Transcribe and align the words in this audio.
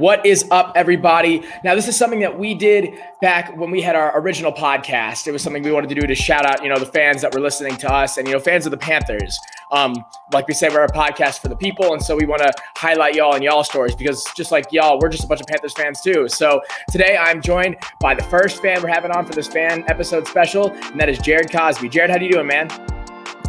What 0.00 0.24
is 0.24 0.46
up, 0.50 0.72
everybody? 0.76 1.42
Now, 1.62 1.74
this 1.74 1.86
is 1.86 1.94
something 1.94 2.20
that 2.20 2.38
we 2.38 2.54
did 2.54 2.98
back 3.20 3.54
when 3.58 3.70
we 3.70 3.82
had 3.82 3.96
our 3.96 4.18
original 4.18 4.50
podcast. 4.50 5.26
It 5.26 5.32
was 5.32 5.42
something 5.42 5.62
we 5.62 5.72
wanted 5.72 5.90
to 5.90 5.94
do 5.94 6.06
to 6.06 6.14
shout 6.14 6.46
out, 6.46 6.62
you 6.62 6.70
know, 6.70 6.78
the 6.78 6.86
fans 6.86 7.20
that 7.20 7.34
were 7.34 7.40
listening 7.42 7.76
to 7.76 7.92
us 7.92 8.16
and, 8.16 8.26
you 8.26 8.32
know, 8.32 8.40
fans 8.40 8.64
of 8.64 8.70
the 8.70 8.78
Panthers. 8.78 9.38
Um, 9.72 10.02
like 10.32 10.48
we 10.48 10.54
say, 10.54 10.70
we're 10.70 10.84
a 10.84 10.88
podcast 10.88 11.40
for 11.40 11.48
the 11.48 11.54
people. 11.54 11.92
And 11.92 12.02
so 12.02 12.16
we 12.16 12.24
want 12.24 12.40
to 12.40 12.50
highlight 12.78 13.14
y'all 13.14 13.34
and 13.34 13.44
y'all 13.44 13.62
stories 13.62 13.94
because 13.94 14.24
just 14.34 14.50
like 14.50 14.72
y'all, 14.72 14.98
we're 14.98 15.10
just 15.10 15.24
a 15.24 15.26
bunch 15.26 15.42
of 15.42 15.46
Panthers 15.46 15.74
fans 15.74 16.00
too. 16.00 16.28
So 16.28 16.62
today 16.90 17.18
I'm 17.18 17.42
joined 17.42 17.76
by 18.00 18.14
the 18.14 18.24
first 18.24 18.62
fan 18.62 18.82
we're 18.82 18.88
having 18.88 19.10
on 19.10 19.26
for 19.26 19.34
this 19.34 19.48
fan 19.48 19.84
episode 19.86 20.26
special, 20.26 20.70
and 20.70 20.98
that 20.98 21.10
is 21.10 21.18
Jared 21.18 21.52
Cosby. 21.52 21.90
Jared, 21.90 22.10
how 22.10 22.16
do 22.16 22.24
you 22.24 22.32
doing, 22.32 22.46
man? 22.46 22.68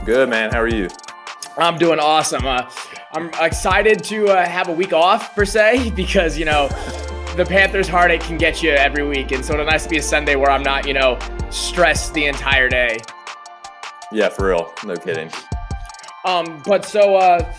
Good, 0.04 0.28
man. 0.28 0.52
How 0.52 0.60
are 0.60 0.68
you? 0.68 0.90
I'm 1.58 1.78
doing 1.78 2.00
awesome. 2.00 2.46
Uh, 2.46 2.70
I'm 3.14 3.30
excited 3.42 4.04
to 4.06 4.30
uh, 4.30 4.46
have 4.46 4.70
a 4.70 4.72
week 4.72 4.94
off 4.94 5.36
per 5.36 5.44
se 5.44 5.90
because 5.96 6.38
you 6.38 6.46
know 6.46 6.70
the 7.36 7.46
Panthers 7.46 7.88
heartache 7.88 8.22
can 8.22 8.38
get 8.38 8.64
you 8.64 8.72
every 8.72 9.08
week, 9.08 9.32
and 9.32 9.44
so 9.44 9.60
it's 9.60 9.70
nice 9.70 9.84
to 9.84 9.90
be 9.90 9.98
a 9.98 10.02
Sunday 10.02 10.36
where 10.36 10.50
I'm 10.50 10.64
not 10.64 10.88
you 10.88 10.94
know 10.94 11.20
stressed 11.50 12.14
the 12.14 12.26
entire 12.26 12.70
day. 12.70 12.98
Yeah, 14.12 14.30
for 14.30 14.48
real. 14.48 14.74
No 14.86 14.96
kidding. 14.96 15.32
Um, 16.26 16.62
but 16.66 16.86
so 16.86 17.16
uh, 17.16 17.54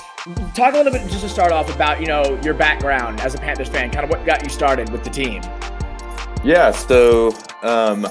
talk 0.55 0.75
a 0.75 0.77
little 0.77 0.93
bit 0.93 1.03
just 1.11 1.23
to 1.23 1.29
start 1.29 1.53
off 1.53 1.75
about 1.75 2.01
you 2.01 2.07
know 2.07 2.39
your 2.43 2.55
background 2.55 3.21
as 3.21 3.35
a 3.35 3.39
Panthers 3.39 3.69
fan, 3.69 3.91
kind 3.91 4.05
of 4.05 4.11
what 4.11 4.25
got 4.25 4.43
you 4.43 4.49
started 4.49 4.91
with 4.91 5.05
the 5.05 5.11
team. 5.11 5.43
Yeah, 6.45 6.71
so 6.71 7.35
um, 7.63 8.07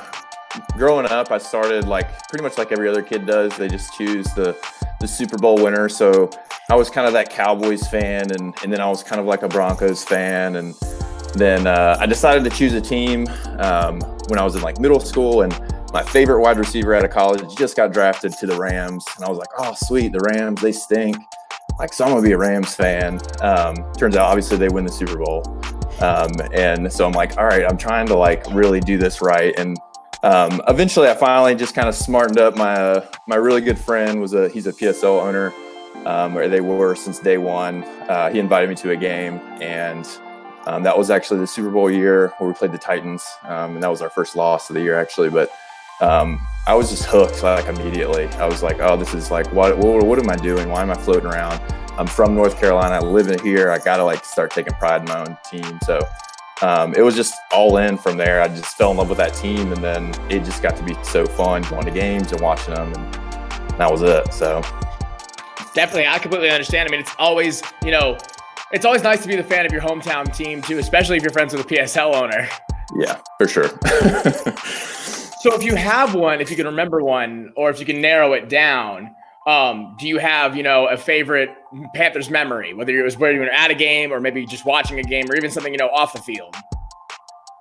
growing 0.77 1.05
up, 1.07 1.31
I 1.31 1.37
started 1.37 1.87
like 1.87 2.27
pretty 2.29 2.43
much 2.43 2.57
like 2.57 2.71
every 2.71 2.87
other 2.87 3.01
kid 3.01 3.25
does. 3.25 3.55
They 3.57 3.67
just 3.67 3.93
choose 3.93 4.25
the 4.35 4.53
the 5.01 5.07
Super 5.07 5.37
Bowl 5.37 5.55
winner. 5.55 5.89
So 5.89 6.29
I 6.69 6.75
was 6.75 6.89
kind 6.89 7.07
of 7.07 7.13
that 7.13 7.29
Cowboys 7.29 7.87
fan, 7.87 8.31
and 8.31 8.55
and 8.63 8.71
then 8.71 8.79
I 8.79 8.87
was 8.87 9.03
kind 9.03 9.19
of 9.19 9.27
like 9.27 9.41
a 9.41 9.49
Broncos 9.49 10.03
fan, 10.03 10.55
and 10.55 10.73
then 11.33 11.67
uh, 11.67 11.97
I 11.99 12.05
decided 12.05 12.49
to 12.49 12.55
choose 12.55 12.73
a 12.73 12.81
team 12.81 13.27
um, 13.57 13.99
when 14.29 14.39
I 14.39 14.43
was 14.43 14.55
in 14.55 14.61
like 14.61 14.79
middle 14.79 14.99
school, 14.99 15.41
and 15.41 15.51
my 15.91 16.03
favorite 16.03 16.39
wide 16.39 16.57
receiver 16.57 16.95
out 16.95 17.03
of 17.03 17.11
college 17.11 17.43
just 17.57 17.75
got 17.75 17.91
drafted 17.91 18.33
to 18.33 18.47
the 18.47 18.55
Rams, 18.55 19.03
and 19.17 19.25
I 19.25 19.29
was 19.29 19.37
like, 19.37 19.49
oh 19.57 19.73
sweet, 19.73 20.13
the 20.13 20.21
Rams, 20.31 20.61
they 20.61 20.71
stink. 20.71 21.17
Like, 21.79 21.93
so 21.93 22.05
I'm 22.05 22.11
gonna 22.11 22.21
be 22.21 22.33
a 22.33 22.37
Rams 22.37 22.75
fan. 22.75 23.19
Um, 23.41 23.75
turns 23.97 24.15
out, 24.15 24.27
obviously, 24.27 24.57
they 24.57 24.69
win 24.69 24.85
the 24.85 24.91
Super 24.91 25.17
Bowl, 25.17 25.43
um, 25.99 26.31
and 26.53 26.91
so 26.91 27.05
I'm 27.05 27.13
like, 27.13 27.37
all 27.37 27.45
right, 27.45 27.65
I'm 27.65 27.77
trying 27.77 28.07
to 28.07 28.15
like 28.15 28.45
really 28.53 28.79
do 28.79 28.97
this 28.97 29.21
right, 29.21 29.53
and 29.57 29.77
um, 30.23 30.61
eventually, 30.67 31.07
I 31.07 31.15
finally 31.15 31.55
just 31.55 31.73
kind 31.73 31.89
of 31.89 31.95
smartened 31.95 32.37
up. 32.37 32.55
My 32.55 32.73
uh, 32.73 33.05
my 33.27 33.35
really 33.35 33.61
good 33.61 33.79
friend 33.79 34.21
was 34.21 34.33
a 34.33 34.49
he's 34.49 34.67
a 34.67 34.73
PSL 34.73 35.21
owner, 35.21 35.53
um, 36.05 36.33
where 36.33 36.47
they 36.47 36.61
were 36.61 36.95
since 36.95 37.19
day 37.19 37.37
one. 37.37 37.83
Uh, 37.83 38.29
he 38.29 38.39
invited 38.39 38.69
me 38.69 38.75
to 38.75 38.91
a 38.91 38.95
game, 38.95 39.39
and 39.61 40.07
um, 40.67 40.83
that 40.83 40.97
was 40.97 41.09
actually 41.09 41.39
the 41.39 41.47
Super 41.47 41.71
Bowl 41.71 41.89
year 41.89 42.33
where 42.37 42.49
we 42.49 42.53
played 42.53 42.71
the 42.71 42.77
Titans, 42.77 43.25
um, 43.43 43.75
and 43.75 43.83
that 43.83 43.89
was 43.89 44.01
our 44.01 44.09
first 44.09 44.35
loss 44.35 44.69
of 44.69 44.75
the 44.75 44.81
year 44.81 44.99
actually. 44.99 45.29
But 45.29 45.49
um, 46.01 46.39
I 46.67 46.75
was 46.75 46.91
just 46.91 47.05
hooked 47.05 47.41
like 47.41 47.65
immediately. 47.65 48.27
I 48.27 48.45
was 48.45 48.61
like, 48.61 48.79
oh, 48.79 48.95
this 48.97 49.13
is 49.15 49.31
like 49.31 49.51
what, 49.51 49.77
what 49.77 50.03
what 50.03 50.19
am 50.19 50.29
I 50.29 50.35
doing? 50.35 50.69
Why 50.69 50.83
am 50.83 50.91
I 50.91 50.95
floating 50.95 51.29
around? 51.29 51.59
I'm 51.97 52.07
from 52.07 52.35
North 52.35 52.59
Carolina. 52.59 52.95
I 52.95 52.99
live 52.99 53.27
in 53.27 53.39
here. 53.39 53.71
I 53.71 53.79
gotta 53.79 54.03
like 54.03 54.23
start 54.23 54.51
taking 54.51 54.73
pride 54.75 55.01
in 55.01 55.07
my 55.07 55.19
own 55.19 55.37
team. 55.49 55.79
So 55.83 55.99
um, 56.61 56.93
it 56.93 57.01
was 57.01 57.15
just 57.15 57.33
all 57.51 57.77
in 57.77 57.97
from 57.97 58.17
there. 58.17 58.41
I 58.41 58.47
just 58.47 58.77
fell 58.77 58.91
in 58.91 58.97
love 58.97 59.09
with 59.09 59.17
that 59.17 59.33
team, 59.33 59.71
and 59.71 59.83
then 59.83 60.13
it 60.29 60.43
just 60.43 60.61
got 60.61 60.77
to 60.77 60.83
be 60.83 60.95
so 61.03 61.25
fun 61.25 61.63
going 61.63 61.85
to 61.85 61.91
games 61.91 62.31
and 62.31 62.41
watching 62.41 62.75
them, 62.75 62.93
and 62.93 63.79
that 63.79 63.91
was 63.91 64.01
it. 64.03 64.31
So 64.33 64.61
definitely, 65.73 66.07
I 66.07 66.19
completely 66.19 66.49
understand. 66.49 66.87
I 66.87 66.91
mean, 66.91 67.01
it's 67.01 67.15
always 67.17 67.63
you 67.83 67.91
know, 67.91 68.17
it's 68.71 68.85
always 68.85 69.03
nice 69.03 69.21
to 69.23 69.27
be 69.27 69.35
the 69.35 69.43
fan 69.43 69.65
of 69.65 69.71
your 69.71 69.81
hometown 69.81 70.33
team 70.35 70.61
too, 70.61 70.77
especially 70.77 71.17
if 71.17 71.23
you're 71.23 71.31
friends 71.31 71.53
with 71.53 71.65
a 71.65 71.67
PSL 71.67 72.13
owner. 72.13 72.47
Yeah, 72.95 73.19
for 73.37 73.47
sure. 73.47 73.67
so 75.39 75.53
if 75.55 75.63
you 75.63 75.75
have 75.75 76.13
one, 76.13 76.41
if 76.41 76.51
you 76.51 76.57
can 76.57 76.65
remember 76.67 77.01
one, 77.01 77.53
or 77.55 77.69
if 77.69 77.79
you 77.79 77.85
can 77.85 78.01
narrow 78.01 78.33
it 78.33 78.49
down, 78.49 79.15
um, 79.47 79.95
do 79.97 80.07
you 80.07 80.19
have 80.19 80.55
you 80.55 80.63
know 80.63 80.87
a 80.87 80.97
favorite 80.97 81.49
Panthers 81.95 82.29
memory, 82.29 82.73
whether 82.73 82.91
it 82.91 83.03
was 83.03 83.17
where 83.17 83.31
you 83.31 83.39
were 83.39 83.49
at 83.49 83.71
a 83.71 83.75
game 83.75 84.11
or 84.11 84.19
maybe 84.19 84.45
just 84.45 84.65
watching 84.65 84.99
a 84.99 85.03
game 85.03 85.29
or 85.29 85.35
even 85.35 85.49
something 85.49 85.73
you 85.73 85.79
know 85.79 85.89
off 85.89 86.13
the 86.13 86.21
field? 86.21 86.55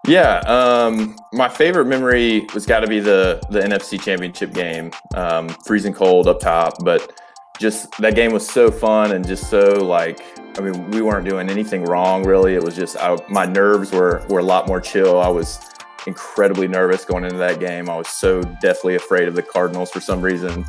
Yeah, 0.06 0.38
um, 0.40 1.16
my 1.32 1.48
favorite 1.48 1.86
memory 1.86 2.46
was 2.54 2.66
got 2.66 2.80
to 2.80 2.86
be 2.86 3.00
the 3.00 3.42
the 3.50 3.60
NFC 3.60 4.00
Championship 4.00 4.52
game, 4.52 4.92
um, 5.14 5.48
freezing 5.66 5.94
cold 5.94 6.26
up 6.26 6.40
top, 6.40 6.84
but 6.84 7.12
just 7.58 7.90
that 7.98 8.14
game 8.14 8.32
was 8.32 8.48
so 8.48 8.70
fun 8.70 9.12
and 9.12 9.26
just 9.26 9.50
so 9.50 9.84
like 9.84 10.22
I 10.58 10.62
mean 10.62 10.90
we 10.90 11.02
weren't 11.02 11.28
doing 11.28 11.50
anything 11.50 11.84
wrong 11.84 12.24
really. 12.24 12.54
It 12.54 12.62
was 12.62 12.74
just 12.74 12.96
I, 12.96 13.16
my 13.28 13.44
nerves 13.44 13.92
were 13.92 14.24
were 14.28 14.38
a 14.38 14.44
lot 14.44 14.66
more 14.66 14.80
chill. 14.80 15.20
I 15.20 15.28
was 15.28 15.70
incredibly 16.06 16.66
nervous 16.66 17.04
going 17.04 17.24
into 17.24 17.36
that 17.36 17.60
game. 17.60 17.90
I 17.90 17.96
was 17.96 18.08
so 18.08 18.42
deathly 18.62 18.94
afraid 18.94 19.28
of 19.28 19.34
the 19.34 19.42
Cardinals 19.42 19.90
for 19.90 20.00
some 20.00 20.22
reason. 20.22 20.64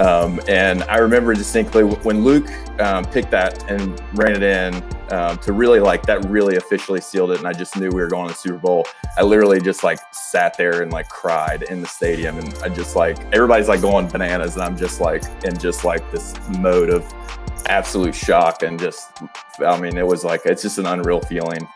Um, 0.00 0.40
and 0.48 0.82
I 0.84 0.96
remember 0.96 1.34
distinctly 1.34 1.84
when 1.84 2.24
Luke 2.24 2.50
um, 2.80 3.04
picked 3.04 3.30
that 3.32 3.70
and 3.70 4.00
ran 4.14 4.32
it 4.32 4.42
in 4.42 4.82
um, 5.12 5.36
to 5.38 5.52
really 5.52 5.78
like 5.78 6.06
that 6.06 6.24
really 6.24 6.56
officially 6.56 7.02
sealed 7.02 7.32
it. 7.32 7.38
And 7.38 7.46
I 7.46 7.52
just 7.52 7.76
knew 7.76 7.90
we 7.90 8.00
were 8.00 8.08
going 8.08 8.28
to 8.28 8.32
the 8.32 8.38
Super 8.38 8.56
Bowl. 8.56 8.86
I 9.18 9.22
literally 9.22 9.60
just 9.60 9.84
like 9.84 9.98
sat 10.12 10.56
there 10.56 10.80
and 10.80 10.90
like 10.90 11.10
cried 11.10 11.64
in 11.64 11.82
the 11.82 11.86
stadium. 11.86 12.38
And 12.38 12.54
I 12.64 12.70
just 12.70 12.96
like, 12.96 13.18
everybody's 13.34 13.68
like 13.68 13.82
going 13.82 14.08
bananas. 14.08 14.54
And 14.54 14.62
I'm 14.62 14.76
just 14.76 15.02
like 15.02 15.22
in 15.44 15.58
just 15.58 15.84
like 15.84 16.10
this 16.10 16.34
mode 16.58 16.88
of 16.88 17.04
absolute 17.66 18.14
shock. 18.14 18.62
And 18.62 18.78
just, 18.78 19.10
I 19.58 19.78
mean, 19.78 19.98
it 19.98 20.06
was 20.06 20.24
like, 20.24 20.46
it's 20.46 20.62
just 20.62 20.78
an 20.78 20.86
unreal 20.86 21.20
feeling. 21.20 21.68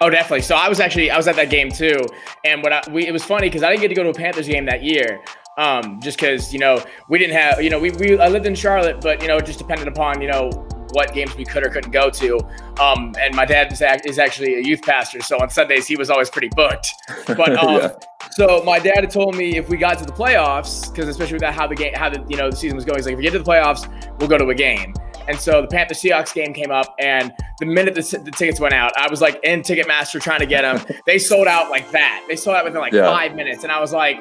Oh, 0.00 0.10
definitely. 0.10 0.42
So 0.42 0.54
I 0.54 0.68
was 0.68 0.78
actually 0.78 1.10
I 1.10 1.16
was 1.16 1.26
at 1.26 1.34
that 1.36 1.50
game 1.50 1.72
too, 1.72 2.06
and 2.44 2.62
what 2.62 2.72
I, 2.72 2.82
we 2.92 3.08
it 3.08 3.10
was 3.10 3.24
funny 3.24 3.48
because 3.48 3.64
I 3.64 3.70
didn't 3.70 3.80
get 3.80 3.88
to 3.88 3.94
go 3.96 4.04
to 4.04 4.10
a 4.10 4.14
Panthers 4.14 4.46
game 4.46 4.64
that 4.66 4.80
year, 4.80 5.20
um, 5.58 6.00
just 6.00 6.18
because 6.18 6.52
you 6.52 6.58
know 6.58 6.82
we 7.08 7.18
didn't 7.18 7.36
have 7.36 7.60
you 7.60 7.68
know 7.68 7.78
we, 7.78 7.90
we 7.90 8.18
I 8.18 8.28
lived 8.28 8.46
in 8.46 8.54
Charlotte, 8.54 9.00
but 9.02 9.20
you 9.20 9.28
know 9.28 9.36
it 9.36 9.44
just 9.44 9.58
depended 9.58 9.88
upon 9.88 10.22
you 10.22 10.28
know 10.28 10.50
what 10.92 11.12
games 11.12 11.36
we 11.36 11.44
could 11.44 11.66
or 11.66 11.68
couldn't 11.68 11.90
go 11.90 12.08
to. 12.08 12.38
Um, 12.80 13.14
and 13.20 13.34
my 13.34 13.44
dad 13.44 13.70
is, 13.70 13.82
is 14.06 14.18
actually 14.18 14.54
a 14.54 14.60
youth 14.60 14.80
pastor, 14.80 15.20
so 15.20 15.36
on 15.38 15.50
Sundays 15.50 15.86
he 15.86 15.96
was 15.96 16.08
always 16.08 16.30
pretty 16.30 16.48
booked. 16.48 16.94
But 17.26 17.58
um, 17.62 17.76
yeah. 17.76 17.88
so 18.30 18.62
my 18.64 18.78
dad 18.78 19.00
had 19.00 19.10
told 19.10 19.36
me 19.36 19.56
if 19.56 19.68
we 19.68 19.76
got 19.76 19.98
to 19.98 20.06
the 20.06 20.12
playoffs, 20.12 20.90
because 20.90 21.08
especially 21.08 21.34
with 21.34 21.42
how 21.42 21.66
the 21.66 21.74
game 21.74 21.92
how 21.94 22.08
the 22.08 22.24
you 22.28 22.36
know 22.36 22.50
the 22.50 22.56
season 22.56 22.76
was 22.76 22.84
going, 22.84 22.98
he's 22.98 23.06
like 23.06 23.12
if 23.14 23.18
we 23.18 23.24
get 23.24 23.32
to 23.32 23.40
the 23.40 23.44
playoffs, 23.44 23.90
we'll 24.18 24.28
go 24.28 24.38
to 24.38 24.48
a 24.48 24.54
game. 24.54 24.94
And 25.26 25.38
so 25.38 25.60
the 25.60 25.68
Panther 25.68 25.92
Seahawks 25.92 26.32
game 26.32 26.54
came 26.54 26.70
up, 26.70 26.94
and 26.98 27.34
the 27.58 27.66
minute 27.66 27.94
the, 27.94 28.18
the, 28.24 28.30
tickets 28.30 28.60
went 28.60 28.72
out, 28.72 28.96
I 28.96 29.10
was 29.10 29.20
like 29.20 29.38
in 29.44 29.60
Ticketmaster 29.60 30.22
trying 30.22 30.40
to 30.40 30.46
get 30.46 30.62
them. 30.62 30.96
they 31.04 31.18
sold 31.18 31.46
out 31.46 31.68
like 31.68 31.90
that. 31.90 32.24
They 32.28 32.36
sold 32.36 32.56
out 32.56 32.64
within 32.64 32.80
like 32.80 32.94
yeah. 32.94 33.02
five 33.02 33.34
minutes, 33.34 33.62
and 33.62 33.70
I 33.70 33.78
was 33.78 33.92
like, 33.92 34.18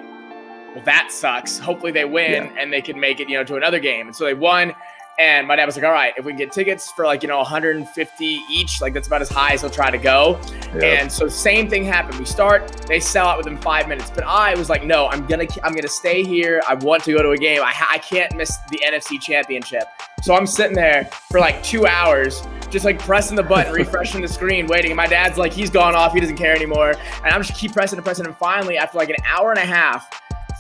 well, 0.78 0.86
that 0.86 1.12
sucks. 1.12 1.58
Hopefully 1.58 1.92
they 1.92 2.06
win 2.06 2.32
yeah. 2.32 2.62
and 2.62 2.72
they 2.72 2.84
can 2.84 3.00
make 3.00 3.20
it, 3.20 3.28
you 3.28 3.36
know, 3.36 3.44
to 3.44 3.56
another 3.56 3.80
game. 3.80 4.06
And 4.06 4.16
so 4.16 4.26
they 4.26 4.36
won. 4.36 4.76
And 5.18 5.48
my 5.48 5.56
dad 5.56 5.66
was 5.66 5.76
like, 5.76 5.84
all 5.84 5.92
right, 5.92 6.14
if 6.16 6.26
we 6.26 6.34
can 6.34 6.38
get 6.38 6.52
tickets 6.52 6.92
for 6.92 7.04
like, 7.04 7.24
you 7.24 7.28
know, 7.28 7.38
150 7.38 8.26
each, 8.52 8.80
like 8.80 8.94
that's 8.94 9.08
about 9.08 9.24
as 9.24 9.30
high 9.30 9.54
as 9.54 9.62
he'll 9.62 9.72
try 9.72 9.90
to 9.90 9.98
go. 9.98 10.40
Yep. 10.76 10.84
And 10.84 11.12
so 11.12 11.28
same 11.28 11.68
thing 11.68 11.84
happened. 11.84 12.20
We 12.20 12.26
start, 12.26 12.72
they 12.88 13.00
sell 13.00 13.26
out 13.26 13.40
within 13.40 13.58
five 13.58 13.88
minutes. 13.88 14.12
But 14.12 14.26
I 14.26 14.54
was 14.54 14.70
like, 14.70 14.84
no, 14.84 15.08
I'm 15.08 15.26
going 15.26 15.48
to, 15.48 15.66
I'm 15.66 15.72
going 15.72 15.82
to 15.82 15.90
stay 15.90 16.24
here. 16.24 16.62
I 16.68 16.76
want 16.76 17.04
to 17.06 17.14
go 17.14 17.24
to 17.24 17.32
a 17.32 17.38
game. 17.38 17.62
I, 17.64 17.74
I 17.90 17.98
can't 17.98 18.36
miss 18.36 18.56
the 18.70 18.80
NFC 18.86 19.20
championship. 19.20 19.86
So 20.22 20.36
I'm 20.36 20.46
sitting 20.46 20.76
there 20.76 21.06
for 21.32 21.40
like 21.40 21.64
two 21.64 21.88
hours, 21.88 22.44
just 22.70 22.86
like 22.86 23.00
pressing 23.00 23.36
the 23.36 23.42
button, 23.42 23.74
refreshing 23.74 24.22
the 24.22 24.28
screen, 24.28 24.68
waiting. 24.68 24.92
And 24.92 24.98
my 24.98 25.08
dad's 25.08 25.40
like, 25.40 25.52
he's 25.52 25.72
gone 25.72 25.96
off. 25.96 26.14
He 26.14 26.20
doesn't 26.20 26.38
care 26.38 26.56
anymore. 26.56 26.94
And 27.24 27.34
I'm 27.34 27.42
just 27.42 27.60
keep 27.60 27.74
pressing 27.74 27.98
and 27.98 28.06
pressing. 28.06 28.28
And 28.28 28.38
finally, 28.38 28.78
after 28.78 29.00
like 29.00 29.10
an 29.10 29.16
hour 29.26 29.50
and 29.50 29.58
a 29.58 29.66
half, 29.66 30.08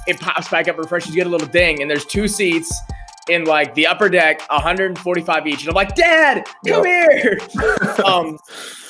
it 0.08 0.20
pops 0.20 0.50
back 0.50 0.68
up, 0.68 0.78
refreshes, 0.78 1.10
you 1.10 1.16
get 1.16 1.28
a 1.28 1.30
little 1.30 1.48
ding, 1.48 1.82
and 1.82 1.90
there's 1.90 2.06
two 2.06 2.28
seats 2.28 2.82
in 3.30 3.44
like 3.46 3.74
the 3.76 3.88
upper 3.88 4.10
deck, 4.10 4.42
145 4.50 5.48
each. 5.48 5.62
And 5.62 5.70
I'm 5.70 5.76
like, 5.76 5.96
Dad, 5.96 6.46
come 6.66 6.86
yep. 6.86 7.12
here. 7.22 7.40
um, 8.06 8.38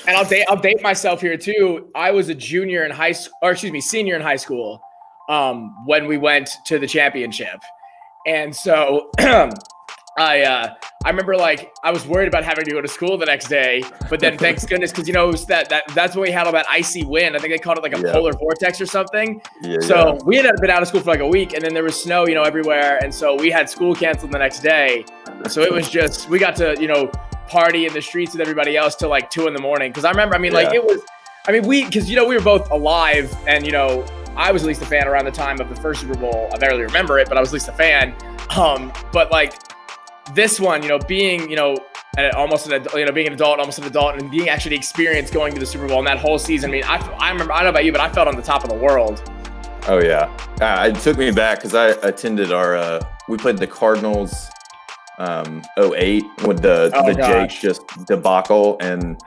and 0.08 0.16
I'll 0.16 0.26
date 0.26 0.46
I'll 0.48 0.60
date 0.60 0.82
myself 0.82 1.22
here 1.22 1.38
too. 1.38 1.90
I 1.96 2.12
was 2.12 2.30
a 2.30 2.36
junior 2.36 2.86
in 2.86 2.92
high 2.92 3.12
school, 3.12 3.34
or 3.42 3.52
excuse 3.52 3.72
me, 3.72 3.82
senior 3.82 4.16
in 4.16 4.22
high 4.22 4.38
school, 4.38 4.82
um, 5.30 5.86
when 5.86 6.08
we 6.08 6.18
went 6.18 6.50
to 6.66 6.80
the 6.80 6.88
championship. 6.88 7.62
And 8.26 8.56
so 8.56 9.12
I 10.18 10.42
uh, 10.42 10.76
I 11.06 11.10
remember 11.10 11.36
like 11.38 11.74
I 11.84 11.92
was 11.92 12.06
worried 12.08 12.28
about 12.28 12.44
having 12.44 12.66
to 12.66 12.72
go 12.72 12.82
to 12.82 12.88
school 12.88 13.18
the 13.18 13.26
next 13.26 13.50
day, 13.50 13.84
but 14.10 14.20
then 14.20 14.38
thanks 14.38 14.66
goodness 14.72 14.92
because 14.92 15.08
you 15.08 15.14
know 15.14 15.32
that 15.32 15.70
that 15.70 15.84
that's 15.94 16.16
when 16.16 16.24
we 16.24 16.32
had 16.32 16.48
all 16.48 16.54
that 16.54 16.66
icy 16.70 17.06
wind. 17.06 17.36
I 17.36 17.40
think 17.40 17.54
they 17.54 17.60
called 17.60 17.78
it 17.78 17.84
like 17.84 17.96
a 17.96 18.02
yeah. 18.02 18.12
polar 18.12 18.34
vortex 18.34 18.82
or 18.82 18.88
something. 18.88 19.42
Yeah, 19.62 19.78
so 19.82 20.14
yeah. 20.14 20.24
we 20.26 20.38
had 20.38 20.56
been 20.60 20.72
out 20.72 20.82
of 20.82 20.88
school 20.88 21.02
for 21.02 21.12
like 21.12 21.20
a 21.20 21.28
week, 21.28 21.54
and 21.54 21.64
then 21.64 21.74
there 21.74 21.84
was 21.84 22.02
snow, 22.02 22.26
you 22.28 22.34
know, 22.34 22.44
everywhere, 22.44 23.00
and 23.04 23.14
so 23.14 23.36
we 23.36 23.52
had 23.52 23.70
school 23.70 23.94
canceled 23.94 24.32
the 24.32 24.40
next 24.40 24.62
day. 24.62 25.06
So 25.50 25.62
it 25.62 25.72
was 25.72 25.88
just 25.90 26.30
we 26.30 26.40
got 26.40 26.56
to 26.58 26.76
you 26.80 26.88
know 26.88 27.12
party 27.48 27.86
in 27.86 27.94
the 27.94 28.02
streets 28.02 28.34
with 28.34 28.42
everybody 28.42 28.76
else 28.76 28.96
till 28.96 29.10
like 29.10 29.30
two 29.30 29.48
in 29.48 29.54
the 29.54 29.62
morning. 29.62 29.92
Because 29.92 30.04
I 30.04 30.10
remember, 30.10 30.36
I 30.36 30.40
mean, 30.40 30.52
like 30.52 30.74
it 30.74 30.84
was, 30.84 31.00
I 31.48 31.52
mean, 31.52 31.68
we 31.68 31.86
because 31.86 32.10
you 32.10 32.16
know 32.16 32.26
we 32.26 32.36
were 32.36 32.44
both 32.44 32.72
alive, 32.72 33.36
and 33.48 33.68
you 33.68 33.72
know 33.72 34.04
I 34.36 34.52
was 34.52 34.64
at 34.64 34.68
least 34.68 34.82
a 34.82 34.86
fan 34.86 35.08
around 35.08 35.26
the 35.26 35.32
time 35.32 35.62
of 35.62 35.70
the 35.70 35.76
first 35.76 36.02
Super 36.02 36.18
Bowl. 36.18 36.50
I 36.52 36.58
barely 36.58 36.82
remember 36.82 37.20
it, 37.20 37.30
but 37.30 37.38
I 37.38 37.40
was 37.40 37.50
at 37.50 37.54
least 37.54 37.68
a 37.70 37.74
fan. 37.74 38.16
Um, 38.56 38.92
but 39.12 39.32
like 39.32 39.54
this 40.34 40.60
one, 40.60 40.84
you 40.84 40.90
know, 40.90 41.00
being, 41.00 41.50
you 41.50 41.56
know, 41.56 41.78
almost 42.36 42.68
an 42.68 42.86
you 42.96 43.06
know 43.06 43.12
being 43.12 43.28
an 43.28 43.34
adult, 43.34 43.60
almost 43.60 43.78
an 43.80 43.86
adult, 43.86 44.20
and 44.20 44.32
being 44.32 44.50
actually 44.50 44.76
experienced 44.76 45.34
going 45.34 45.54
to 45.54 45.60
the 45.60 45.66
Super 45.66 45.88
Bowl 45.88 46.00
and 46.00 46.08
that 46.08 46.18
whole 46.18 46.40
season. 46.40 46.70
I 46.70 46.74
mean, 46.74 46.84
I, 46.84 46.98
I 47.20 47.32
remember 47.32 47.54
I 47.54 47.58
don't 47.58 47.66
know 47.66 47.70
about 47.70 47.86
you, 47.86 47.92
but 47.92 48.02
I 48.02 48.10
felt 48.10 48.28
on 48.28 48.36
the 48.36 48.42
top 48.42 48.64
of 48.64 48.70
the 48.70 48.76
world. 48.76 49.30
Oh 49.88 50.00
yeah, 50.02 50.26
uh, 50.60 50.90
it 50.90 51.00
took 51.00 51.18
me 51.18 51.32
back 51.32 51.60
because 51.60 51.76
I 51.76 51.90
attended 52.08 52.52
our 52.52 52.76
uh, 52.76 53.02
we 53.30 53.38
played 53.38 53.58
the 53.58 53.68
Cardinals 53.68 54.50
um 55.20 55.64
08 55.80 56.24
with 56.46 56.62
the 56.62 56.92
oh, 56.94 57.08
the 57.08 57.16
gosh. 57.16 57.54
Jake 57.54 57.62
just 57.62 58.06
debacle 58.06 58.78
and 58.82 59.20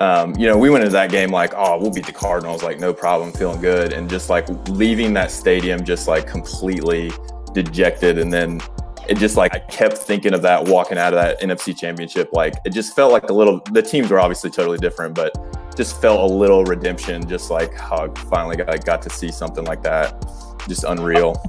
um, 0.00 0.36
you 0.36 0.46
know, 0.46 0.56
we 0.56 0.70
went 0.70 0.84
into 0.84 0.92
that 0.92 1.10
game 1.10 1.30
like, 1.30 1.54
oh, 1.56 1.76
we'll 1.76 1.90
beat 1.90 2.06
the 2.06 2.12
Cardinals, 2.12 2.62
like 2.62 2.78
no 2.78 2.92
problem, 2.92 3.32
feeling 3.32 3.60
good, 3.60 3.92
and 3.92 4.08
just 4.08 4.30
like 4.30 4.48
leaving 4.68 5.12
that 5.14 5.32
stadium 5.32 5.84
just 5.84 6.06
like 6.06 6.26
completely 6.26 7.10
dejected, 7.52 8.18
and 8.18 8.32
then 8.32 8.60
it 9.08 9.16
just 9.16 9.36
like 9.36 9.54
I 9.54 9.58
kept 9.58 9.96
thinking 9.96 10.34
of 10.34 10.42
that 10.42 10.66
walking 10.66 10.98
out 10.98 11.14
of 11.14 11.20
that 11.20 11.40
NFC 11.40 11.76
Championship, 11.76 12.30
like 12.32 12.54
it 12.64 12.70
just 12.70 12.94
felt 12.94 13.10
like 13.10 13.28
a 13.30 13.32
little. 13.32 13.60
The 13.72 13.82
teams 13.82 14.10
were 14.10 14.20
obviously 14.20 14.50
totally 14.50 14.78
different, 14.78 15.14
but 15.14 15.34
just 15.76 16.00
felt 16.00 16.30
a 16.30 16.34
little 16.34 16.64
redemption, 16.64 17.26
just 17.26 17.50
like 17.50 17.72
how 17.74 18.12
finally 18.30 18.56
got, 18.56 18.84
got 18.84 19.00
to 19.02 19.10
see 19.10 19.30
something 19.30 19.64
like 19.64 19.82
that, 19.82 20.26
just 20.68 20.84
unreal. 20.84 21.40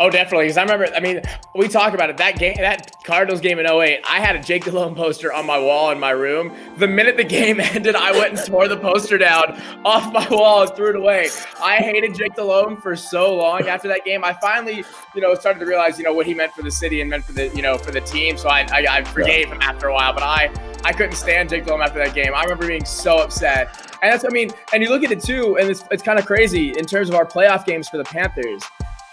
Oh, 0.00 0.08
definitely. 0.08 0.46
Because 0.46 0.56
I 0.56 0.62
remember, 0.62 0.88
I 0.96 1.00
mean, 1.00 1.20
we 1.54 1.68
talk 1.68 1.92
about 1.92 2.08
it. 2.08 2.16
That 2.16 2.38
game, 2.38 2.56
that 2.56 3.04
Cardinals 3.04 3.42
game 3.42 3.58
in 3.58 3.66
08, 3.66 4.00
I 4.08 4.18
had 4.18 4.34
a 4.34 4.42
Jake 4.42 4.64
Delhomme 4.64 4.94
poster 4.94 5.30
on 5.30 5.44
my 5.44 5.58
wall 5.58 5.90
in 5.90 6.00
my 6.00 6.12
room. 6.12 6.56
The 6.78 6.88
minute 6.88 7.18
the 7.18 7.24
game 7.24 7.60
ended, 7.60 7.94
I 7.94 8.12
went 8.12 8.38
and 8.38 8.46
tore 8.46 8.66
the 8.66 8.78
poster 8.78 9.18
down 9.18 9.60
off 9.84 10.10
my 10.10 10.26
wall 10.30 10.62
and 10.62 10.74
threw 10.74 10.88
it 10.88 10.96
away. 10.96 11.28
I 11.62 11.76
hated 11.76 12.14
Jake 12.14 12.34
Delhomme 12.34 12.78
for 12.80 12.96
so 12.96 13.36
long 13.36 13.68
after 13.68 13.88
that 13.88 14.06
game. 14.06 14.24
I 14.24 14.32
finally, 14.40 14.84
you 15.14 15.20
know, 15.20 15.34
started 15.34 15.58
to 15.58 15.66
realize, 15.66 15.98
you 15.98 16.04
know, 16.04 16.14
what 16.14 16.24
he 16.24 16.32
meant 16.32 16.54
for 16.54 16.62
the 16.62 16.70
city 16.70 17.02
and 17.02 17.10
meant 17.10 17.24
for 17.24 17.32
the, 17.32 17.48
you 17.48 17.60
know, 17.60 17.76
for 17.76 17.90
the 17.90 18.00
team. 18.00 18.38
So 18.38 18.48
I, 18.48 18.60
I, 18.72 18.86
I 18.88 19.04
forgave 19.04 19.48
yeah. 19.48 19.54
him 19.56 19.60
after 19.60 19.88
a 19.88 19.92
while. 19.92 20.14
But 20.14 20.22
I, 20.22 20.50
I 20.82 20.94
couldn't 20.94 21.16
stand 21.16 21.50
Jake 21.50 21.66
Delhomme 21.66 21.82
after 21.82 21.98
that 21.98 22.14
game. 22.14 22.32
I 22.34 22.42
remember 22.44 22.66
being 22.66 22.86
so 22.86 23.18
upset. 23.18 23.98
And 24.00 24.10
that's, 24.10 24.24
I 24.24 24.28
mean, 24.28 24.50
and 24.72 24.82
you 24.82 24.88
look 24.88 25.04
at 25.04 25.12
it 25.12 25.22
too, 25.22 25.58
and 25.58 25.68
it's, 25.68 25.84
it's 25.90 26.02
kind 26.02 26.18
of 26.18 26.24
crazy 26.24 26.70
in 26.70 26.86
terms 26.86 27.10
of 27.10 27.16
our 27.16 27.26
playoff 27.26 27.66
games 27.66 27.86
for 27.86 27.98
the 27.98 28.04
Panthers 28.04 28.62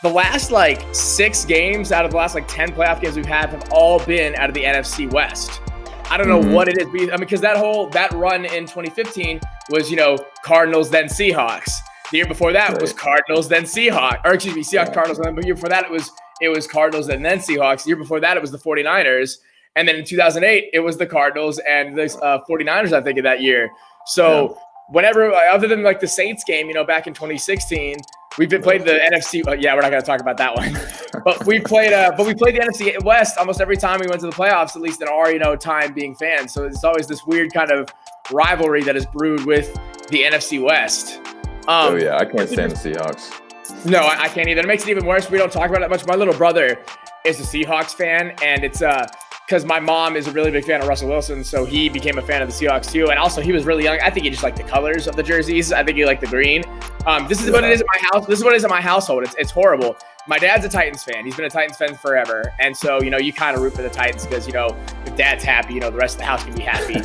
the 0.03 0.09
last 0.09 0.51
like 0.51 0.83
six 0.93 1.43
games 1.45 1.91
out 1.91 2.05
of 2.05 2.11
the 2.11 2.17
last 2.17 2.35
like 2.35 2.47
10 2.47 2.73
playoff 2.73 3.01
games 3.01 3.15
we've 3.15 3.25
had 3.25 3.49
have 3.49 3.71
all 3.71 3.99
been 4.05 4.35
out 4.35 4.49
of 4.49 4.53
the 4.53 4.63
NFC 4.63 5.11
West. 5.11 5.61
I 6.09 6.17
don't 6.17 6.27
know 6.27 6.39
mm-hmm. 6.39 6.53
what 6.53 6.69
it 6.69 6.77
is. 6.77 6.87
I 6.87 6.91
mean, 6.91 7.19
because 7.19 7.41
that 7.41 7.57
whole 7.57 7.89
that 7.89 8.13
run 8.13 8.45
in 8.45 8.63
2015 8.63 9.41
was, 9.69 9.89
you 9.89 9.97
know, 9.97 10.17
Cardinals 10.43 10.89
then 10.89 11.05
Seahawks. 11.05 11.71
The 12.11 12.17
year 12.17 12.27
before 12.27 12.53
that 12.53 12.71
right. 12.71 12.81
was 12.81 12.93
Cardinals 12.93 13.49
then 13.49 13.63
Seahawks, 13.63 14.21
or 14.23 14.33
excuse 14.33 14.55
me, 14.55 14.63
Seahawks 14.63 14.87
yeah. 14.87 14.93
Cardinals. 14.93 15.17
And 15.17 15.27
then 15.27 15.35
the 15.35 15.45
year 15.45 15.55
before 15.55 15.69
that 15.69 15.85
it 15.85 15.91
was 15.91 16.11
it 16.39 16.49
was 16.49 16.67
Cardinals 16.67 17.09
and 17.09 17.25
then 17.25 17.39
Seahawks. 17.39 17.83
The 17.83 17.89
year 17.89 17.97
before 17.97 18.19
that 18.19 18.37
it 18.37 18.41
was 18.41 18.51
the 18.51 18.57
49ers. 18.57 19.37
And 19.75 19.87
then 19.87 19.95
in 19.95 20.05
2008 20.05 20.69
it 20.73 20.79
was 20.79 20.97
the 20.97 21.05
Cardinals 21.05 21.59
and 21.59 21.97
the 21.97 22.05
uh, 22.21 22.43
49ers, 22.49 22.93
I 22.93 23.01
think, 23.01 23.17
of 23.17 23.23
that 23.23 23.41
year. 23.41 23.69
So 24.05 24.49
yeah. 24.49 24.55
whenever, 24.89 25.33
other 25.33 25.67
than 25.67 25.83
like 25.83 25.99
the 25.99 26.07
Saints 26.07 26.43
game, 26.45 26.67
you 26.67 26.73
know, 26.73 26.85
back 26.85 27.07
in 27.07 27.13
2016, 27.13 27.97
We've 28.37 28.49
been 28.49 28.61
played 28.61 28.85
the 28.85 28.99
NFC. 29.11 29.47
Uh, 29.47 29.53
yeah, 29.53 29.73
we're 29.73 29.81
not 29.81 29.89
going 29.89 30.01
to 30.01 30.05
talk 30.05 30.21
about 30.21 30.37
that 30.37 30.55
one. 30.55 30.77
but 31.25 31.45
we 31.45 31.59
played. 31.59 31.91
Uh, 31.91 32.11
but 32.15 32.27
we 32.27 32.35
played 32.35 32.55
the 32.55 32.59
NFC 32.59 33.03
West 33.03 33.37
almost 33.37 33.59
every 33.59 33.77
time 33.77 33.99
we 33.99 34.07
went 34.07 34.21
to 34.21 34.27
the 34.27 34.33
playoffs. 34.33 34.75
At 34.75 34.81
least 34.81 35.01
in 35.01 35.07
our 35.07 35.31
you 35.31 35.39
know 35.39 35.55
time 35.55 35.93
being 35.93 36.15
fans. 36.15 36.53
So 36.53 36.65
it's 36.65 36.83
always 36.83 37.07
this 37.07 37.25
weird 37.25 37.51
kind 37.53 37.71
of 37.71 37.89
rivalry 38.31 38.83
that 38.83 38.95
is 38.95 39.05
brewed 39.07 39.45
with 39.45 39.73
the 40.09 40.23
NFC 40.23 40.61
West. 40.61 41.19
Um, 41.67 41.93
oh 41.93 41.95
yeah, 41.95 42.17
I 42.17 42.25
can't 42.25 42.49
stand 42.49 42.71
the 42.71 42.75
Seahawks. 42.93 43.85
No, 43.85 43.99
I, 43.99 44.23
I 44.23 44.27
can't 44.29 44.47
either. 44.47 44.61
It 44.61 44.67
makes 44.67 44.83
it 44.83 44.89
even 44.89 45.05
worse. 45.05 45.29
We 45.29 45.37
don't 45.37 45.51
talk 45.51 45.69
about 45.69 45.81
it 45.81 45.89
much. 45.89 46.05
My 46.05 46.15
little 46.15 46.35
brother 46.35 46.79
is 47.25 47.39
a 47.39 47.43
Seahawks 47.43 47.93
fan, 47.93 48.35
and 48.43 48.63
it's 48.63 48.81
uh 48.81 49.07
because 49.47 49.63
my 49.63 49.79
mom 49.79 50.17
is 50.17 50.27
a 50.27 50.31
really 50.31 50.51
big 50.51 50.65
fan 50.65 50.81
of 50.81 50.89
Russell 50.89 51.07
Wilson, 51.07 51.41
so 51.41 51.63
he 51.63 51.87
became 51.87 52.17
a 52.17 52.21
fan 52.21 52.41
of 52.41 52.49
the 52.49 52.53
Seahawks 52.53 52.91
too. 52.91 53.09
And 53.09 53.17
also, 53.17 53.39
he 53.39 53.53
was 53.53 53.63
really 53.65 53.85
young. 53.85 53.97
I 54.01 54.09
think 54.09 54.25
he 54.25 54.29
just 54.29 54.43
liked 54.43 54.57
the 54.57 54.63
colors 54.63 55.07
of 55.07 55.15
the 55.15 55.23
jerseys. 55.23 55.71
I 55.71 55.85
think 55.85 55.97
he 55.97 56.05
liked 56.05 56.19
the 56.19 56.27
green. 56.27 56.65
Um, 57.05 57.29
this 57.29 57.39
is 57.39 57.47
yeah. 57.47 57.53
what 57.53 57.63
it 57.63 57.71
is 57.71 57.79
in 57.79 57.87
my 57.87 57.99
house. 58.11 58.27
This 58.27 58.39
is 58.39 58.43
what 58.43 58.53
it 58.53 58.57
is 58.57 58.65
in 58.65 58.69
my 58.69 58.81
household. 58.81 59.23
It's, 59.23 59.35
it's 59.37 59.51
horrible. 59.51 59.95
My 60.27 60.37
dad's 60.37 60.65
a 60.65 60.69
Titans 60.69 61.01
fan. 61.01 61.23
He's 61.23 61.37
been 61.37 61.45
a 61.45 61.49
Titans 61.49 61.77
fan 61.77 61.95
forever, 61.95 62.53
and 62.59 62.75
so 62.75 63.01
you 63.01 63.09
know 63.09 63.17
you 63.17 63.31
kind 63.31 63.55
of 63.55 63.63
root 63.63 63.73
for 63.73 63.83
the 63.83 63.89
Titans 63.89 64.25
because 64.25 64.45
you 64.47 64.51
know 64.51 64.67
if 65.05 65.15
dad's 65.15 65.45
happy, 65.45 65.75
you 65.75 65.79
know 65.79 65.91
the 65.91 65.97
rest 65.97 66.15
of 66.15 66.19
the 66.19 66.25
house 66.25 66.43
can 66.43 66.53
be 66.53 66.63
happy. 66.63 66.99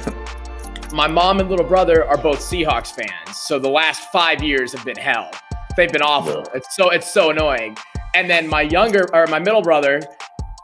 my 0.92 1.06
mom 1.06 1.38
and 1.38 1.48
little 1.48 1.64
brother 1.64 2.04
are 2.04 2.18
both 2.18 2.40
Seahawks 2.40 2.92
fans, 2.92 3.36
so 3.36 3.60
the 3.60 3.70
last 3.70 4.10
five 4.10 4.42
years 4.42 4.72
have 4.72 4.84
been 4.84 4.96
hell. 4.96 5.30
They've 5.76 5.92
been 5.92 6.02
awful. 6.02 6.44
It's 6.52 6.74
so 6.74 6.90
it's 6.90 7.08
so 7.08 7.30
annoying. 7.30 7.76
And 8.14 8.28
then 8.28 8.48
my 8.48 8.62
younger 8.62 9.08
or 9.14 9.28
my 9.28 9.38
middle 9.38 9.62
brother 9.62 10.02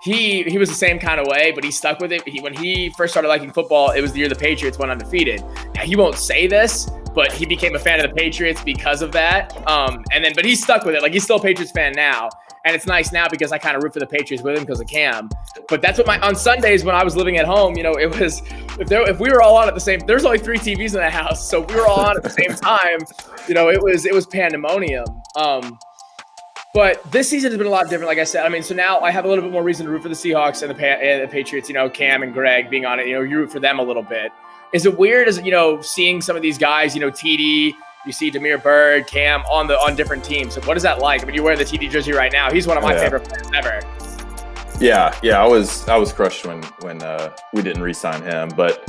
he 0.01 0.45
he 0.45 0.59
was 0.59 0.69
the 0.69 0.75
same 0.75 0.99
kind 0.99 1.21
of 1.21 1.27
way, 1.27 1.53
but 1.53 1.65
he 1.65 1.71
stuck 1.71 2.01
with 2.01 2.13
it. 2.13 2.27
He, 2.27 2.41
when 2.41 2.55
he 2.55 2.91
first 2.91 3.13
started 3.13 3.29
liking 3.29 3.51
football, 3.51 3.91
it 3.91 4.01
was 4.01 4.13
the 4.13 4.21
year 4.21 4.29
the 4.29 4.35
Patriots 4.35 4.79
went 4.79 4.93
undefeated. 4.93 5.43
Now, 5.75 5.83
he 5.83 5.97
won't 5.97 6.15
say 6.15 6.47
this, 6.47 6.89
but 7.15 7.33
he 7.33 7.47
became 7.47 7.75
a 7.75 7.81
fan 7.81 8.01
of 8.01 8.09
the 8.09 8.15
Patriots 8.15 8.63
because 8.63 9.03
of 9.03 9.11
that. 9.13 9.57
Um, 9.69 10.05
and 10.13 10.25
then, 10.25 10.33
but 10.37 10.45
he's 10.45 10.63
stuck 10.63 10.85
with 10.85 10.95
it. 10.95 11.03
Like 11.03 11.13
he's 11.13 11.25
still 11.25 11.37
a 11.37 11.43
Patriots 11.43 11.73
fan 11.73 11.93
now, 11.97 12.31
and 12.65 12.77
it's 12.77 12.87
nice 12.87 13.13
now 13.13 13.29
because 13.29 13.51
I 13.51 13.59
kind 13.59 13.77
of 13.77 13.83
root 13.83 13.93
for 13.93 13.99
the 13.99 14.07
Patriots 14.07 14.45
with 14.45 14.57
him 14.57 14.65
because 14.65 14.81
of 14.81 14.87
Cam. 14.87 15.31
But 15.69 15.83
that's 15.83 15.99
what 15.99 16.07
my 16.07 16.21
on 16.21 16.37
Sundays 16.37 16.85
when 16.85 16.95
I 16.95 17.03
was 17.03 17.17
living 17.17 17.39
at 17.39 17.47
home, 17.47 17.77
you 17.77 17.83
know, 17.83 17.95
it 17.95 18.21
was 18.21 18.43
if 18.79 18.89
there 18.89 19.09
if 19.09 19.19
we 19.19 19.31
were 19.31 19.43
all 19.43 19.57
on 19.57 19.67
at 19.67 19.75
the 19.75 19.81
same. 19.81 19.99
There's 20.01 20.25
only 20.25 20.39
three 20.39 20.59
TVs 20.59 20.95
in 20.95 21.01
the 21.01 21.11
house, 21.11 21.49
so 21.51 21.63
we 21.63 21.75
were 21.75 21.89
all 21.89 22.01
on 22.01 22.17
at 22.17 22.23
the 22.23 22.31
same 22.31 22.55
time. 22.55 23.01
You 23.49 23.55
know, 23.55 23.69
it 23.69 23.83
was 23.83 24.07
it 24.07 24.15
was 24.15 24.27
pandemonium. 24.27 25.07
Um, 25.35 25.77
but 26.75 27.03
this 27.11 27.29
season 27.29 27.51
has 27.51 27.59
been 27.59 27.67
a 27.67 27.71
lot 27.71 27.89
different, 27.89 28.09
like 28.09 28.19
I 28.19 28.25
said. 28.25 28.45
I 28.45 28.49
mean, 28.49 28.63
so 28.63 28.75
now 28.75 29.01
I 29.01 29.11
have 29.11 29.25
a 29.25 29.29
little 29.29 29.43
bit 29.43 29.53
more 29.53 29.63
reason 29.63 29.87
to 29.87 29.93
root 29.93 30.03
for 30.03 30.09
the 30.09 30.15
Seahawks 30.15 30.63
and 30.63 30.71
the, 30.71 30.75
pa- 30.75 31.01
and 31.01 31.23
the 31.23 31.29
Patriots. 31.29 31.69
You 31.69 31.75
know, 31.75 31.89
Cam 31.89 32.23
and 32.23 32.33
Greg 32.33 32.69
being 32.69 32.85
on 32.85 33.01
it. 33.01 33.07
You 33.07 33.15
know, 33.15 33.23
you 33.23 33.39
root 33.39 33.51
for 33.51 33.61
them 33.61 33.79
a 33.79 33.83
little 33.83 34.03
bit. 34.03 34.33
Is 34.75 34.85
it 34.85 34.99
weird 34.99 35.29
as 35.29 35.41
you 35.41 35.51
know 35.51 35.81
seeing 35.81 36.21
some 36.21 36.37
of 36.37 36.43
these 36.43 36.59
guys? 36.59 36.95
You 36.95 37.01
know, 37.01 37.11
TD. 37.11 37.73
You 38.07 38.13
see 38.13 38.31
Damiere 38.31 38.59
Byrd, 38.59 39.07
Cam 39.07 39.43
on 39.47 39.67
the 39.67 39.79
on 39.79 39.97
different 39.97 40.25
teams. 40.25 40.57
What 40.67 40.77
is 40.77 40.83
that 40.83 41.01
like? 41.01 41.23
I 41.23 41.27
mean, 41.27 41.35
you 41.35 41.43
wear 41.43 41.57
the 41.57 41.65
TD 41.65 41.91
jersey 41.91 42.13
right 42.13 42.33
now. 42.33 42.51
He's 42.51 42.67
one 42.67 42.77
of 42.77 42.83
my 42.83 42.95
yeah. 42.95 43.01
favorite 43.01 43.29
players 43.29 43.49
ever. 43.55 43.81
Yeah, 44.81 45.19
yeah. 45.23 45.43
I 45.43 45.47
was 45.47 45.89
I 45.89 45.97
was 45.97 46.13
crushed 46.13 46.47
when 46.47 46.63
when 46.81 47.03
uh, 47.03 47.35
we 47.53 47.63
didn't 47.63 47.83
re-sign 47.83 48.23
him, 48.23 48.51
but 48.51 48.89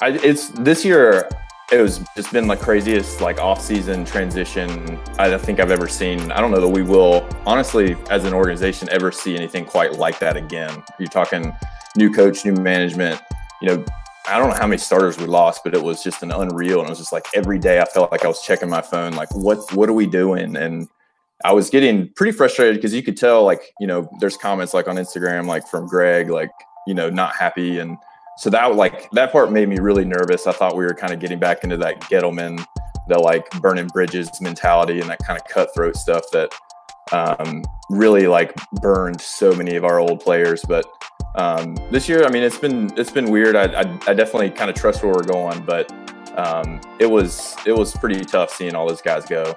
I, 0.00 0.10
it's 0.10 0.48
this 0.50 0.84
year 0.84 1.28
it 1.74 1.82
was 1.82 2.00
just 2.16 2.32
been 2.32 2.46
the 2.46 2.56
craziest 2.56 3.20
like 3.20 3.38
off-season 3.38 4.04
transition 4.04 4.98
I 5.18 5.36
think 5.38 5.58
I've 5.58 5.72
ever 5.72 5.88
seen. 5.88 6.30
I 6.30 6.40
don't 6.40 6.52
know 6.52 6.60
that 6.60 6.68
we 6.68 6.82
will 6.82 7.28
honestly, 7.46 7.96
as 8.10 8.24
an 8.24 8.32
organization, 8.32 8.88
ever 8.90 9.10
see 9.10 9.36
anything 9.36 9.64
quite 9.64 9.94
like 9.94 10.20
that 10.20 10.36
again. 10.36 10.82
You're 10.98 11.08
talking 11.08 11.52
new 11.96 12.12
coach, 12.12 12.44
new 12.44 12.52
management. 12.52 13.20
You 13.60 13.68
know, 13.68 13.84
I 14.26 14.38
don't 14.38 14.50
know 14.50 14.56
how 14.56 14.66
many 14.66 14.78
starters 14.78 15.18
we 15.18 15.26
lost, 15.26 15.64
but 15.64 15.74
it 15.74 15.82
was 15.82 16.02
just 16.02 16.22
an 16.22 16.30
unreal. 16.30 16.78
And 16.78 16.86
it 16.86 16.90
was 16.90 16.98
just 16.98 17.12
like 17.12 17.26
every 17.34 17.58
day 17.58 17.80
I 17.80 17.84
felt 17.86 18.12
like 18.12 18.24
I 18.24 18.28
was 18.28 18.42
checking 18.42 18.68
my 18.68 18.80
phone, 18.80 19.12
like 19.12 19.34
what 19.34 19.58
what 19.74 19.88
are 19.88 19.94
we 19.94 20.06
doing? 20.06 20.56
And 20.56 20.88
I 21.44 21.52
was 21.52 21.70
getting 21.70 22.08
pretty 22.14 22.32
frustrated 22.32 22.76
because 22.76 22.94
you 22.94 23.02
could 23.02 23.16
tell, 23.16 23.42
like 23.42 23.72
you 23.80 23.88
know, 23.88 24.08
there's 24.20 24.36
comments 24.36 24.74
like 24.74 24.86
on 24.86 24.96
Instagram, 24.96 25.46
like 25.46 25.66
from 25.66 25.88
Greg, 25.88 26.30
like 26.30 26.50
you 26.86 26.94
know, 26.94 27.10
not 27.10 27.34
happy 27.34 27.80
and 27.80 27.98
so 28.36 28.50
that 28.50 28.74
like 28.74 29.10
that 29.10 29.32
part 29.32 29.52
made 29.52 29.68
me 29.68 29.78
really 29.78 30.04
nervous. 30.04 30.46
I 30.46 30.52
thought 30.52 30.76
we 30.76 30.84
were 30.84 30.94
kind 30.94 31.12
of 31.12 31.20
getting 31.20 31.38
back 31.38 31.64
into 31.64 31.76
that 31.78 32.00
Gettleman, 32.02 32.64
the 33.08 33.18
like 33.18 33.48
burning 33.60 33.86
bridges 33.88 34.28
mentality 34.40 35.00
and 35.00 35.08
that 35.08 35.18
kind 35.20 35.38
of 35.38 35.46
cutthroat 35.46 35.96
stuff 35.96 36.24
that 36.32 36.52
um, 37.12 37.62
really 37.90 38.26
like 38.26 38.54
burned 38.80 39.20
so 39.20 39.52
many 39.52 39.76
of 39.76 39.84
our 39.84 39.98
old 39.98 40.20
players. 40.20 40.64
But 40.66 40.86
um, 41.36 41.76
this 41.90 42.08
year, 42.08 42.24
I 42.24 42.30
mean, 42.30 42.42
it's 42.42 42.58
been 42.58 42.96
it's 42.98 43.10
been 43.10 43.30
weird. 43.30 43.56
I, 43.56 43.64
I, 43.64 43.98
I 44.08 44.14
definitely 44.14 44.50
kind 44.50 44.70
of 44.70 44.76
trust 44.76 45.02
where 45.02 45.12
we're 45.12 45.22
going, 45.22 45.64
but 45.64 45.90
um, 46.36 46.80
it 46.98 47.06
was 47.06 47.56
it 47.66 47.72
was 47.72 47.96
pretty 47.96 48.24
tough 48.24 48.50
seeing 48.50 48.74
all 48.74 48.88
those 48.88 49.02
guys 49.02 49.24
go. 49.26 49.56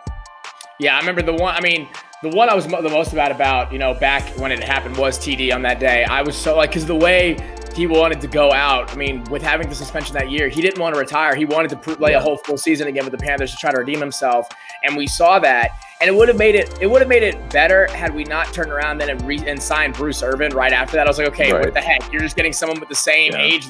Yeah, 0.79 0.95
I 0.95 0.99
remember 0.99 1.23
the 1.23 1.33
one. 1.33 1.55
I 1.55 1.61
mean, 1.61 1.87
the 2.21 2.29
one 2.29 2.49
I 2.49 2.55
was 2.55 2.67
the 2.67 2.81
most 2.81 3.13
about 3.13 3.31
about 3.31 3.71
you 3.71 3.79
know 3.79 3.93
back 3.93 4.27
when 4.37 4.51
it 4.51 4.63
happened 4.63 4.97
was 4.97 5.17
TD 5.17 5.53
on 5.53 5.61
that 5.63 5.79
day. 5.79 6.03
I 6.03 6.21
was 6.21 6.35
so 6.35 6.55
like 6.55 6.71
because 6.71 6.85
the 6.85 6.95
way 6.95 7.37
he 7.77 7.85
wanted 7.85 8.19
to 8.21 8.27
go 8.27 8.51
out. 8.51 8.91
I 8.91 8.95
mean, 8.95 9.23
with 9.25 9.43
having 9.43 9.69
the 9.69 9.75
suspension 9.75 10.15
that 10.15 10.31
year, 10.31 10.49
he 10.49 10.63
didn't 10.63 10.81
want 10.81 10.95
to 10.95 10.99
retire. 10.99 11.35
He 11.35 11.45
wanted 11.45 11.69
to 11.69 11.77
play 11.77 12.13
a 12.13 12.19
whole 12.19 12.37
full 12.37 12.57
season 12.57 12.87
again 12.87 13.05
with 13.05 13.11
the 13.11 13.23
Panthers 13.23 13.51
to 13.51 13.57
try 13.57 13.71
to 13.71 13.77
redeem 13.77 13.99
himself, 13.99 14.49
and 14.83 14.97
we 14.97 15.05
saw 15.05 15.37
that. 15.39 15.69
And 16.01 16.09
it 16.09 16.15
would 16.15 16.27
have 16.27 16.37
made 16.37 16.55
it 16.55 16.75
it 16.81 16.87
would 16.87 17.01
have 17.01 17.07
made 17.07 17.21
it 17.21 17.49
better 17.51 17.87
had 17.87 18.15
we 18.15 18.23
not 18.23 18.51
turned 18.51 18.71
around 18.71 18.97
then 18.97 19.09
and, 19.11 19.21
re- 19.21 19.47
and 19.47 19.61
signed 19.61 19.93
Bruce 19.93 20.23
Irvin 20.23 20.55
right 20.55 20.73
after 20.73 20.95
that. 20.95 21.05
I 21.05 21.09
was 21.09 21.19
like, 21.19 21.27
okay, 21.27 21.53
right. 21.53 21.65
what 21.65 21.73
the 21.75 21.81
heck? 21.81 22.11
You're 22.11 22.21
just 22.21 22.35
getting 22.35 22.53
someone 22.53 22.79
with 22.79 22.89
the 22.89 22.95
same 22.95 23.33
yeah. 23.33 23.41
age 23.41 23.67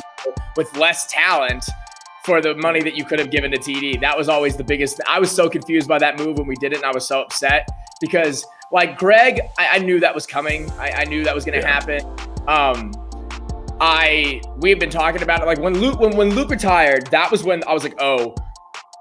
with 0.56 0.76
less 0.78 1.08
talent 1.08 1.66
for 2.24 2.42
the 2.42 2.56
money 2.56 2.82
that 2.82 2.96
you 2.96 3.04
could 3.04 3.20
have 3.20 3.30
given 3.30 3.52
to 3.52 3.58
TD. 3.58 4.00
That 4.00 4.18
was 4.18 4.30
always 4.30 4.56
the 4.56 4.64
biggest. 4.64 5.02
I 5.08 5.20
was 5.20 5.32
so 5.32 5.50
confused 5.50 5.88
by 5.88 6.00
that 6.00 6.18
move 6.18 6.38
when 6.38 6.48
we 6.48 6.56
did 6.56 6.72
it, 6.72 6.78
and 6.78 6.86
I 6.86 6.92
was 6.92 7.06
so 7.06 7.22
upset 7.22 7.68
because, 8.00 8.46
like 8.72 8.98
Greg, 8.98 9.42
I, 9.58 9.68
I 9.74 9.78
knew 9.80 10.00
that 10.00 10.16
was 10.16 10.26
coming. 10.26 10.70
I, 10.72 10.92
I 10.92 11.04
knew 11.04 11.26
that 11.26 11.36
was 11.36 11.44
going 11.44 11.60
to 11.60 11.66
yeah. 11.66 11.74
happen. 11.74 12.02
Um, 12.48 13.07
I 13.80 14.42
we've 14.58 14.80
been 14.80 14.90
talking 14.90 15.22
about 15.22 15.42
it. 15.42 15.46
Like 15.46 15.60
when 15.60 15.80
Luke 15.80 16.00
when 16.00 16.16
when 16.16 16.32
Luke 16.32 16.50
retired, 16.50 17.08
that 17.08 17.32
was 17.32 17.44
when 17.44 17.64
I 17.68 17.74
was 17.74 17.84
like, 17.84 17.96
oh, 18.00 18.34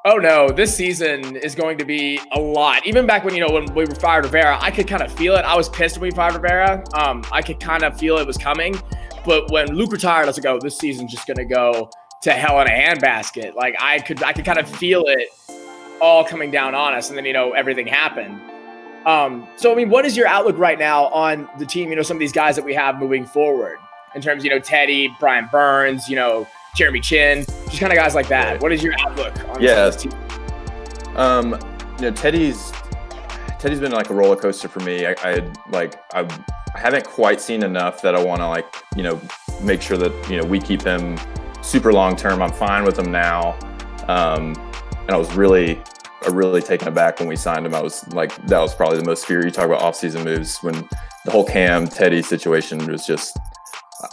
oh 0.04 0.16
no, 0.16 0.50
this 0.50 0.75
season 0.75 1.37
is 1.37 1.54
going 1.54 1.78
to 1.78 1.85
be 1.85 2.21
a 2.33 2.40
lot. 2.40 2.87
Even 2.87 3.06
back 3.06 3.25
when 3.25 3.35
you 3.35 3.40
know 3.40 3.52
when 3.52 3.73
we 3.75 3.85
were 3.87 3.95
fired 3.95 4.25
Rivera, 4.25 4.59
I 4.61 4.71
could 4.71 4.87
kind 4.87 5.02
of 5.02 5.12
feel 5.12 5.35
it. 5.35 5.45
I 5.45 5.56
was 5.56 5.68
pissed 5.68 5.97
when 5.99 6.11
we 6.11 6.14
fired 6.14 6.35
Rivera. 6.35 6.85
Um, 6.95 7.25
I 7.33 7.40
could 7.42 7.59
kind 7.59 7.85
of 7.85 7.99
feel 7.99 8.18
it 8.18 8.26
was 8.26 8.37
coming. 8.37 8.76
But 9.25 9.50
when 9.50 9.68
Luke 9.75 9.90
retired, 9.90 10.25
I 10.25 10.26
was 10.26 10.37
like, 10.37 10.47
oh, 10.47 10.59
this 10.61 10.78
season's 10.78 11.11
just 11.11 11.26
gonna 11.26 11.45
go 11.45 11.90
to 12.23 12.33
hell 12.33 12.61
in 12.61 12.66
a 12.66 12.71
handbasket. 12.71 13.54
Like 13.54 13.76
I 13.80 14.00
could 14.00 14.23
I 14.23 14.33
could 14.33 14.45
kind 14.45 14.59
of 14.59 14.68
feel 14.68 15.04
it 15.06 15.28
all 16.02 16.23
coming 16.23 16.50
down 16.50 16.75
on 16.75 16.92
us, 16.92 17.09
and 17.09 17.16
then 17.16 17.25
you 17.25 17.33
know 17.33 17.52
everything 17.52 17.87
happened. 17.87 18.38
Um, 19.06 19.47
so 19.56 19.73
I 19.73 19.75
mean, 19.75 19.88
what 19.88 20.04
is 20.04 20.16
your 20.16 20.26
outlook 20.26 20.59
right 20.59 20.78
now 20.78 21.06
on 21.06 21.49
the 21.59 21.64
team? 21.64 21.88
You 21.88 21.97
know, 21.97 22.02
some 22.02 22.18
of 22.18 22.21
these 22.21 22.33
guys 22.33 22.56
that 22.56 22.64
we 22.64 22.75
have 22.75 22.99
moving 22.99 23.25
forward 23.25 23.78
in 24.16 24.23
terms, 24.23 24.42
you 24.42 24.50
know, 24.50 24.58
Teddy, 24.58 25.14
Brian 25.20 25.49
Burns, 25.52 26.08
you 26.08 26.16
know, 26.16 26.49
Jeremy 26.75 27.00
Chinn, 27.00 27.44
just 27.44 27.78
kind 27.78 27.92
of 27.92 27.96
guys 27.96 28.14
like 28.14 28.28
that. 28.28 28.61
What 28.61 28.73
is 28.73 28.82
your 28.82 28.94
outlook 29.00 29.49
on 29.49 29.62
yeah. 29.62 29.87
this 29.87 30.02
team? 30.02 30.12
Um, 31.14 31.52
you 31.99 32.02
know, 32.02 32.11
Teddy's 32.11 32.73
Teddy's 33.58 33.80
been 33.80 33.92
like 33.92 34.11
a 34.11 34.14
roller 34.14 34.37
coaster 34.37 34.68
for 34.68 34.80
me. 34.80 35.06
I, 35.06 35.14
I 35.23 35.52
like 35.70 35.94
I 36.14 36.28
haven't 36.75 37.06
quite 37.06 37.40
seen 37.40 37.62
enough 37.62 38.02
that 38.02 38.14
I 38.14 38.23
want 38.23 38.40
to 38.40 38.49
like 38.49 38.66
you 38.96 39.02
know 39.02 39.20
make 39.62 39.80
sure 39.80 39.96
that 39.96 40.30
you 40.30 40.37
know 40.37 40.44
we 40.44 40.58
keep 40.58 40.82
him 40.82 41.18
super 41.62 41.92
long 41.92 42.16
term. 42.16 42.42
I'm 42.42 42.52
fine 42.52 42.85
with 42.85 42.99
him 42.99 43.11
now. 43.11 43.58
Um, 44.08 44.54
and 45.06 45.11
I 45.11 45.16
was 45.16 45.35
really, 45.35 45.80
I 46.25 46.28
really 46.30 46.62
taken 46.62 46.88
aback 46.88 47.18
when 47.18 47.28
we 47.28 47.37
signed 47.37 47.66
him. 47.66 47.75
I 47.75 47.82
was 47.82 48.06
like, 48.08 48.35
that 48.46 48.61
was 48.61 48.75
probably 48.75 48.99
the 48.99 49.04
most 49.04 49.26
fear. 49.26 49.44
You 49.44 49.50
talk 49.50 49.66
about 49.66 49.80
offseason 49.80 50.25
moves 50.25 50.58
when 50.62 50.75
the 51.25 51.30
whole 51.30 51.44
Cam 51.44 51.87
Teddy 51.87 52.23
situation 52.23 52.85
was 52.87 53.06
just, 53.06 53.37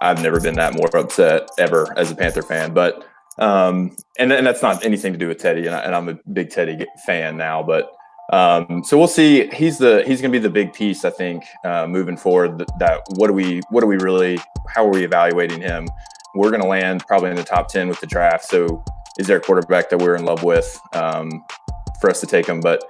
I've 0.01 0.21
never 0.21 0.39
been 0.39 0.55
that 0.55 0.75
more 0.75 0.87
upset 0.95 1.49
ever 1.57 1.87
as 1.97 2.11
a 2.11 2.15
Panther 2.15 2.41
fan. 2.41 2.73
But, 2.73 3.05
um, 3.37 3.95
and, 4.17 4.31
and 4.31 4.45
that's 4.45 4.61
not 4.61 4.85
anything 4.85 5.13
to 5.13 5.19
do 5.19 5.27
with 5.27 5.39
Teddy. 5.39 5.65
And, 5.67 5.75
I, 5.75 5.97
am 5.97 6.09
a 6.09 6.17
big 6.31 6.49
Teddy 6.49 6.85
fan 7.05 7.37
now, 7.37 7.63
but, 7.63 7.91
um, 8.31 8.83
so 8.85 8.97
we'll 8.97 9.07
see. 9.07 9.47
He's 9.47 9.77
the 9.77 10.01
he's 10.07 10.21
going 10.21 10.31
to 10.31 10.39
be 10.39 10.41
the 10.41 10.49
big 10.49 10.71
piece, 10.71 11.03
I 11.03 11.09
think, 11.09 11.43
uh, 11.65 11.85
moving 11.87 12.15
forward. 12.15 12.57
That, 12.57 12.79
that 12.79 13.01
what 13.17 13.27
do 13.27 13.33
we 13.33 13.59
what 13.69 13.81
do 13.81 13.87
we 13.87 13.97
really 13.97 14.39
how 14.73 14.85
are 14.87 14.91
we 14.91 15.03
evaluating 15.03 15.59
him? 15.59 15.89
we're 16.33 16.49
going 16.49 16.61
to 16.61 16.67
land 16.67 17.05
probably 17.07 17.29
in 17.29 17.35
the 17.35 17.43
top 17.43 17.67
10 17.67 17.87
with 17.87 17.99
the 17.99 18.07
draft. 18.07 18.45
So 18.45 18.83
is 19.19 19.27
there 19.27 19.37
a 19.37 19.41
quarterback 19.41 19.89
that 19.89 19.99
we're 19.99 20.15
in 20.15 20.25
love 20.25 20.43
with 20.43 20.79
um, 20.93 21.45
for 22.01 22.09
us 22.09 22.19
to 22.21 22.27
take 22.27 22.47
him? 22.47 22.59
But 22.59 22.83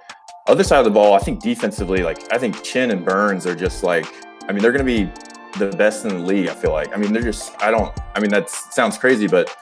other 0.48 0.64
side 0.64 0.80
of 0.80 0.86
the 0.86 0.92
ball, 0.92 1.14
I 1.14 1.20
think 1.20 1.42
defensively, 1.42 2.04
like 2.04 2.32
I 2.32 2.38
think 2.38 2.64
Chinn 2.64 2.92
and 2.92 3.04
Burns 3.04 3.46
are 3.46 3.56
just 3.56 3.84
like, 3.84 4.06
I 4.48 4.54
mean, 4.54 4.62
they're 4.62 4.72
going 4.72 4.86
to 4.86 5.06
be 5.06 5.12
the 5.58 5.70
best 5.78 6.06
in 6.06 6.10
the 6.10 6.24
league. 6.24 6.48
I 6.48 6.54
feel 6.54 6.72
like. 6.72 6.94
I 6.94 6.98
mean, 6.98 7.14
they're 7.14 7.24
just. 7.24 7.54
I 7.62 7.72
don't. 7.72 7.98
I 8.16 8.20
mean, 8.20 8.30
that 8.32 8.50
sounds 8.50 8.98
crazy, 8.98 9.28
but 9.28 9.56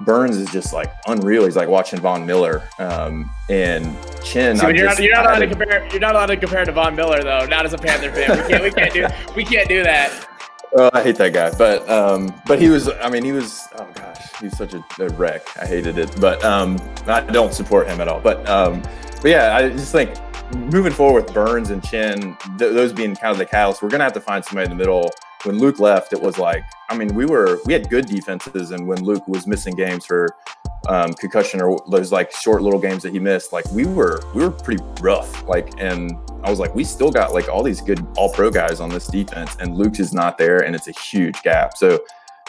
Burns 0.00 0.36
is 0.36 0.50
just 0.50 0.72
like 0.72 0.92
unreal. 1.06 1.44
He's 1.44 1.56
like 1.56 1.68
watching 1.68 2.00
Von 2.00 2.24
Miller, 2.24 2.68
um, 2.78 3.30
and 3.48 3.96
Chinn. 4.24 4.56
See, 4.56 4.66
you're, 4.66 4.74
just, 4.74 4.98
not, 4.98 5.04
you're 5.04 5.14
not 5.14 5.26
allowed 5.26 5.38
to 5.38 5.46
compare. 5.46 5.88
You're 5.90 6.00
not 6.00 6.14
allowed 6.14 6.26
to 6.26 6.36
compare 6.36 6.64
to 6.64 6.72
Von 6.72 6.96
Miller 6.96 7.22
though. 7.22 7.46
Not 7.46 7.66
as 7.66 7.72
a 7.72 7.78
Panther 7.78 8.10
fan. 8.12 8.38
We 8.42 8.48
can't. 8.48 8.62
We 8.62 8.70
can't 8.70 8.94
do. 8.94 9.34
We 9.36 9.44
can't 9.44 9.68
do 9.68 9.82
that. 9.82 10.26
Oh, 10.72 10.88
I 10.92 11.02
hate 11.02 11.16
that 11.16 11.32
guy, 11.32 11.50
but 11.58 11.88
um, 11.90 12.32
but 12.46 12.60
he 12.60 12.68
was. 12.68 12.88
I 12.88 13.10
mean, 13.10 13.24
he 13.24 13.32
was. 13.32 13.66
Oh 13.74 13.88
gosh, 13.92 14.40
he's 14.40 14.56
such 14.56 14.72
a, 14.72 14.84
a 15.00 15.08
wreck. 15.08 15.44
I 15.60 15.66
hated 15.66 15.98
it, 15.98 16.14
but 16.20 16.44
um, 16.44 16.78
I 17.08 17.22
don't 17.22 17.52
support 17.52 17.88
him 17.88 18.00
at 18.00 18.06
all. 18.06 18.20
But 18.20 18.48
um, 18.48 18.80
but 19.20 19.32
yeah, 19.32 19.56
I 19.56 19.68
just 19.70 19.90
think 19.90 20.16
moving 20.54 20.92
forward 20.92 21.24
with 21.24 21.34
Burns 21.34 21.70
and 21.70 21.82
Chinn, 21.82 22.36
th- 22.56 22.72
those 22.72 22.92
being 22.92 23.16
kind 23.16 23.32
of 23.32 23.38
the 23.38 23.46
catalyst, 23.46 23.82
we're 23.82 23.88
gonna 23.88 24.04
have 24.04 24.12
to 24.12 24.20
find 24.20 24.44
somebody 24.44 24.70
in 24.70 24.70
the 24.70 24.76
middle. 24.76 25.10
When 25.44 25.58
Luke 25.58 25.80
left, 25.80 26.12
it 26.12 26.20
was 26.20 26.38
like, 26.38 26.64
I 26.90 26.96
mean, 26.96 27.14
we 27.14 27.24
were 27.24 27.58
we 27.64 27.72
had 27.72 27.88
good 27.88 28.06
defenses, 28.06 28.72
and 28.72 28.86
when 28.86 29.02
Luke 29.02 29.26
was 29.26 29.46
missing 29.46 29.74
games 29.74 30.04
for 30.04 30.28
um, 30.88 31.12
concussion 31.14 31.62
or 31.62 31.82
those 31.88 32.12
like 32.12 32.32
short 32.32 32.62
little 32.62 32.80
games 32.80 33.02
that 33.04 33.12
he 33.12 33.18
missed, 33.18 33.52
like 33.52 33.64
we 33.72 33.86
were 33.86 34.22
we 34.34 34.42
were 34.42 34.50
pretty 34.50 34.82
rough. 35.00 35.46
Like, 35.48 35.72
and 35.78 36.12
I 36.42 36.50
was 36.50 36.58
like, 36.58 36.74
we 36.74 36.84
still 36.84 37.10
got 37.10 37.32
like 37.32 37.48
all 37.48 37.62
these 37.62 37.80
good 37.80 38.06
all 38.16 38.30
pro 38.32 38.50
guys 38.50 38.80
on 38.80 38.90
this 38.90 39.06
defense, 39.06 39.56
and 39.60 39.76
Luke 39.76 39.98
is 39.98 40.12
not 40.12 40.36
there, 40.36 40.60
and 40.60 40.74
it's 40.74 40.88
a 40.88 40.92
huge 40.92 41.40
gap. 41.42 41.76
So 41.76 42.00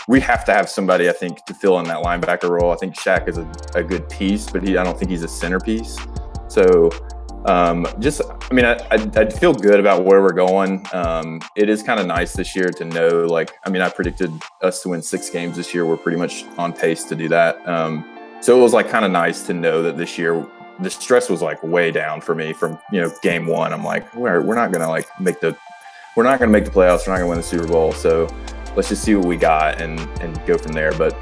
we 0.08 0.20
have 0.20 0.44
to 0.46 0.54
have 0.54 0.70
somebody, 0.70 1.08
I 1.10 1.14
think, 1.14 1.46
to 1.46 1.54
fill 1.54 1.80
in 1.80 1.86
that 1.86 2.04
linebacker 2.04 2.50
role. 2.50 2.72
I 2.72 2.76
think 2.76 2.96
Shaq 2.96 3.28
is 3.28 3.38
a, 3.38 3.50
a 3.76 3.84
good 3.84 4.10
piece, 4.10 4.50
but 4.50 4.64
he 4.64 4.78
I 4.78 4.84
don't 4.84 4.98
think 4.98 5.12
he's 5.12 5.24
a 5.24 5.28
centerpiece. 5.28 5.98
So 6.48 6.90
um, 7.46 7.88
just, 8.00 8.22
I 8.30 8.54
mean, 8.54 8.66
I, 8.66 8.74
I, 8.92 9.10
I, 9.16 9.30
feel 9.30 9.54
good 9.54 9.80
about 9.80 10.06
where 10.06 10.22
we're 10.22 10.34
going. 10.34 10.86
Um, 10.94 11.42
it 11.56 11.70
is 11.70 11.82
kind 11.82 12.00
of 12.00 12.06
nice 12.06 12.34
this 12.34 12.56
year 12.56 12.70
to 12.70 12.86
know, 12.86 13.26
like, 13.26 13.52
I 13.66 13.70
mean, 13.70 13.82
I 13.82 13.90
predicted 13.90 14.32
us 14.62 14.84
to 14.84 14.90
win 14.90 15.02
six 15.02 15.30
games 15.30 15.56
this 15.58 15.74
year. 15.74 15.86
We're 15.86 15.98
pretty 15.98 16.20
much 16.20 16.46
on 16.58 16.72
pace 16.72 17.04
to 17.06 17.16
do 17.16 17.28
that. 17.30 17.68
Um, 17.68 18.06
so 18.42 18.58
it 18.58 18.62
was 18.62 18.74
like 18.74 18.90
kind 18.90 19.06
of 19.06 19.12
nice 19.12 19.44
to 19.48 19.54
know 19.54 19.82
that 19.84 19.98
this 19.98 20.18
year 20.18 20.48
the 20.82 20.90
stress 20.90 21.30
was 21.30 21.42
like 21.42 21.62
way 21.64 21.92
down 21.92 22.22
for 22.22 22.34
me 22.36 22.54
from 22.54 22.78
you 22.92 23.02
know 23.02 23.12
game 23.22 23.46
one. 23.46 23.72
I'm 23.72 23.84
like, 23.84 24.14
we're 24.16 24.42
we're 24.42 24.56
not 24.56 24.72
gonna 24.72 24.90
like 24.90 25.08
make 25.20 25.40
the 25.40 25.56
we're 26.16 26.24
not 26.24 26.40
gonna 26.40 26.52
make 26.52 26.66
the 26.66 26.72
playoffs. 26.72 27.08
We're 27.08 27.14
not 27.14 27.20
gonna 27.20 27.28
win 27.28 27.38
the 27.38 27.44
Super 27.44 27.68
Bowl. 27.68 27.92
So 27.92 28.28
let's 28.76 28.90
just 28.90 29.04
see 29.04 29.16
what 29.16 29.26
we 29.26 29.38
got 29.38 29.82
and 29.82 30.00
and 30.22 30.44
go 30.46 30.58
from 30.58 30.74
there. 30.74 30.92
But 30.94 31.16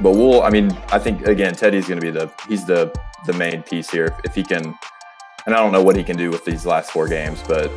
but 0.00 0.12
we'll. 0.12 0.42
I 0.42 0.50
mean, 0.50 0.72
I 0.90 0.98
think 0.98 1.26
again, 1.26 1.54
Teddy's 1.54 1.88
gonna 1.88 2.00
be 2.00 2.10
the 2.10 2.32
he's 2.48 2.64
the 2.64 2.92
the 3.26 3.32
main 3.34 3.62
piece 3.62 3.90
here. 3.90 4.06
If, 4.06 4.24
if 4.24 4.34
he 4.34 4.42
can, 4.42 4.76
and 5.46 5.54
I 5.54 5.58
don't 5.58 5.72
know 5.72 5.82
what 5.82 5.96
he 5.96 6.04
can 6.04 6.16
do 6.16 6.30
with 6.30 6.44
these 6.44 6.66
last 6.66 6.90
four 6.90 7.08
games, 7.08 7.42
but 7.46 7.70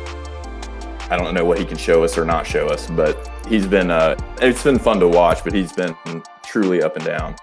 I 1.10 1.16
don't 1.16 1.34
know 1.34 1.44
what 1.44 1.58
he 1.58 1.64
can 1.64 1.76
show 1.76 2.04
us 2.04 2.18
or 2.18 2.24
not 2.24 2.46
show 2.46 2.66
us. 2.66 2.88
But 2.88 3.30
he's 3.48 3.66
been 3.66 3.90
uh, 3.90 4.16
it's 4.40 4.62
been 4.62 4.78
fun 4.78 5.00
to 5.00 5.08
watch, 5.08 5.44
but 5.44 5.52
he's 5.52 5.72
been 5.72 5.96
truly 6.42 6.82
up 6.82 6.96
and 6.96 7.04
down. 7.04 7.36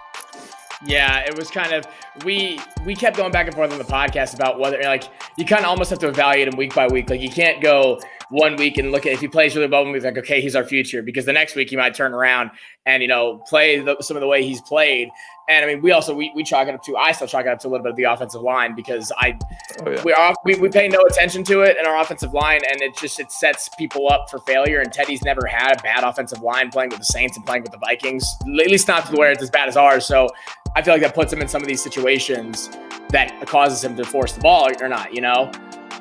Yeah, 0.86 1.20
it 1.20 1.36
was 1.36 1.50
kind 1.50 1.72
of 1.72 1.86
we 2.24 2.60
we 2.84 2.94
kept 2.94 3.16
going 3.16 3.32
back 3.32 3.46
and 3.46 3.54
forth 3.54 3.72
on 3.72 3.78
the 3.78 3.84
podcast 3.84 4.34
about 4.34 4.58
whether 4.58 4.80
like 4.82 5.04
you 5.36 5.44
kind 5.44 5.64
of 5.64 5.70
almost 5.70 5.90
have 5.90 5.98
to 6.00 6.08
evaluate 6.08 6.48
him 6.48 6.56
week 6.56 6.74
by 6.74 6.86
week. 6.86 7.08
Like 7.08 7.20
you 7.20 7.30
can't 7.30 7.62
go 7.62 8.00
one 8.30 8.56
week 8.56 8.76
and 8.78 8.92
look 8.92 9.06
at 9.06 9.12
if 9.12 9.20
he 9.20 9.28
plays 9.28 9.54
really 9.54 9.68
well, 9.68 9.82
and 9.82 9.94
be 9.94 10.00
like, 10.00 10.18
okay, 10.18 10.40
he's 10.40 10.56
our 10.56 10.64
future. 10.64 11.02
Because 11.02 11.24
the 11.24 11.32
next 11.32 11.54
week 11.54 11.70
he 11.70 11.76
might 11.76 11.94
turn 11.94 12.12
around 12.12 12.50
and 12.84 13.02
you 13.02 13.08
know 13.08 13.38
play 13.48 13.80
the, 13.80 13.96
some 14.00 14.16
of 14.16 14.20
the 14.20 14.26
way 14.26 14.42
he's 14.42 14.60
played. 14.60 15.08
And 15.48 15.64
I 15.64 15.68
mean, 15.68 15.82
we 15.82 15.92
also 15.92 16.14
we, 16.14 16.32
we 16.34 16.42
chalk 16.42 16.68
it 16.68 16.74
up 16.74 16.82
to 16.84 16.96
I 16.96 17.12
still 17.12 17.26
chalk 17.26 17.44
it 17.44 17.48
up 17.48 17.58
to 17.60 17.68
a 17.68 17.70
little 17.70 17.84
bit 17.84 17.90
of 17.90 17.96
the 17.96 18.04
offensive 18.04 18.40
line 18.40 18.74
because 18.74 19.12
I 19.18 19.38
oh, 19.84 19.90
yeah. 19.90 20.02
we, 20.02 20.12
are, 20.12 20.34
we 20.44 20.54
we 20.54 20.68
pay 20.70 20.88
no 20.88 21.02
attention 21.02 21.44
to 21.44 21.60
it 21.60 21.76
in 21.78 21.86
our 21.86 22.00
offensive 22.00 22.32
line, 22.32 22.60
and 22.70 22.80
it 22.80 22.96
just 22.96 23.20
it 23.20 23.30
sets 23.30 23.68
people 23.70 24.10
up 24.10 24.30
for 24.30 24.38
failure. 24.40 24.80
And 24.80 24.92
Teddy's 24.92 25.22
never 25.22 25.46
had 25.46 25.80
a 25.80 25.82
bad 25.82 26.02
offensive 26.02 26.40
line 26.40 26.70
playing 26.70 26.90
with 26.90 26.98
the 26.98 27.04
Saints 27.04 27.36
and 27.36 27.44
playing 27.44 27.62
with 27.62 27.72
the 27.72 27.78
Vikings, 27.78 28.36
at 28.40 28.46
least 28.48 28.88
not 28.88 29.06
to 29.06 29.16
where 29.16 29.32
it's 29.32 29.42
as 29.42 29.50
bad 29.50 29.68
as 29.68 29.76
ours. 29.76 30.06
So 30.06 30.28
I 30.74 30.82
feel 30.82 30.94
like 30.94 31.02
that 31.02 31.14
puts 31.14 31.32
him 31.32 31.40
in 31.40 31.48
some 31.48 31.60
of 31.60 31.68
these 31.68 31.82
situations 31.82 32.70
that 33.10 33.46
causes 33.46 33.84
him 33.84 33.96
to 33.96 34.04
force 34.04 34.32
the 34.32 34.40
ball 34.40 34.68
or 34.80 34.88
not, 34.88 35.14
you 35.14 35.20
know. 35.20 35.52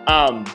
Um, 0.07 0.45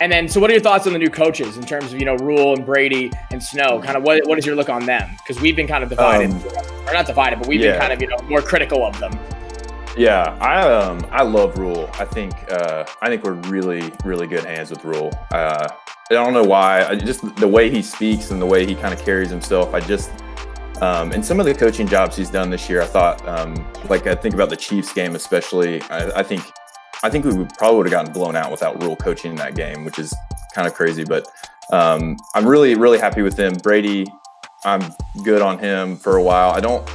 and 0.00 0.10
then, 0.10 0.28
so 0.28 0.40
what 0.40 0.50
are 0.50 0.52
your 0.52 0.62
thoughts 0.62 0.86
on 0.86 0.92
the 0.92 0.98
new 0.98 1.10
coaches 1.10 1.56
in 1.56 1.64
terms 1.64 1.92
of 1.92 1.98
you 1.98 2.04
know 2.04 2.16
Rhule 2.16 2.54
and 2.54 2.66
Brady 2.66 3.12
and 3.30 3.42
Snow? 3.42 3.80
Kind 3.80 3.96
of 3.96 4.02
what 4.02 4.26
what 4.26 4.38
is 4.38 4.46
your 4.46 4.56
look 4.56 4.68
on 4.68 4.86
them? 4.86 5.10
Because 5.18 5.40
we've 5.40 5.56
been 5.56 5.68
kind 5.68 5.84
of 5.84 5.90
divided, 5.90 6.30
um, 6.30 6.86
or 6.86 6.92
not 6.92 7.06
divided, 7.06 7.38
but 7.38 7.48
we've 7.48 7.60
yeah. 7.60 7.72
been 7.72 7.80
kind 7.80 7.92
of 7.92 8.02
you 8.02 8.08
know 8.08 8.18
more 8.28 8.42
critical 8.42 8.84
of 8.84 8.98
them. 8.98 9.18
Yeah, 9.96 10.36
I 10.40 10.60
um 10.62 11.06
I 11.10 11.22
love 11.22 11.56
Rhule. 11.56 11.88
I 11.94 12.04
think 12.04 12.34
uh, 12.50 12.84
I 13.00 13.08
think 13.08 13.22
we're 13.22 13.34
really 13.48 13.92
really 14.04 14.26
good 14.26 14.44
hands 14.44 14.70
with 14.70 14.84
Rhule. 14.84 15.12
Uh, 15.32 15.68
I 16.10 16.14
don't 16.14 16.32
know 16.32 16.44
why. 16.44 16.84
I 16.84 16.96
just 16.96 17.36
the 17.36 17.48
way 17.48 17.70
he 17.70 17.80
speaks 17.80 18.30
and 18.30 18.42
the 18.42 18.46
way 18.46 18.66
he 18.66 18.74
kind 18.74 18.92
of 18.92 19.00
carries 19.04 19.30
himself. 19.30 19.72
I 19.72 19.80
just 19.80 20.10
um, 20.82 21.12
and 21.12 21.24
some 21.24 21.38
of 21.38 21.46
the 21.46 21.54
coaching 21.54 21.86
jobs 21.86 22.16
he's 22.16 22.30
done 22.30 22.50
this 22.50 22.68
year, 22.68 22.82
I 22.82 22.86
thought, 22.86 23.26
um, 23.28 23.54
like 23.88 24.06
I 24.08 24.14
think 24.14 24.34
about 24.34 24.50
the 24.50 24.56
Chiefs 24.56 24.92
game 24.92 25.14
especially. 25.14 25.80
I, 25.82 26.20
I 26.20 26.22
think 26.24 26.42
I 27.04 27.10
think 27.10 27.26
we 27.26 27.34
would 27.34 27.50
probably 27.58 27.76
would 27.76 27.86
have 27.86 27.92
gotten 27.92 28.12
blown 28.14 28.34
out 28.34 28.50
without 28.50 28.82
Rhule 28.82 28.96
coaching 28.96 29.32
in 29.32 29.36
that 29.36 29.54
game, 29.54 29.84
which 29.84 29.98
is 29.98 30.16
kind 30.54 30.66
of 30.66 30.72
crazy. 30.72 31.04
But 31.04 31.28
um, 31.70 32.16
I'm 32.34 32.48
really, 32.48 32.76
really 32.76 32.98
happy 32.98 33.20
with 33.20 33.38
him. 33.38 33.52
Brady, 33.56 34.06
I'm 34.64 34.82
good 35.22 35.42
on 35.42 35.58
him 35.58 35.96
for 35.96 36.16
a 36.16 36.22
while. 36.22 36.52
I 36.52 36.60
don't. 36.60 36.88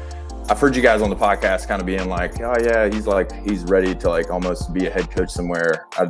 I've 0.49 0.59
heard 0.59 0.75
you 0.75 0.81
guys 0.81 1.03
on 1.03 1.11
the 1.11 1.15
podcast 1.15 1.67
kind 1.67 1.79
of 1.79 1.85
being 1.85 2.09
like, 2.09 2.41
oh 2.41 2.55
yeah, 2.59 2.89
he's 2.89 3.05
like 3.05 3.31
he's 3.47 3.63
ready 3.65 3.93
to 3.93 4.09
like 4.09 4.31
almost 4.31 4.73
be 4.73 4.87
a 4.87 4.89
head 4.89 5.11
coach 5.11 5.29
somewhere. 5.29 5.85
I, 5.93 6.09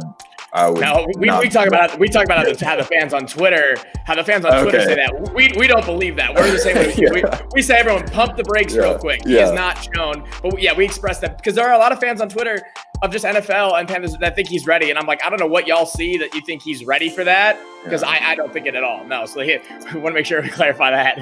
I 0.54 0.70
would 0.70 0.82
no, 0.82 1.06
we, 1.18 1.30
we 1.30 1.50
talk 1.50 1.68
about 1.68 2.00
we 2.00 2.08
talk 2.08 2.24
about 2.24 2.38
how 2.40 2.54
the, 2.54 2.66
how 2.66 2.76
the 2.78 2.84
fans 2.84 3.14
on 3.14 3.28
Twitter 3.28 3.76
how 4.06 4.16
the 4.16 4.24
fans 4.24 4.46
on 4.46 4.54
okay. 4.54 4.64
Twitter 4.64 4.82
say 4.84 4.96
that 4.96 5.32
we, 5.36 5.52
we 5.58 5.68
don't 5.68 5.86
believe 5.86 6.16
that 6.16 6.34
we're 6.34 6.52
the 6.52 6.58
same 6.58 6.76
way 6.76 6.94
yeah. 6.98 7.12
we, 7.14 7.24
we 7.54 7.62
say 7.62 7.78
everyone 7.78 8.08
pump 8.08 8.36
the 8.36 8.44
brakes 8.44 8.74
yeah. 8.74 8.82
real 8.82 8.98
quick 8.98 9.24
he 9.26 9.36
yeah. 9.36 9.46
is 9.46 9.52
not 9.52 9.78
shown 9.94 10.28
but 10.42 10.60
yeah 10.60 10.74
we 10.74 10.84
express 10.84 11.20
that 11.20 11.38
because 11.38 11.54
there 11.54 11.68
are 11.68 11.74
a 11.74 11.78
lot 11.78 11.92
of 11.92 12.00
fans 12.00 12.20
on 12.20 12.30
Twitter 12.30 12.66
of 13.02 13.12
just 13.12 13.24
NFL 13.24 13.80
and 13.80 13.88
Panthers 13.88 14.18
that 14.18 14.36
think 14.36 14.48
he's 14.48 14.68
ready. 14.68 14.90
And 14.90 15.00
I'm 15.00 15.06
like, 15.06 15.24
I 15.24 15.30
don't 15.30 15.40
know 15.40 15.48
what 15.48 15.68
y'all 15.68 15.86
see 15.86 16.18
that 16.18 16.34
you 16.34 16.42
think 16.42 16.62
he's 16.62 16.86
ready 16.86 17.10
for 17.10 17.24
that 17.24 17.60
because 17.84 18.02
yeah. 18.02 18.10
I, 18.10 18.32
I 18.32 18.36
don't 18.36 18.52
think 18.52 18.66
it 18.66 18.76
at 18.76 18.84
all. 18.84 19.06
No, 19.06 19.26
so 19.26 19.40
we 19.40 19.60
want 19.96 20.08
to 20.08 20.12
make 20.12 20.26
sure 20.26 20.42
we 20.42 20.50
clarify 20.50 20.92
that. 20.92 21.18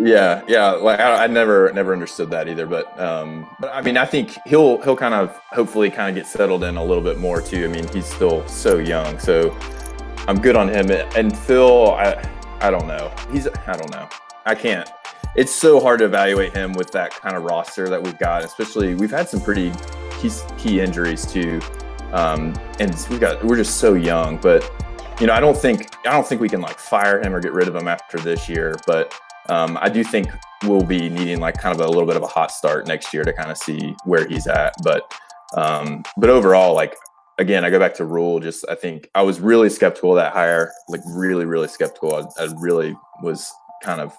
Yeah, 0.00 0.42
yeah. 0.48 0.70
Like 0.70 1.00
I, 1.00 1.24
I 1.24 1.26
never 1.26 1.72
never 1.72 1.92
understood 1.92 2.30
that 2.30 2.48
either. 2.48 2.66
But 2.66 2.98
um, 2.98 3.46
but 3.60 3.70
I 3.72 3.82
mean, 3.82 3.96
I 3.96 4.06
think 4.06 4.36
he'll 4.46 4.80
he'll 4.82 4.96
kind 4.96 5.14
of 5.14 5.36
hopefully 5.50 5.90
kind 5.90 6.08
of 6.08 6.14
get 6.14 6.26
settled 6.26 6.64
in 6.64 6.76
a 6.76 6.84
little 6.84 7.04
bit 7.04 7.18
more 7.18 7.40
too. 7.40 7.64
I 7.64 7.68
mean, 7.68 7.86
he's 7.88 8.06
still 8.06 8.46
so 8.48 8.78
young, 8.78 9.18
so 9.18 9.56
I'm 10.26 10.40
good 10.40 10.56
on 10.56 10.68
him. 10.68 10.90
And 10.90 11.36
Phil, 11.36 11.92
I 11.92 12.22
I 12.60 12.70
don't 12.70 12.86
know. 12.86 13.12
He's 13.30 13.46
I 13.48 13.76
don't 13.76 13.90
know. 13.90 14.08
I 14.46 14.54
can't 14.54 14.88
it's 15.34 15.52
so 15.52 15.78
hard 15.78 16.00
to 16.00 16.06
evaluate 16.06 16.52
him 16.52 16.72
with 16.72 16.90
that 16.90 17.12
kind 17.12 17.36
of 17.36 17.44
roster 17.44 17.88
that 17.88 18.02
we've 18.02 18.18
got. 18.18 18.44
Especially, 18.44 18.94
we've 18.94 19.10
had 19.10 19.28
some 19.28 19.40
pretty 19.40 19.72
key, 20.18 20.30
key 20.56 20.80
injuries 20.80 21.24
too, 21.24 21.60
um, 22.12 22.54
and 22.80 23.06
we 23.10 23.18
got 23.18 23.42
we're 23.44 23.56
just 23.56 23.78
so 23.78 23.94
young. 23.94 24.36
But 24.38 24.70
you 25.20 25.26
know, 25.26 25.32
I 25.32 25.40
don't 25.40 25.56
think 25.56 25.94
I 26.06 26.12
don't 26.12 26.26
think 26.26 26.40
we 26.40 26.48
can 26.48 26.60
like 26.60 26.78
fire 26.78 27.20
him 27.20 27.34
or 27.34 27.40
get 27.40 27.52
rid 27.52 27.68
of 27.68 27.74
him 27.74 27.88
after 27.88 28.18
this 28.18 28.48
year. 28.48 28.74
But 28.86 29.14
um, 29.48 29.78
I 29.80 29.88
do 29.88 30.04
think 30.04 30.28
we'll 30.64 30.82
be 30.82 31.08
needing 31.08 31.40
like 31.40 31.56
kind 31.58 31.74
of 31.74 31.84
a 31.84 31.88
little 31.88 32.06
bit 32.06 32.16
of 32.16 32.22
a 32.22 32.26
hot 32.26 32.50
start 32.50 32.86
next 32.86 33.14
year 33.14 33.24
to 33.24 33.32
kind 33.32 33.50
of 33.50 33.56
see 33.56 33.94
where 34.04 34.26
he's 34.26 34.46
at. 34.46 34.74
But 34.82 35.12
um, 35.54 36.02
but 36.16 36.30
overall, 36.30 36.74
like 36.74 36.96
again, 37.38 37.64
I 37.64 37.70
go 37.70 37.78
back 37.78 37.94
to 37.94 38.04
Rhule. 38.04 38.40
Just 38.40 38.64
I 38.68 38.74
think 38.74 39.08
I 39.14 39.22
was 39.22 39.40
really 39.40 39.70
skeptical 39.70 40.10
of 40.10 40.16
that 40.16 40.32
hire, 40.32 40.72
like 40.88 41.00
really, 41.06 41.44
really 41.44 41.68
skeptical. 41.68 42.14
I, 42.14 42.44
I 42.44 42.48
really 42.58 42.96
was 43.22 43.50
kind 43.82 44.00
of 44.00 44.12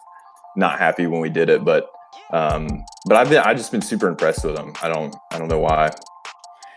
not 0.56 0.80
happy 0.80 1.08
when 1.08 1.22
we 1.22 1.30
did 1.30 1.50
it, 1.50 1.64
but 1.64 1.90
um, 2.32 2.86
but 3.06 3.18
I've 3.18 3.30
been 3.30 3.40
I 3.40 3.54
just 3.54 3.72
been 3.72 3.82
super 3.82 4.08
impressed 4.08 4.44
with 4.44 4.58
him. 4.58 4.74
I 4.82 4.90
don't 4.90 5.16
I 5.32 5.38
don't 5.38 5.48
know 5.48 5.60
why. 5.60 5.92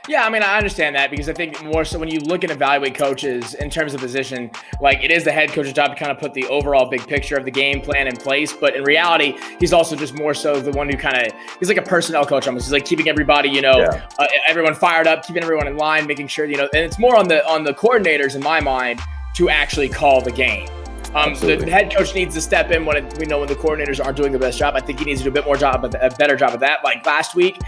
Yeah, 0.09 0.25
I 0.25 0.31
mean, 0.31 0.43
I 0.43 0.57
understand 0.57 0.97
that 0.97 1.13
because 1.13 1.29
I 1.29 1.33
think 1.33 1.63
more 1.63 1.85
so 1.85 1.97
when 1.97 2.09
you 2.09 2.19
look 2.19 2.43
and 2.43 2.51
evaluate 2.51 2.97
coaches 2.97 3.55
in 3.55 3.71
terms 3.71 3.95
of 3.95 4.01
position, 4.01 4.51
like 4.81 5.05
it 5.05 5.13
is 5.13 5.23
the 5.23 5.31
head 5.31 5.51
coach's 5.51 5.73
job 5.73 5.91
to 5.91 5.97
kind 5.97 6.11
of 6.11 6.19
put 6.19 6.35
the 6.35 6.45
overall 6.49 6.91
big 6.91 7.07
picture 7.07 7.37
of 7.37 7.45
the 7.45 7.53
game 7.53 7.81
plan 7.81 8.09
in 8.09 8.17
place. 8.17 8.53
But 8.53 8.75
in 8.75 8.83
reality, 8.83 9.39
he's 9.61 9.73
also 9.73 9.95
just 9.95 10.15
more 10.15 10.35
so 10.35 10.61
the 10.61 10.73
one 10.73 10.91
who 10.91 10.97
kind 10.97 11.25
of 11.25 11.33
he's 11.61 11.69
like 11.69 11.79
a 11.79 11.83
personnel 11.83 12.27
coach 12.27 12.49
almost. 12.49 12.67
He's 12.67 12.73
like 12.73 12.85
keeping 12.85 13.09
everybody, 13.09 13.49
you 13.49 13.61
know, 13.61 13.79
yeah. 13.79 14.09
uh, 14.19 14.27
everyone 14.49 14.75
fired 14.75 15.07
up, 15.07 15.25
keeping 15.25 15.45
everyone 15.45 15.69
in 15.69 15.77
line, 15.77 16.09
making 16.09 16.27
sure 16.27 16.47
you 16.47 16.57
know. 16.57 16.69
And 16.75 16.85
it's 16.85 16.99
more 16.99 17.17
on 17.17 17.29
the 17.29 17.47
on 17.49 17.63
the 17.63 17.73
coordinators 17.73 18.35
in 18.35 18.43
my 18.43 18.61
mind 18.61 19.01
to 19.37 19.51
actually 19.51 19.89
call 19.89 20.21
the 20.21 20.33
game. 20.33 20.67
Um, 21.15 21.35
the 21.35 21.71
head 21.71 21.95
coach 21.95 22.15
needs 22.15 22.35
to 22.35 22.41
step 22.41 22.71
in 22.71 22.87
when 22.87 22.97
it, 22.97 23.19
we 23.19 23.27
know 23.27 23.41
when 23.41 23.49
the 23.49 23.55
coordinators 23.55 24.03
aren't 24.03 24.17
doing 24.17 24.33
the 24.33 24.39
best 24.39 24.59
job. 24.59 24.75
I 24.75 24.81
think 24.81 24.99
he 24.99 25.05
needs 25.05 25.21
to 25.21 25.25
do 25.25 25.31
a 25.31 25.33
bit 25.33 25.45
more 25.45 25.57
job, 25.57 25.85
a 25.85 26.11
better 26.11 26.37
job 26.37 26.55
of 26.55 26.61
that. 26.61 26.83
Like 26.85 27.05
last 27.05 27.35
week, 27.35 27.61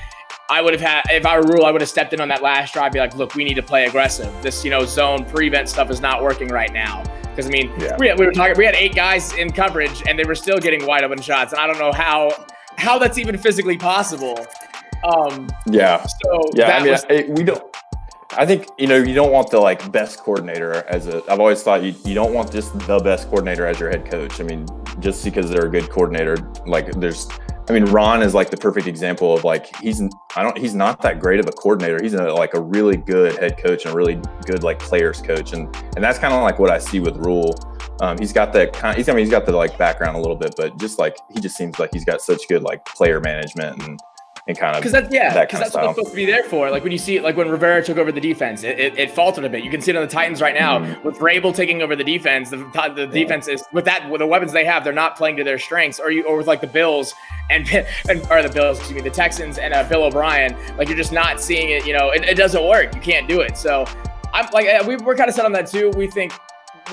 I 0.49 0.63
would 0.63 0.73
have 0.73 0.81
had 0.81 1.03
if 1.11 1.27
I 1.27 1.39
were 1.39 1.47
Rhule, 1.47 1.67
I 1.67 1.71
would 1.71 1.81
have 1.81 1.91
stepped 1.91 2.13
in 2.13 2.21
on 2.21 2.29
that 2.29 2.43
last 2.43 2.73
drive, 2.73 2.93
be 2.93 2.99
like, 2.99 3.17
look, 3.17 3.35
we 3.35 3.45
need 3.45 3.55
to 3.55 3.63
play 3.63 3.87
aggressive. 3.87 4.33
This 4.43 4.65
you 4.65 4.71
know 4.71 4.85
zone 4.85 5.25
prevent 5.27 5.69
stuff 5.69 5.91
is 5.91 6.01
not 6.01 6.23
working 6.23 6.49
right 6.49 6.73
now. 6.73 7.03
Because 7.23 7.47
I 7.47 7.51
mean, 7.51 7.73
yeah. 7.79 7.97
we, 7.99 8.13
we 8.15 8.27
were 8.27 8.33
talking, 8.33 8.57
we 8.57 8.65
had 8.65 8.77
eight 8.77 8.95
guys 8.95 9.35
in 9.35 9.51
coverage, 9.51 10.03
and 10.07 10.19
they 10.19 10.25
were 10.25 10.37
still 10.37 10.59
getting 10.59 10.87
wide 10.87 11.03
open 11.03 11.21
shots, 11.21 11.53
and 11.53 11.61
I 11.61 11.67
don't 11.67 11.79
know 11.79 11.93
how 11.93 12.47
how 12.77 12.99
that's 12.99 13.19
even 13.19 13.37
physically 13.37 13.77
possible. 13.77 14.47
Um, 15.05 15.49
yeah. 15.67 16.07
So 16.07 16.51
yeah, 16.55 16.77
I 16.77 16.83
mean, 16.83 16.93
was, 16.93 17.05
I, 17.11 17.27
we 17.29 17.43
don't. 17.43 17.63
I 18.37 18.47
think 18.47 18.69
you 18.79 18.87
know 18.87 18.97
you 18.97 19.15
don't 19.15 19.33
want 19.33 19.51
the 19.51 19.61
like 19.61 19.91
best 19.93 20.19
coordinator 20.19 20.85
as 20.89 21.07
a. 21.07 21.23
I've 21.31 21.41
always 21.41 21.63
thought 21.63 21.83
you 21.83 21.95
you 22.05 22.15
don't 22.15 22.35
want 22.35 22.53
just 22.53 22.77
the 22.87 22.99
best 22.99 23.29
coordinator 23.29 23.67
as 23.67 23.79
your 23.79 23.91
head 23.91 24.11
coach. 24.11 24.41
I 24.41 24.45
mean, 24.45 24.67
just 24.99 25.25
because 25.25 25.51
they're 25.51 25.67
a 25.67 25.71
good 25.71 25.89
coordinator, 25.91 26.37
like 26.67 26.91
there's 26.93 27.29
I 27.69 27.73
mean, 27.73 27.87
Ron 27.87 28.23
is 28.23 28.35
like 28.35 28.51
the 28.51 28.57
perfect 28.57 28.87
example 28.87 29.35
of 29.35 29.43
like 29.45 29.75
he's 29.77 30.03
I 30.37 30.43
don't 30.43 30.57
he's 30.59 30.75
not 30.75 31.01
that 31.03 31.19
great 31.19 31.41
of 31.41 31.47
a 31.47 31.53
coordinator. 31.53 31.99
He's 32.03 32.13
a, 32.13 32.25
like 32.25 32.55
a 32.55 32.61
really 32.61 32.97
good 32.97 33.37
head 33.37 33.57
coach 33.57 33.87
and 33.87 33.95
a 33.95 33.97
really 33.97 34.21
good 34.45 34.63
like 34.63 34.79
players 34.79 35.23
coach, 35.23 35.53
and 35.53 35.75
and 35.95 36.05
that's 36.05 36.19
kind 36.19 36.35
of 36.35 36.43
like 36.43 36.59
what 36.59 36.71
I 36.71 36.79
see 36.79 37.01
with 37.01 37.17
Rhule. 37.17 37.55
Um, 38.01 38.19
he's 38.19 38.33
got 38.33 38.53
that 38.53 38.75
kind. 38.75 38.97
He's 38.97 39.09
I 39.09 39.13
mean 39.13 39.21
he's 39.21 39.31
got 39.31 39.47
the 39.47 39.53
like 39.53 39.79
background 39.79 40.17
a 40.17 40.21
little 40.21 40.37
bit, 40.37 40.55
but 40.57 40.79
just 40.79 40.99
like 40.99 41.17
he 41.33 41.41
just 41.41 41.57
seems 41.57 41.79
like 41.79 41.91
he's 41.93 42.05
got 42.05 42.21
such 42.21 42.47
good 42.49 42.63
like 42.63 42.85
player 42.85 43.21
management 43.21 43.83
and 43.83 44.01
and 44.47 44.59
kind 44.59 44.77
of 44.77 44.83
because 44.83 44.93
that's 44.93 45.13
yeah 45.13 45.41
because 45.41 45.59
that 45.59 45.73
that's 45.73 45.75
what 45.75 45.85
it's 45.85 45.95
supposed 45.95 46.11
to 46.11 46.17
be 46.17 46.27
there 46.27 46.45
for. 46.45 46.71
Like 46.71 46.83
when 46.83 46.93
you 46.93 46.99
see 46.99 47.17
it, 47.17 47.23
like 47.23 47.35
when 47.37 47.49
Rivera 47.49 47.83
took 47.83 47.97
over 47.97 48.13
the 48.13 48.21
defense, 48.21 48.63
it, 48.63 48.79
it, 48.79 48.99
it 48.99 49.11
faltered 49.11 49.45
a 49.45 49.49
bit. 49.49 49.65
You 49.65 49.71
can 49.71 49.81
see 49.81 49.91
it 49.91 49.97
on 49.97 50.03
the 50.03 50.13
Titans 50.13 50.43
right 50.43 50.55
now 50.55 50.81
mm-hmm. 50.81 51.03
with 51.03 51.19
Vrabel 51.19 51.55
taking 51.55 51.81
over 51.81 51.97
the 51.97 52.05
defense. 52.05 52.51
The, 52.51 52.59
the 52.95 53.07
defense 53.07 53.49
is 53.49 53.65
with 53.73 53.87
that 53.87 54.09
with 54.11 54.19
the 54.19 54.27
weapons 54.27 54.53
they 54.53 54.67
have, 54.67 54.85
they're 54.85 54.93
not 54.93 55.17
playing 55.17 55.37
to 55.39 55.45
their 55.45 55.59
strengths. 55.59 55.99
Or 55.99 56.11
you 56.11 56.25
or 56.25 56.37
with 56.37 56.47
like 56.47 56.61
the 56.61 56.67
Bills 56.67 57.15
and 57.49 57.67
and 58.09 58.21
or 58.31 58.43
the 58.43 58.51
Bills, 58.51 58.79
excuse 58.79 58.97
me, 58.97 59.09
the 59.09 59.15
Texans 59.15 59.57
and 59.57 59.73
uh, 59.73 59.89
Bill 59.89 60.05
O'Brien. 60.05 60.55
Like 60.77 60.89
you're 60.89 60.99
just 60.99 61.13
not 61.13 61.41
seeing 61.41 61.71
it. 61.71 61.87
You 61.87 61.97
know, 61.97 62.11
it, 62.11 62.25
it 62.25 62.37
doesn't 62.37 62.63
work. 62.63 62.95
You 62.95 63.01
can't 63.01 63.27
do 63.27 63.41
it. 63.41 63.57
So 63.57 63.87
I'm 64.35 64.47
like 64.53 64.87
we, 64.87 64.97
we're 64.97 65.17
kind 65.17 65.31
of 65.31 65.35
set 65.35 65.47
on 65.47 65.53
that 65.53 65.69
too. 65.69 65.91
We 65.97 66.07
think 66.07 66.35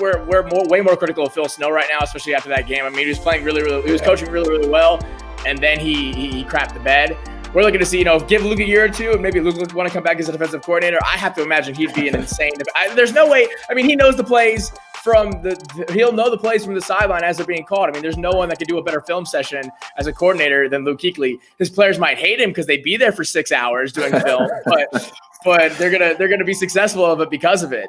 we're 0.00 0.24
we're 0.24 0.44
more 0.44 0.66
way 0.68 0.80
more 0.80 0.96
critical 0.96 1.26
of 1.26 1.34
Phil 1.34 1.50
Snow 1.50 1.70
right 1.70 1.86
now, 1.90 1.98
especially 2.02 2.34
after 2.34 2.48
that 2.48 2.66
game. 2.66 2.86
I 2.86 2.88
mean, 2.88 3.00
he 3.00 3.08
was 3.08 3.18
playing 3.18 3.44
really, 3.44 3.62
really, 3.62 3.82
he 3.82 3.92
was 3.92 4.00
coaching 4.00 4.30
really, 4.30 4.48
really 4.48 4.70
well, 4.70 5.04
and 5.44 5.58
then 5.58 5.78
he 5.78 6.14
he, 6.14 6.30
he 6.30 6.44
crapped 6.46 6.72
the 6.72 6.80
bed 6.80 7.18
we're 7.54 7.62
looking 7.62 7.80
to 7.80 7.86
see, 7.86 7.98
you 7.98 8.04
know, 8.04 8.18
give 8.18 8.44
Luke 8.44 8.60
a 8.60 8.64
year 8.64 8.84
or 8.84 8.88
two, 8.88 9.12
and 9.12 9.20
maybe 9.20 9.40
Luke 9.40 9.56
want 9.74 9.86
to 9.86 9.92
come 9.92 10.02
back 10.02 10.18
as 10.18 10.28
a 10.28 10.32
defensive 10.32 10.62
coordinator. 10.62 10.98
I 11.04 11.16
have 11.18 11.34
to 11.34 11.42
imagine 11.42 11.74
he'd 11.74 11.92
be 11.94 12.08
an 12.08 12.16
insane. 12.16 12.52
I, 12.74 12.94
there's 12.94 13.12
no 13.12 13.28
way. 13.28 13.46
I 13.68 13.74
mean, 13.74 13.84
he 13.84 13.94
knows 13.94 14.16
the 14.16 14.24
plays 14.24 14.72
from 15.02 15.30
the. 15.42 15.86
He'll 15.92 16.12
know 16.12 16.30
the 16.30 16.38
plays 16.38 16.64
from 16.64 16.74
the 16.74 16.80
sideline 16.80 17.24
as 17.24 17.36
they're 17.36 17.46
being 17.46 17.64
called. 17.64 17.88
I 17.88 17.92
mean, 17.92 18.02
there's 18.02 18.16
no 18.16 18.30
one 18.30 18.48
that 18.48 18.58
can 18.58 18.68
do 18.68 18.78
a 18.78 18.82
better 18.82 19.02
film 19.02 19.26
session 19.26 19.70
as 19.98 20.06
a 20.06 20.12
coordinator 20.12 20.68
than 20.68 20.84
Luke 20.84 21.00
Kuechly. 21.00 21.38
His 21.58 21.68
players 21.68 21.98
might 21.98 22.18
hate 22.18 22.40
him 22.40 22.50
because 22.50 22.66
they'd 22.66 22.82
be 22.82 22.96
there 22.96 23.12
for 23.12 23.24
six 23.24 23.52
hours 23.52 23.92
doing 23.92 24.12
film, 24.20 24.48
but 24.64 25.12
but 25.44 25.76
they're 25.76 25.90
gonna 25.90 26.14
they're 26.16 26.28
gonna 26.28 26.44
be 26.44 26.54
successful 26.54 27.04
of 27.04 27.20
it 27.20 27.28
because 27.28 27.62
of 27.62 27.72
it. 27.72 27.88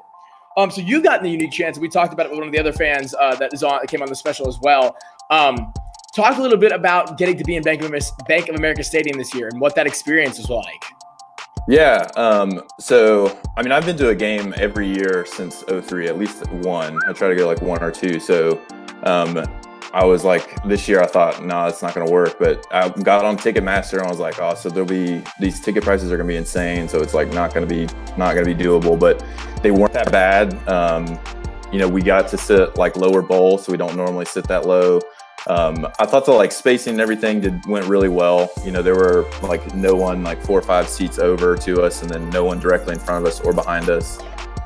Um, 0.58 0.70
so 0.72 0.82
you've 0.82 1.04
gotten 1.04 1.24
the 1.24 1.32
unique 1.32 1.52
chance. 1.52 1.80
We 1.80 1.90
talked 1.90 2.14
about 2.14 2.28
it 2.28 2.30
with 2.30 2.40
one 2.40 2.48
of 2.48 2.54
the 2.54 2.60
other 2.60 2.74
fans 2.74 3.16
uh, 3.16 3.36
that 3.36 3.54
is 3.54 3.64
on 3.64 3.80
that 3.82 3.88
came 3.88 4.02
on 4.02 4.10
the 4.10 4.16
special 4.16 4.48
as 4.48 4.60
well. 4.62 4.98
Um, 5.30 5.74
Talk 6.16 6.38
a 6.38 6.42
little 6.42 6.60
bit 6.60 6.72
about 6.72 7.18
getting 7.18 7.38
to 7.38 7.44
be 7.44 7.56
in 7.56 7.64
Bank 7.64 7.82
of, 7.82 7.92
Bank 8.28 8.48
of 8.48 8.56
America 8.56 8.84
Stadium 8.84 9.18
this 9.18 9.34
year 9.34 9.48
and 9.48 9.60
what 9.60 9.74
that 9.74 9.88
experience 9.88 10.38
is 10.38 10.48
like. 10.48 10.84
Yeah. 11.68 12.08
Um, 12.16 12.62
so, 12.80 13.40
I 13.58 13.64
mean, 13.64 13.72
I've 13.72 13.86
been 13.86 13.98
to 13.98 14.10
a 14.10 14.16
game 14.16 14.54
every 14.58 14.88
year 14.88 15.26
since 15.26 15.64
03, 15.64 16.08
at 16.08 16.20
least 16.20 16.48
one. 16.52 17.00
I 17.08 17.14
try 17.14 17.30
to 17.30 17.36
go 17.36 17.48
like 17.48 17.64
one 17.64 17.82
or 17.82 17.90
two. 17.90 18.20
So, 18.20 18.62
um, 19.04 19.44
I 19.92 20.06
was 20.06 20.24
like, 20.24 20.64
this 20.66 20.88
year 20.88 21.02
I 21.02 21.08
thought, 21.08 21.42
no, 21.42 21.48
nah, 21.48 21.68
it's 21.68 21.82
not 21.82 21.96
going 21.96 22.06
to 22.06 22.14
work. 22.14 22.38
But 22.38 22.64
I 22.72 22.90
got 22.90 23.26
on 23.26 23.36
Ticketmaster 23.36 23.94
and 23.94 24.04
I 24.04 24.10
was 24.10 24.20
like, 24.20 24.40
oh, 24.40 24.54
so 24.54 24.70
there'll 24.70 24.88
be 24.88 25.24
these 25.40 25.60
ticket 25.60 25.84
prices 25.84 26.12
are 26.12 26.18
going 26.18 26.28
to 26.28 26.32
be 26.32 26.38
insane. 26.38 26.88
So 26.88 27.02
it's 27.02 27.16
like 27.16 27.32
not 27.34 27.56
going 27.56 27.68
to 27.68 27.74
be 27.74 27.86
not 28.18 28.36
going 28.36 28.46
to 28.46 28.54
be 28.54 28.64
doable. 28.64 29.00
But 29.00 29.26
they 29.64 29.72
weren't 29.72 29.94
that 29.94 30.12
bad. 30.12 30.54
Um, 30.68 31.20
you 31.72 31.80
know, 31.80 31.88
we 31.88 32.04
got 32.04 32.28
to 32.28 32.38
sit 32.38 32.78
like 32.78 32.98
lower 32.98 33.24
bowl, 33.24 33.58
so 33.58 33.72
we 33.72 33.80
don't 33.80 33.96
normally 33.96 34.26
sit 34.26 34.48
that 34.48 34.68
low. 34.68 35.00
Um, 35.48 35.86
I 36.00 36.06
thought 36.06 36.26
the 36.26 36.32
like 36.32 36.52
spacing 36.52 36.94
and 36.94 37.02
everything 37.02 37.42
did 37.42 37.66
went 37.66 37.86
really 37.88 38.08
well. 38.08 38.50
You 38.64 38.72
know, 38.72 38.82
there 38.82 38.96
were 38.96 39.30
like 39.42 39.76
no 39.76 39.94
one 39.94 40.24
like 40.24 40.42
four 40.42 40.60
or 40.60 40.62
five 40.62 40.88
seats 40.88 41.20
over 41.20 41.58
to 41.58 41.82
us, 41.84 42.02
and 42.02 42.10
then 42.10 42.30
no 42.30 42.46
one 42.46 42.60
directly 42.60 42.94
in 42.94 43.00
front 43.00 43.26
of 43.26 43.32
us 43.32 43.42
or 43.42 43.54
behind 43.54 43.90
us. 43.90 44.20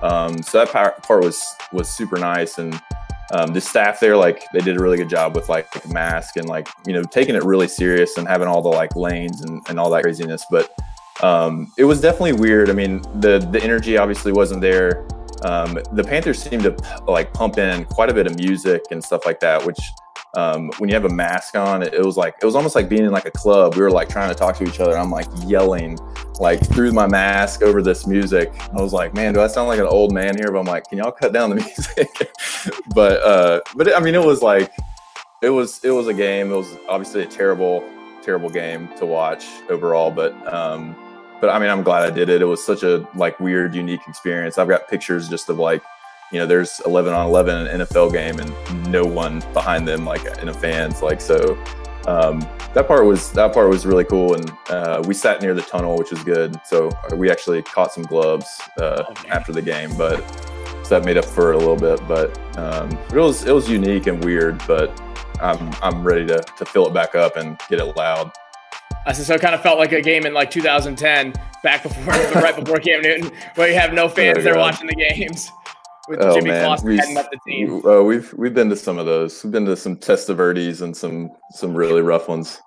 Um, 0.04 0.42
so 0.44 0.60
that 0.64 0.70
part, 0.70 1.24
was 1.24 1.56
was 1.72 1.90
super 1.90 2.18
nice, 2.18 2.60
and 2.60 2.80
um, 3.32 3.54
the 3.54 3.62
staff 3.62 4.00
there 4.00 4.16
like 4.16 4.44
they 4.54 4.60
did 4.60 4.78
a 4.78 4.80
really 4.80 4.98
good 4.98 5.10
job 5.10 5.36
with 5.36 5.50
like, 5.50 5.74
like 5.74 5.90
mask 5.90 6.38
and 6.38 6.48
like 6.48 6.68
you 6.86 6.94
know 6.94 7.02
taking 7.04 7.36
it 7.36 7.44
really 7.44 7.68
serious 7.68 8.18
and 8.18 8.28
having 8.28 8.48
all 8.48 8.62
the 8.62 8.70
like 8.70 8.96
lanes 8.96 9.42
and, 9.42 9.66
and 9.70 9.80
all 9.80 9.90
that 9.90 10.04
craziness. 10.04 10.46
But 10.52 10.72
um, 11.24 11.72
it 11.80 11.86
was 11.86 12.02
definitely 12.02 12.34
weird. 12.34 12.70
I 12.70 12.74
mean, 12.74 13.02
the 13.20 13.40
the 13.52 13.62
energy 13.64 13.98
obviously 13.98 14.32
wasn't 14.32 14.62
there. 14.62 15.08
Um, 15.44 15.80
the 15.92 16.04
Panthers 16.04 16.42
seemed 16.42 16.64
to 16.64 16.76
like 17.08 17.34
pump 17.34 17.58
in 17.58 17.86
quite 17.86 18.10
a 18.10 18.14
bit 18.14 18.28
of 18.28 18.36
music 18.36 18.84
and 18.92 19.04
stuff 19.04 19.26
like 19.26 19.40
that, 19.40 19.66
which 19.66 19.80
um, 20.38 20.70
when 20.78 20.88
you 20.88 20.94
have 20.94 21.06
a 21.06 21.10
mask 21.10 21.58
on, 21.58 21.82
it, 21.82 22.00
was 22.06 22.16
like 22.16 22.36
it 22.40 22.46
was 22.46 22.54
almost 22.54 22.76
like 22.76 22.88
being 22.88 23.04
in 23.04 23.12
like 23.12 23.26
a 23.26 23.32
club. 23.32 23.74
We 23.74 23.82
were 23.82 23.90
like 23.90 24.08
trying 24.08 24.30
to 24.30 24.36
talk 24.36 24.56
to 24.58 24.66
each 24.66 24.80
other. 24.80 24.96
I'm 24.96 25.10
like 25.10 25.26
yelling 25.48 25.98
like 26.40 26.64
through 26.70 26.92
my 26.92 27.08
mask 27.08 27.64
over 27.64 27.82
this 27.82 28.06
music. 28.06 28.54
I 28.72 28.80
was 28.80 28.94
like, 28.94 29.16
man, 29.16 29.34
do 29.34 29.42
I 29.42 29.48
sound 29.48 29.68
like 29.68 29.80
an 29.80 29.88
old 29.88 30.14
man 30.14 30.38
here? 30.38 30.52
But 30.52 30.60
I'm 30.60 30.68
like, 30.68 30.88
can 30.90 31.00
y'all 31.00 31.12
cut 31.12 31.34
down 31.34 31.50
the 31.50 31.56
music? 31.78 32.32
but 32.94 33.20
uh, 33.24 33.62
but 33.76 33.88
it, 33.88 33.96
I 33.96 34.00
mean, 34.00 34.14
it 34.14 34.24
was 34.24 34.44
like 34.44 34.72
it 35.42 35.50
was 35.50 35.84
it 35.84 35.90
was 35.90 36.06
a 36.08 36.14
game. 36.14 36.52
It 36.52 36.56
was 36.56 36.78
obviously 36.88 37.24
a 37.24 37.28
terrible 37.28 37.84
terrible 38.22 38.50
game 38.50 38.90
to 38.98 39.08
watch 39.08 39.48
overall. 39.70 40.12
But 40.12 40.36
um, 40.54 40.96
but 41.42 41.50
I 41.50 41.58
mean, 41.58 41.72
I'm 41.72 41.82
glad 41.82 42.04
I 42.04 42.14
did 42.14 42.30
it. 42.30 42.44
It 42.44 42.46
was 42.46 42.64
such 42.64 42.84
a 42.84 43.08
like 43.16 43.40
weird, 43.40 43.74
unique 43.74 44.02
experience. 44.08 44.60
I've 44.60 44.68
got 44.68 44.88
pictures 44.88 45.30
just 45.30 45.50
of 45.50 45.58
like 45.58 45.82
you 46.32 46.40
know, 46.40 46.46
there's 46.46 46.82
11 46.86 47.14
on 47.14 47.26
11 47.28 47.68
an 47.68 47.82
NFL 47.82 48.12
game 48.12 48.40
and 48.40 48.92
no 48.92 49.06
one 49.06 49.40
behind 49.54 49.88
them, 49.88 50.06
like 50.06 50.26
in 50.42 50.50
a 50.50 50.54
fans, 50.54 51.02
like 51.02 51.22
so. 51.22 51.58
Um, 52.06 52.40
that 52.74 52.88
part 52.88 53.06
was 53.06 53.32
that 53.34 53.54
part 53.54 53.70
was 53.70 53.86
really 53.86 54.06
cool, 54.06 54.34
and 54.34 54.52
uh, 54.70 55.04
we 55.06 55.14
sat 55.14 55.42
near 55.42 55.54
the 55.54 55.62
tunnel, 55.62 55.98
which 55.98 56.12
was 56.12 56.24
good. 56.24 56.60
So 56.66 56.90
we 57.16 57.30
actually 57.30 57.62
caught 57.62 57.92
some 57.92 58.04
gloves 58.04 58.62
uh, 58.80 59.04
okay. 59.10 59.28
after 59.30 59.52
the 59.52 59.62
game, 59.62 59.96
but 59.98 60.22
so 60.84 60.98
that 60.98 61.04
made 61.04 61.18
up 61.18 61.26
for 61.26 61.52
it 61.52 61.56
a 61.56 61.60
little 61.60 61.76
bit. 61.76 62.00
But 62.08 62.38
um, 62.58 62.90
it 63.14 63.20
was 63.20 63.46
it 63.46 63.52
was 63.52 63.70
unique 63.70 64.08
and 64.08 64.24
weird, 64.24 64.62
but 64.68 64.90
I'm 65.42 65.74
I'm 65.82 66.02
ready 66.02 66.26
to 66.28 66.42
to 66.42 66.66
fill 66.66 66.88
it 66.88 66.94
back 66.94 67.14
up 67.14 67.36
and 67.36 67.60
get 67.70 67.80
it 67.80 67.98
loud. 67.98 68.32
Uh, 69.06 69.12
so 69.12 69.34
it 69.34 69.42
kind 69.42 69.56
of 69.56 69.62
felt 69.62 69.78
like 69.78 69.92
a 69.92 70.02
game 70.02 70.26
in 70.26 70.34
like 70.34 70.50
2010, 70.50 71.34
back 71.62 71.84
before 71.84 72.04
right 72.42 72.56
before 72.56 72.78
Cam 72.80 73.02
Newton, 73.02 73.32
where 73.56 73.68
you 73.68 73.78
have 73.78 73.92
no 73.92 74.08
fans 74.08 74.46
there 74.46 74.58
watching 74.58 74.88
the 74.88 74.96
games 74.96 75.52
with 76.08 76.22
oh, 76.22 76.34
Jimmy. 76.34 76.52
Clausen 76.52 76.98
heading 76.98 77.18
up 77.18 77.30
the 77.32 77.40
team. 77.46 77.86
Uh, 77.86 78.02
we've 78.02 78.34
we've 78.34 78.54
been 78.54 78.70
to 78.70 78.76
some 78.76 78.98
of 78.98 79.06
those. 79.06 79.44
We've 79.44 79.52
been 79.52 79.66
to 79.66 79.76
some 79.76 79.96
Testaverdes 79.96 80.82
and 80.82 80.96
some 80.96 81.30
some 81.52 81.76
really 81.76 82.02
rough 82.02 82.28
ones. 82.28 82.62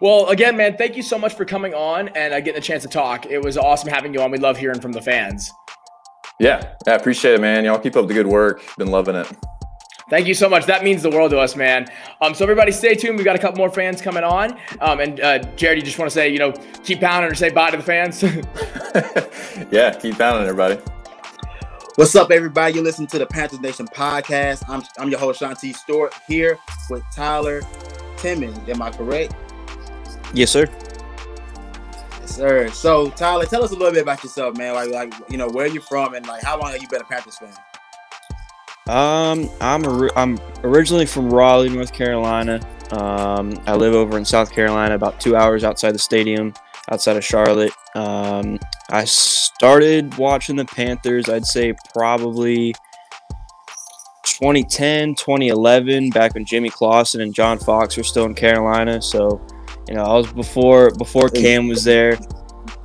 Well, 0.00 0.28
again, 0.28 0.56
man, 0.56 0.76
thank 0.76 0.96
you 0.96 1.02
so 1.02 1.18
much 1.18 1.34
for 1.34 1.44
coming 1.44 1.74
on 1.74 2.08
and 2.08 2.34
uh, 2.34 2.40
getting 2.40 2.58
a 2.58 2.62
chance 2.62 2.82
to 2.82 2.88
talk. 2.88 3.26
It 3.26 3.42
was 3.42 3.56
awesome 3.56 3.88
having 3.88 4.12
you 4.12 4.20
on. 4.20 4.30
We 4.30 4.38
love 4.38 4.56
hearing 4.56 4.80
from 4.80 4.92
the 4.92 5.00
fans. 5.00 5.50
Yeah, 6.38 6.74
I 6.86 6.92
appreciate 6.92 7.34
it, 7.34 7.40
man. 7.40 7.64
Y'all 7.64 7.78
keep 7.78 7.96
up 7.96 8.06
the 8.08 8.14
good 8.14 8.26
work. 8.26 8.62
Been 8.76 8.90
loving 8.90 9.16
it. 9.16 9.26
Thank 10.08 10.28
you 10.28 10.34
so 10.34 10.48
much. 10.48 10.66
That 10.66 10.84
means 10.84 11.02
the 11.02 11.10
world 11.10 11.32
to 11.32 11.38
us, 11.38 11.56
man. 11.56 11.88
Um, 12.20 12.32
so 12.32 12.44
everybody, 12.44 12.70
stay 12.70 12.94
tuned. 12.94 13.18
We 13.18 13.24
got 13.24 13.34
a 13.34 13.40
couple 13.40 13.58
more 13.58 13.70
fans 13.70 14.00
coming 14.00 14.22
on. 14.22 14.56
Um, 14.80 15.00
and 15.00 15.20
uh, 15.20 15.38
Jared, 15.56 15.78
you 15.78 15.84
just 15.84 15.98
want 15.98 16.08
to 16.08 16.14
say, 16.14 16.28
you 16.28 16.38
know, 16.38 16.52
keep 16.84 17.00
pounding 17.00 17.30
or 17.30 17.34
say 17.34 17.50
bye 17.50 17.70
to 17.70 17.76
the 17.76 17.82
fans. 17.82 18.22
yeah, 19.72 19.98
keep 19.98 20.16
pounding, 20.16 20.48
everybody. 20.48 20.80
What's 21.96 22.14
up, 22.14 22.30
everybody? 22.30 22.74
You're 22.74 22.84
listening 22.84 23.08
to 23.08 23.18
the 23.18 23.24
Panthers 23.24 23.60
Nation 23.60 23.86
podcast. 23.86 24.62
I'm, 24.68 24.82
I'm 24.98 25.08
your 25.08 25.18
host, 25.18 25.40
Shanti 25.40 25.74
Stewart, 25.74 26.12
here 26.28 26.58
with 26.90 27.02
Tyler 27.10 27.62
Timmons. 28.18 28.68
Am 28.68 28.82
I 28.82 28.90
correct? 28.90 29.34
Yes, 30.34 30.50
sir. 30.50 30.66
Yes, 32.20 32.36
sir. 32.36 32.68
So, 32.68 33.08
Tyler, 33.08 33.46
tell 33.46 33.64
us 33.64 33.70
a 33.70 33.74
little 33.74 33.94
bit 33.94 34.02
about 34.02 34.22
yourself, 34.22 34.58
man. 34.58 34.74
Like, 34.74 34.90
like 34.90 35.14
you 35.30 35.38
know, 35.38 35.48
where 35.48 35.68
you're 35.68 35.80
from 35.80 36.12
and 36.12 36.26
like 36.26 36.42
how 36.42 36.60
long 36.60 36.72
have 36.72 36.82
you 36.82 36.88
been 36.88 37.00
a 37.00 37.04
Panthers 37.04 37.38
fan? 37.38 37.54
Um, 38.88 39.48
I'm 39.62 39.82
a, 39.86 40.10
I'm 40.16 40.38
originally 40.64 41.06
from 41.06 41.32
Raleigh, 41.32 41.70
North 41.70 41.94
Carolina. 41.94 42.60
Um, 42.90 43.58
I 43.66 43.74
live 43.74 43.94
over 43.94 44.18
in 44.18 44.26
South 44.26 44.52
Carolina, 44.52 44.94
about 44.94 45.18
two 45.18 45.34
hours 45.34 45.64
outside 45.64 45.92
the 45.92 45.98
stadium, 45.98 46.52
outside 46.90 47.16
of 47.16 47.24
Charlotte. 47.24 47.72
Um, 47.94 48.58
I 48.90 49.04
started 49.04 50.16
watching 50.18 50.56
the 50.56 50.64
Panthers, 50.64 51.28
I'd 51.28 51.46
say 51.46 51.74
probably 51.92 52.74
2010, 54.24 55.14
2011, 55.14 56.10
back 56.10 56.34
when 56.34 56.44
Jimmy 56.44 56.70
Clausen 56.70 57.20
and 57.20 57.34
John 57.34 57.58
Fox 57.58 57.96
were 57.96 58.04
still 58.04 58.24
in 58.26 58.34
Carolina. 58.34 59.00
So, 59.00 59.40
you 59.88 59.94
know, 59.94 60.02
I 60.02 60.14
was 60.14 60.32
before 60.32 60.90
before 60.90 61.28
Cam 61.28 61.68
was 61.68 61.84
there. 61.84 62.18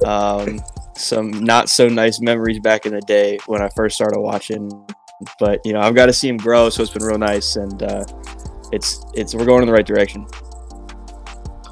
Um, 0.05 0.61
some 0.95 1.31
not 1.31 1.69
so 1.69 1.87
nice 1.87 2.21
memories 2.21 2.59
back 2.59 2.85
in 2.85 2.93
the 2.93 3.01
day 3.01 3.39
when 3.47 3.61
I 3.61 3.69
first 3.75 3.95
started 3.95 4.19
watching. 4.19 4.69
But 5.39 5.61
you 5.65 5.73
know, 5.73 5.81
I've 5.81 5.95
got 5.95 6.07
to 6.07 6.13
see 6.13 6.27
him 6.27 6.37
grow, 6.37 6.69
so 6.69 6.83
it's 6.83 6.91
been 6.91 7.03
real 7.03 7.17
nice, 7.17 7.55
and 7.55 7.83
uh, 7.83 8.03
it's 8.71 9.03
it's 9.13 9.35
we're 9.35 9.45
going 9.45 9.61
in 9.61 9.67
the 9.67 9.73
right 9.73 9.85
direction. 9.85 10.25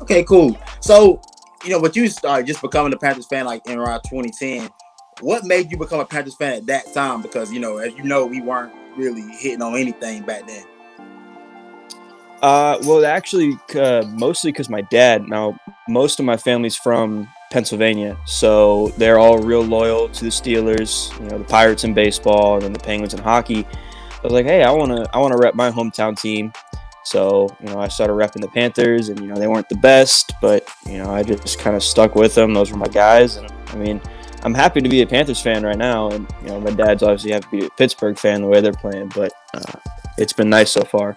Okay, 0.02 0.24
cool. 0.24 0.58
So 0.82 1.22
you 1.64 1.70
know, 1.72 1.82
but 1.82 1.96
you 1.96 2.08
started 2.08 2.48
just 2.48 2.62
becoming 2.62 2.94
a 2.94 2.98
Panthers 2.98 3.28
fan 3.28 3.46
like 3.46 3.66
in 3.68 3.78
around 3.78 4.02
2010. 4.10 4.70
What 5.22 5.44
made 5.44 5.70
you 5.70 5.78
become 5.78 6.00
a 6.00 6.06
Panthers 6.06 6.36
fan 6.36 6.54
at 6.54 6.66
that 6.68 6.94
time? 6.94 7.22
Because 7.22 7.52
you 7.52 7.60
know, 7.60 7.78
as 7.78 7.94
you 7.94 8.04
know, 8.04 8.26
we 8.26 8.42
weren't 8.42 8.74
really 8.96 9.22
hitting 9.38 9.62
on 9.62 9.76
anything 9.76 10.24
back 10.24 10.48
then. 10.48 10.66
Uh, 12.42 12.78
well, 12.84 13.06
actually, 13.06 13.58
uh, 13.76 14.04
mostly 14.08 14.52
because 14.52 14.70
my 14.70 14.82
dad. 14.82 15.28
Now, 15.28 15.60
most 15.90 16.20
of 16.20 16.26
my 16.26 16.38
family's 16.38 16.76
from 16.76 17.28
Pennsylvania, 17.52 18.18
so 18.26 18.94
they're 18.98 19.20
all 19.20 19.40
real 19.40 19.62
loyal 19.62 20.08
to 20.10 20.24
the 20.24 20.30
Steelers. 20.30 21.18
You 21.20 21.28
know, 21.28 21.40
the 21.40 21.44
Pirates 21.44 21.84
in 21.84 21.94
baseball, 21.94 22.56
and 22.56 22.64
then 22.64 22.74
the 22.74 22.80
Penguins 22.80 23.14
in 23.14 23.20
hockey. 23.20 23.66
I 23.66 24.22
was 24.24 24.32
like, 24.32 24.46
hey, 24.46 24.64
I 24.64 24.72
wanna, 24.72 25.06
I 25.14 25.18
wanna 25.18 25.38
rep 25.38 25.56
my 25.56 25.70
hometown 25.72 26.20
team. 26.20 26.54
So, 27.06 27.50
you 27.60 27.68
know, 27.68 27.80
I 27.80 27.88
started 27.88 28.14
repping 28.14 28.42
the 28.42 28.50
Panthers, 28.50 29.10
and 29.10 29.20
you 29.20 29.28
know, 29.28 29.36
they 29.36 29.48
weren't 29.48 29.70
the 29.70 29.78
best, 29.78 30.34
but 30.42 30.68
you 30.86 30.98
know, 30.98 31.10
I 31.10 31.24
just 31.24 31.60
kind 31.60 31.76
of 31.76 31.84
stuck 31.84 32.16
with 32.16 32.36
them. 32.36 32.54
Those 32.54 32.72
were 32.72 32.78
my 32.78 32.88
guys, 32.88 33.38
and 33.38 33.50
I 33.68 33.76
mean, 33.76 34.02
I'm 34.44 34.54
happy 34.54 34.82
to 34.82 34.90
be 34.90 35.02
a 35.02 35.08
Panthers 35.08 35.42
fan 35.42 35.64
right 35.64 35.78
now, 35.78 36.10
and 36.10 36.28
you 36.42 36.50
know, 36.50 36.60
my 36.60 36.72
dad's 36.72 37.04
obviously 37.04 37.32
happy 37.32 37.46
to 37.46 37.58
be 37.58 37.66
a 37.66 37.70
Pittsburgh 37.72 38.18
fan 38.18 38.42
the 38.42 38.48
way 38.48 38.62
they're 38.62 38.74
playing, 38.74 39.12
but 39.16 39.32
uh, 39.54 39.80
it's 40.18 40.34
been 40.34 40.50
nice 40.50 40.72
so 40.72 40.82
far. 40.82 41.16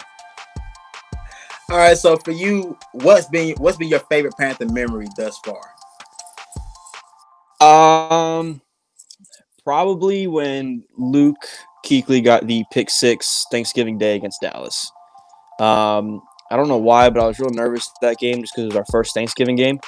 All 1.71 1.79
right, 1.79 1.97
so 1.97 2.17
for 2.17 2.33
you, 2.33 2.77
what's 2.93 3.29
been 3.29 3.55
what's 3.59 3.77
been 3.77 3.89
your 3.89 4.01
favorite 4.01 4.37
Panther 4.37 4.67
memory 4.67 5.07
thus 5.17 5.39
far? 5.39 5.63
Um, 7.61 8.61
probably 9.65 10.27
when 10.27 10.85
Luke 10.99 11.47
Kuechly 11.87 12.23
got 12.23 12.47
the 12.47 12.65
pick 12.73 12.91
six 12.91 13.47
Thanksgiving 13.51 13.99
Day 13.99 14.17
against 14.17 14.41
Dallas. 14.41 14.91
Um, 15.59 16.23
I 16.51 16.57
don't 16.57 16.69
know 16.69 16.79
why, 16.79 17.09
but 17.11 17.23
I 17.23 17.27
was 17.27 17.39
real 17.39 17.51
nervous 17.51 17.89
that 18.03 18.19
game 18.19 18.43
just 18.43 18.55
because 18.55 18.65
it 18.65 18.69
was 18.69 18.77
our 18.77 18.85
first 18.91 19.15
Thanksgiving 19.15 19.57
game. 19.57 19.81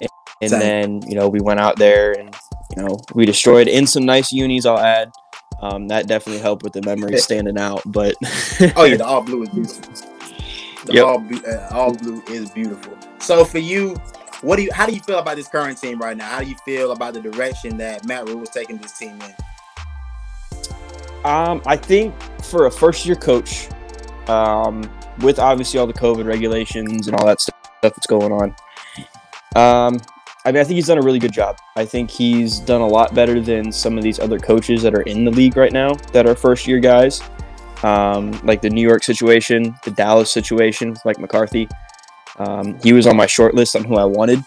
And, 0.00 0.52
and 0.52 0.62
then, 0.62 1.02
you 1.08 1.14
know, 1.14 1.28
we 1.28 1.40
went 1.40 1.60
out 1.60 1.76
there 1.76 2.12
and, 2.18 2.34
you 2.74 2.82
know, 2.82 2.98
we 3.14 3.24
destroyed 3.24 3.68
in 3.68 3.86
some 3.86 4.04
nice 4.04 4.32
unis, 4.32 4.66
I'll 4.66 4.78
add. 4.78 5.12
Um, 5.62 5.86
that 5.88 6.08
definitely 6.08 6.42
helped 6.42 6.64
with 6.64 6.72
the 6.72 6.82
memory 6.82 7.16
standing 7.18 7.56
out. 7.56 7.82
But 7.86 8.16
oh 8.76 8.84
yeah, 8.84 8.96
the 8.96 9.04
all 9.06 9.22
blue 9.22 9.44
is 9.44 9.48
beautiful. 9.50 9.94
The 10.86 10.92
yep. 10.94 11.04
all, 11.04 11.24
uh, 11.46 11.68
all 11.70 11.94
blue 11.94 12.20
is 12.28 12.50
beautiful. 12.50 12.98
So 13.20 13.44
for 13.44 13.58
you, 13.58 13.94
what 14.40 14.56
do 14.56 14.62
you? 14.62 14.70
How 14.72 14.86
do 14.86 14.92
you 14.92 15.00
feel 15.00 15.20
about 15.20 15.36
this 15.36 15.46
current 15.46 15.80
team 15.80 16.00
right 16.00 16.16
now? 16.16 16.26
How 16.26 16.40
do 16.40 16.46
you 16.46 16.56
feel 16.64 16.90
about 16.90 17.14
the 17.14 17.20
direction 17.20 17.76
that 17.76 18.04
Matt 18.04 18.28
Rhule 18.28 18.38
was 18.38 18.50
taking 18.50 18.78
this 18.78 18.98
team 18.98 19.16
in? 19.22 19.34
Um, 21.24 21.62
I 21.64 21.76
think 21.76 22.20
for 22.42 22.66
a 22.66 22.70
first 22.70 23.06
year 23.06 23.14
coach, 23.14 23.68
um, 24.28 24.82
with 25.20 25.38
obviously 25.38 25.78
all 25.78 25.86
the 25.86 25.92
COVID 25.92 26.24
regulations 26.24 27.06
and 27.08 27.16
all 27.16 27.26
that 27.26 27.40
stuff 27.40 27.56
that's 27.82 28.06
going 28.06 28.32
on. 28.32 28.54
Um, 29.54 30.00
I 30.44 30.50
mean, 30.50 30.60
I 30.60 30.64
think 30.64 30.76
he's 30.76 30.88
done 30.88 30.98
a 30.98 31.02
really 31.02 31.20
good 31.20 31.32
job. 31.32 31.56
I 31.76 31.84
think 31.84 32.10
he's 32.10 32.58
done 32.58 32.80
a 32.80 32.86
lot 32.86 33.14
better 33.14 33.40
than 33.40 33.70
some 33.70 33.96
of 33.96 34.02
these 34.02 34.18
other 34.18 34.38
coaches 34.38 34.82
that 34.82 34.94
are 34.94 35.02
in 35.02 35.24
the 35.24 35.30
league 35.30 35.56
right 35.56 35.72
now 35.72 35.94
that 36.12 36.26
are 36.26 36.34
first 36.34 36.66
year 36.66 36.80
guys, 36.80 37.22
um, 37.84 38.32
like 38.44 38.60
the 38.60 38.70
New 38.70 38.86
York 38.86 39.04
situation, 39.04 39.74
the 39.84 39.92
Dallas 39.92 40.32
situation, 40.32 40.96
like 41.04 41.18
McCarthy. 41.18 41.68
Um, 42.38 42.78
he 42.82 42.92
was 42.92 43.06
on 43.06 43.16
my 43.16 43.26
short 43.26 43.54
list 43.54 43.76
on 43.76 43.84
who 43.84 43.96
I 43.96 44.04
wanted, 44.04 44.42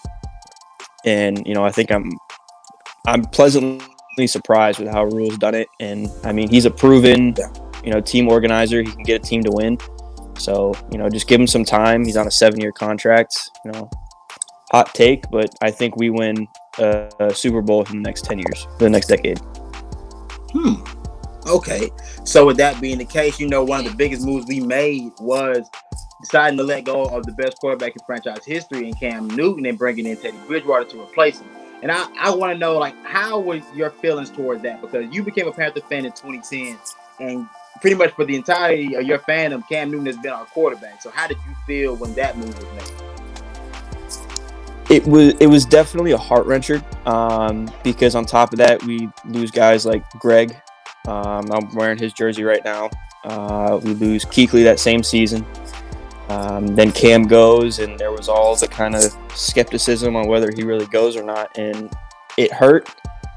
and 1.06 1.46
you 1.48 1.54
know, 1.54 1.64
I 1.64 1.72
think 1.72 1.92
I'm 1.92 2.12
I'm 3.08 3.24
pleasantly 3.24 4.28
surprised 4.28 4.80
with 4.80 4.90
how 4.90 5.06
Rhule's 5.06 5.38
done 5.38 5.56
it. 5.56 5.70
And 5.80 6.10
I 6.24 6.34
mean, 6.34 6.50
he's 6.50 6.66
a 6.66 6.72
proven, 6.72 7.36
you 7.86 7.92
know, 7.92 8.02
team 8.02 8.28
organizer. 8.28 8.82
He 8.82 8.92
can 8.92 9.04
get 9.04 9.22
a 9.22 9.24
team 9.24 9.44
to 9.44 9.52
win. 9.52 9.78
So, 10.38 10.74
you 10.92 10.98
know, 10.98 11.10
just 11.10 11.28
give 11.28 11.40
him 11.40 11.48
some 11.48 11.64
time. 11.64 12.04
He's 12.04 12.18
on 12.18 12.28
a 12.28 12.32
seven 12.32 12.60
year 12.60 12.72
contract. 12.72 13.50
You 13.64 13.72
know, 13.72 13.90
hot 14.72 14.94
take, 14.94 15.30
but 15.30 15.54
I 15.62 15.72
think 15.72 15.96
we 15.96 16.10
win 16.10 16.48
a, 16.80 17.10
a 17.20 17.34
Super 17.34 17.62
Bowl 17.62 17.84
in 17.84 18.04
the 18.04 18.10
next 18.10 18.26
10 18.26 18.40
years, 18.40 18.68
the 18.80 18.90
next 18.90 19.08
decade. 19.08 19.40
Hmm. 20.52 20.76
Okay. 21.48 21.90
So, 22.24 22.46
with 22.46 22.58
that 22.58 22.82
being 22.82 22.98
the 22.98 23.06
case, 23.06 23.40
you 23.40 23.48
know, 23.48 23.64
one 23.64 23.86
of 23.86 23.92
the 23.92 23.96
biggest 23.96 24.26
moves 24.26 24.48
we 24.48 24.60
made 24.60 25.12
was 25.20 25.70
deciding 26.22 26.58
to 26.58 26.64
let 26.64 26.86
go 26.86 27.06
of 27.06 27.26
the 27.26 27.32
best 27.34 27.58
quarterback 27.60 27.92
in 27.96 28.04
franchise 28.06 28.44
history 28.46 28.88
in 28.88 28.96
Cam 28.96 29.28
Newton 29.28 29.66
and 29.66 29.78
bringing 29.78 30.06
in 30.08 30.18
Teddy 30.18 30.38
Bridgewater 30.48 30.86
to 30.86 31.02
replace 31.02 31.40
him. 31.40 31.50
And 31.84 31.92
I, 31.92 32.08
I 32.18 32.34
want 32.34 32.52
to 32.54 32.58
know, 32.58 32.78
like, 32.78 32.96
how 33.06 33.40
was 33.40 33.62
your 33.76 33.92
feelings 33.92 34.32
towards 34.32 34.64
that? 34.64 34.82
Because 34.82 35.14
you 35.14 35.22
became 35.22 35.48
a 35.48 35.52
Panther 35.52 35.82
fan 35.82 36.06
in 36.06 36.14
2010, 36.14 36.78
and 37.20 37.48
pretty 37.82 37.96
much 37.96 38.14
for 38.14 38.26
the 38.26 38.36
entirety 38.36 38.96
of 38.96 39.04
your 39.04 39.20
fandom, 39.20 39.68
Cam 39.68 39.92
Newton 39.92 40.06
has 40.08 40.18
been 40.18 40.32
our 40.32 40.46
quarterback. 40.46 41.02
So 41.02 41.10
how 41.10 41.28
did 41.28 41.38
you 41.48 41.56
feel 41.66 41.96
when 41.96 42.14
that 42.16 42.38
move 42.38 42.56
was 42.58 42.66
made? 42.74 43.06
It 44.88 45.06
was 45.08 45.34
it 45.40 45.48
was 45.48 45.66
definitely 45.66 46.12
a 46.12 46.18
heart 46.18 46.46
wrencher 46.46 46.84
um, 47.08 47.72
because 47.84 48.14
on 48.14 48.24
top 48.26 48.54
of 48.54 48.60
that 48.60 48.84
we 48.84 49.10
lose 49.26 49.50
guys 49.50 49.86
like 49.86 50.08
Greg. 50.20 50.56
Um, 51.08 51.52
I'm 51.52 51.74
wearing 51.74 51.98
his 51.98 52.14
jersey 52.14 52.44
right 52.44 52.64
now. 52.64 52.90
Uh, 53.24 53.80
we 53.84 53.94
lose 53.96 54.26
Kuechly 54.26 54.64
that 54.64 54.80
same 54.80 55.02
season. 55.02 55.46
Um, 56.30 56.68
then 56.68 56.92
Cam 56.92 57.24
goes, 57.24 57.80
and 57.80 58.00
there 58.00 58.12
was 58.12 58.30
all 58.30 58.56
the 58.56 58.68
kind 58.68 58.96
of 58.96 59.16
skepticism 59.36 60.16
on 60.16 60.28
whether 60.28 60.52
he 60.56 60.64
really 60.64 60.88
goes 60.88 61.16
or 61.16 61.24
not, 61.24 61.56
and 61.58 61.92
it 62.38 62.52
hurt. 62.52 62.90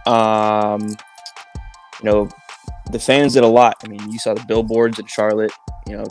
Um, 0.07 0.89
you 0.89 2.05
know, 2.05 2.29
the 2.91 2.99
fans 2.99 3.35
did 3.35 3.43
a 3.43 3.49
lot. 3.49 3.77
I 3.85 3.89
mean, 3.89 4.11
you 4.11 4.19
saw 4.19 4.35
the 4.35 4.45
billboards 4.47 4.99
in 4.99 5.07
Charlotte, 5.07 5.53
you 5.87 5.97
know, 5.97 6.07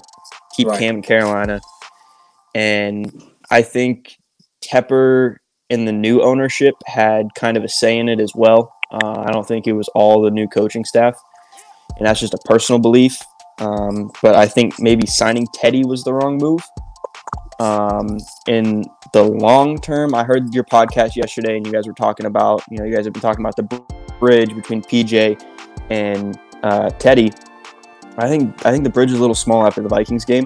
keep 0.56 0.68
right. 0.68 0.80
Cam 0.80 0.96
in 0.98 1.02
Carolina. 1.02 1.60
And 2.56 3.24
I 3.52 3.62
think 3.62 4.18
Tepper 4.64 5.38
and 5.70 5.88
the 5.88 5.92
new 5.92 6.22
ownership 6.22 6.76
had 6.86 7.28
kind 7.36 7.58
of 7.58 7.64
a 7.64 7.70
say 7.70 7.98
in 7.98 8.10
it 8.10 8.20
as 8.20 8.32
well. 8.36 8.74
Uh, 8.92 9.24
I 9.28 9.32
don't 9.32 9.48
think 9.48 9.68
it 9.68 9.74
was 9.74 9.90
all 9.96 10.22
the 10.22 10.32
new 10.32 10.48
coaching 10.48 10.86
staff. 10.86 11.20
And 11.98 12.06
that's 12.06 12.20
just 12.20 12.34
a 12.34 12.40
personal 12.46 12.80
belief. 12.80 13.22
Um, 13.60 14.12
but 14.22 14.36
I 14.36 14.46
think 14.48 14.80
maybe 14.80 15.08
signing 15.08 15.48
Teddy 15.54 15.84
was 15.84 16.04
the 16.04 16.14
wrong 16.14 16.38
move. 16.38 16.62
Um, 17.60 18.20
in 18.48 18.86
the 19.14 19.24
long 19.24 19.80
term, 19.80 20.14
I 20.14 20.24
heard 20.24 20.54
your 20.54 20.64
podcast 20.64 21.16
yesterday 21.16 21.58
and 21.58 21.66
you 21.66 21.74
guys 21.74 21.88
were 21.88 21.94
talking 21.94 22.28
about, 22.28 22.62
you 22.70 22.78
know, 22.78 22.86
you 22.86 22.96
guys 22.96 23.06
have 23.06 23.14
been 23.14 23.22
talking 23.22 23.44
about 23.44 23.56
the 23.56 23.64
bridge 24.20 24.54
between 24.54 24.84
PJ 24.84 25.44
and 25.90 26.38
uh, 26.64 26.90
Teddy, 26.92 27.32
I 28.18 28.28
think 28.28 28.66
I 28.66 28.72
think 28.72 28.84
the 28.84 28.90
bridge 28.90 29.12
is 29.12 29.18
a 29.18 29.22
little 29.22 29.36
small 29.36 29.66
after 29.66 29.82
the 29.82 29.90
Vikings 29.90 30.26
game. 30.26 30.46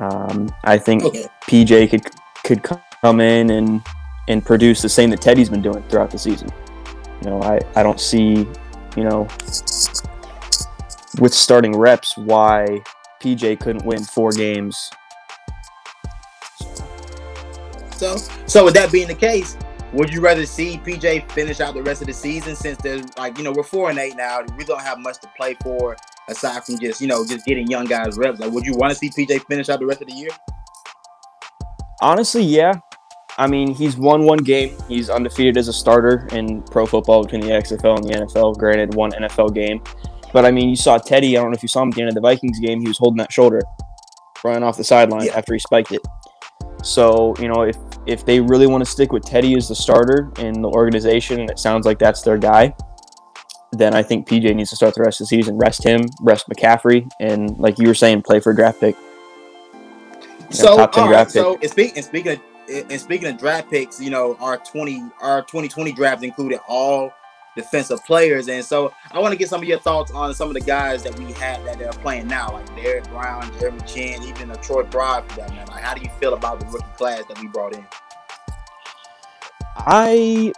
Um, 0.00 0.48
I 0.64 0.78
think 0.78 1.04
okay. 1.04 1.26
PJ 1.42 1.90
could 1.90 2.06
could 2.44 2.62
come 3.02 3.20
in 3.20 3.50
and 3.50 3.82
and 4.28 4.44
produce 4.44 4.82
the 4.82 4.88
same 4.88 5.10
that 5.10 5.20
Teddy's 5.20 5.48
been 5.48 5.62
doing 5.62 5.82
throughout 5.84 6.10
the 6.10 6.18
season. 6.18 6.48
You 7.22 7.30
know, 7.30 7.42
I, 7.42 7.58
I 7.74 7.82
don't 7.82 7.98
see, 7.98 8.46
you 8.96 9.04
know, 9.04 9.26
with 11.18 11.34
starting 11.34 11.76
reps 11.76 12.16
why 12.16 12.80
PJ 13.20 13.58
couldn't 13.60 13.84
win 13.84 14.04
four 14.04 14.30
games. 14.32 14.90
So, 17.96 18.16
so 18.46 18.64
with 18.64 18.74
that 18.74 18.92
being 18.92 19.08
the 19.08 19.14
case, 19.14 19.56
would 19.92 20.12
you 20.12 20.20
rather 20.20 20.44
see 20.44 20.78
PJ 20.84 21.30
finish 21.32 21.60
out 21.60 21.74
the 21.74 21.82
rest 21.82 22.00
of 22.02 22.06
the 22.08 22.12
season 22.12 22.54
since 22.54 22.76
there's 22.82 23.04
like 23.16 23.38
you 23.38 23.44
know 23.44 23.52
we're 23.52 23.62
four 23.62 23.90
and 23.90 23.98
eight 23.98 24.16
now, 24.16 24.40
we 24.56 24.64
don't 24.64 24.82
have 24.82 24.98
much 24.98 25.18
to 25.20 25.28
play 25.36 25.54
for 25.62 25.96
aside 26.28 26.64
from 26.64 26.78
just 26.78 27.00
you 27.00 27.06
know 27.06 27.24
just 27.26 27.46
getting 27.46 27.66
young 27.66 27.86
guys 27.86 28.16
reps. 28.18 28.38
Like, 28.38 28.52
would 28.52 28.66
you 28.66 28.74
want 28.74 28.92
to 28.92 28.98
see 28.98 29.08
PJ 29.10 29.46
finish 29.46 29.68
out 29.68 29.80
the 29.80 29.86
rest 29.86 30.02
of 30.02 30.08
the 30.08 30.14
year? 30.14 30.30
Honestly, 32.00 32.42
yeah. 32.42 32.74
I 33.38 33.46
mean, 33.46 33.72
he's 33.74 33.96
won 33.96 34.24
one 34.24 34.38
game. 34.38 34.76
He's 34.88 35.08
undefeated 35.10 35.56
as 35.56 35.68
a 35.68 35.72
starter 35.72 36.26
in 36.32 36.62
pro 36.62 36.86
football 36.86 37.22
between 37.22 37.40
the 37.42 37.48
XFL 37.48 37.96
and 37.96 38.04
the 38.04 38.14
NFL. 38.26 38.56
Granted, 38.58 38.94
one 38.94 39.12
NFL 39.12 39.54
game, 39.54 39.80
But 40.32 40.44
I 40.44 40.50
mean, 40.50 40.68
you 40.68 40.76
saw 40.76 40.98
Teddy. 40.98 41.36
I 41.36 41.40
don't 41.40 41.50
know 41.52 41.54
if 41.56 41.62
you 41.62 41.68
saw 41.68 41.82
him 41.82 41.88
at 41.90 41.94
the 41.94 42.00
end 42.02 42.08
of 42.08 42.14
the 42.16 42.20
Vikings 42.20 42.58
game. 42.58 42.80
He 42.80 42.88
was 42.88 42.98
holding 42.98 43.18
that 43.18 43.32
shoulder, 43.32 43.62
running 44.44 44.64
off 44.64 44.76
the 44.76 44.84
sideline 44.84 45.26
Yeah. 45.26 45.36
after 45.38 45.52
he 45.54 45.60
spiked 45.60 45.92
it. 45.92 46.02
So 46.82 47.34
you 47.38 47.48
know, 47.48 47.62
if 47.62 47.76
if 48.06 48.24
they 48.24 48.40
really 48.40 48.66
want 48.66 48.84
to 48.84 48.90
stick 48.90 49.12
with 49.12 49.24
Teddy 49.24 49.56
as 49.56 49.68
the 49.68 49.74
starter 49.74 50.30
in 50.38 50.62
the 50.62 50.68
organization, 50.68 51.40
and 51.40 51.50
it 51.50 51.58
sounds 51.58 51.86
like 51.86 51.98
that's 51.98 52.22
their 52.22 52.38
guy, 52.38 52.74
then 53.72 53.94
I 53.94 54.02
think 54.02 54.26
PJ 54.26 54.54
needs 54.54 54.70
to 54.70 54.76
start 54.76 54.94
the 54.94 55.02
rest 55.02 55.20
of 55.20 55.28
the 55.28 55.36
season. 55.36 55.58
Rest 55.58 55.84
him, 55.84 56.02
rest 56.22 56.48
McCaffrey, 56.48 57.08
and 57.20 57.56
like 57.58 57.78
you 57.78 57.88
were 57.88 57.94
saying, 57.94 58.22
play 58.22 58.40
for 58.40 58.52
a 58.52 58.56
draft 58.56 58.80
pick. 58.80 58.96
You 60.50 60.60
know, 60.62 60.76
So, 60.76 60.76
top 60.76 60.92
ten 60.92 61.04
all 61.04 61.10
right, 61.10 61.14
draft 61.14 61.34
pick. 61.34 61.42
so 61.42 61.58
and, 61.60 61.70
speak, 61.70 61.96
and 61.96 62.04
speaking 62.04 62.32
of 62.32 62.40
and 62.90 63.00
speaking 63.00 63.28
of 63.28 63.38
draft 63.38 63.70
picks, 63.70 64.00
you 64.00 64.10
know, 64.10 64.36
our 64.40 64.58
twenty 64.58 65.02
our 65.20 65.42
twenty 65.42 65.68
twenty 65.68 65.92
draft 65.92 66.22
included 66.22 66.60
all 66.68 67.12
defensive 67.58 68.04
players, 68.04 68.48
and 68.48 68.64
so 68.64 68.92
I 69.10 69.18
want 69.18 69.32
to 69.32 69.38
get 69.38 69.48
some 69.48 69.60
of 69.60 69.68
your 69.68 69.80
thoughts 69.80 70.12
on 70.12 70.32
some 70.32 70.48
of 70.48 70.54
the 70.54 70.60
guys 70.60 71.02
that 71.02 71.18
we 71.18 71.32
had 71.32 71.64
that 71.64 71.82
are 71.82 72.00
playing 72.00 72.28
now, 72.28 72.52
like 72.52 72.66
Derrick 72.76 73.04
Brown, 73.10 73.50
Jeremy 73.58 73.80
Chinn, 73.86 74.22
even 74.22 74.50
a 74.50 74.56
Troy 74.56 74.84
Pride 74.84 75.28
for 75.28 75.40
that 75.40 75.50
matter. 75.50 75.72
Like, 75.72 75.82
how 75.82 75.94
do 75.94 76.00
you 76.00 76.10
feel 76.20 76.34
about 76.34 76.60
the 76.60 76.66
rookie 76.66 76.86
class 76.96 77.24
that 77.26 77.40
we 77.40 77.48
brought 77.48 77.74
in? 77.74 77.84
I 79.76 80.52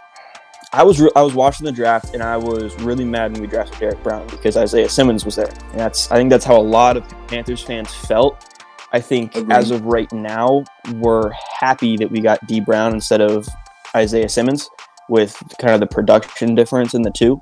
I 0.73 0.83
was 0.83 1.01
re- 1.01 1.11
I 1.15 1.21
was 1.21 1.33
watching 1.33 1.65
the 1.65 1.71
draft 1.71 2.13
and 2.13 2.23
I 2.23 2.37
was 2.37 2.75
really 2.81 3.03
mad 3.03 3.33
when 3.33 3.41
we 3.41 3.47
drafted 3.47 3.79
Derrick 3.79 4.01
Brown 4.03 4.25
because 4.27 4.55
Isaiah 4.55 4.87
Simmons 4.89 5.25
was 5.25 5.35
there. 5.35 5.51
And 5.71 5.79
that's 5.79 6.09
I 6.11 6.15
think 6.15 6.29
that's 6.29 6.45
how 6.45 6.57
a 6.57 6.61
lot 6.61 6.97
of 6.97 7.07
Panthers 7.27 7.61
fans 7.61 7.93
felt. 7.93 8.47
I 8.93 8.99
think 8.99 9.35
Agreed. 9.35 9.55
as 9.55 9.71
of 9.71 9.83
right 9.85 10.11
now, 10.11 10.63
we're 10.95 11.31
happy 11.31 11.97
that 11.97 12.11
we 12.11 12.21
got 12.21 12.45
D 12.47 12.59
Brown 12.59 12.93
instead 12.93 13.21
of 13.21 13.47
Isaiah 13.95 14.29
Simmons 14.29 14.69
with 15.11 15.35
kind 15.59 15.73
of 15.73 15.81
the 15.81 15.87
production 15.87 16.55
difference 16.55 16.93
in 16.93 17.01
the 17.01 17.11
two. 17.11 17.37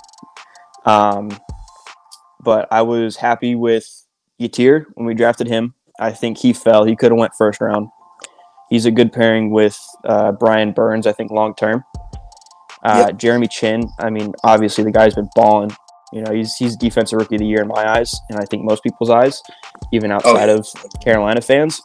Um, 0.86 1.30
but 2.42 2.68
I 2.72 2.82
was 2.82 3.18
happy 3.18 3.54
with 3.54 3.86
Yetur 4.42 4.86
when 4.96 5.06
we 5.06 5.14
drafted 5.14 5.48
him. 5.48 5.76
I 6.00 6.12
think 6.12 6.40
he 6.40 6.52
fell. 6.52 6.84
He 6.84 6.96
could 6.96 7.12
have 7.12 7.20
went 7.20 7.34
first 7.38 7.62
round. 7.62 7.90
He's 8.72 8.88
a 8.88 8.92
good 8.92 9.14
pairing 9.14 9.52
with 9.52 9.80
uh, 10.04 10.32
Brian 10.32 10.72
Burns. 10.72 11.06
I 11.06 11.12
think 11.12 11.30
long 11.30 11.54
term. 11.56 11.84
Uh, 12.84 13.12
Jeremy 13.12 13.48
Chinn. 13.48 13.84
I 14.00 14.10
mean, 14.10 14.34
obviously 14.44 14.84
the 14.84 14.92
guy's 14.92 15.14
been 15.14 15.30
balling. 15.36 15.72
You 16.12 16.24
know, 16.24 16.34
he's 16.34 16.56
he's 16.56 16.76
defensive 16.76 17.20
rookie 17.20 17.36
of 17.36 17.40
the 17.40 17.46
year 17.46 17.62
in 17.62 17.68
my 17.68 17.88
eyes, 17.88 18.20
and 18.30 18.40
I 18.40 18.46
think 18.46 18.64
most 18.64 18.82
people's 18.82 19.12
eyes, 19.12 19.44
even 19.94 20.12
outside 20.12 20.48
yeah. 20.48 20.56
of 20.56 20.68
Carolina 21.04 21.42
fans. 21.42 21.80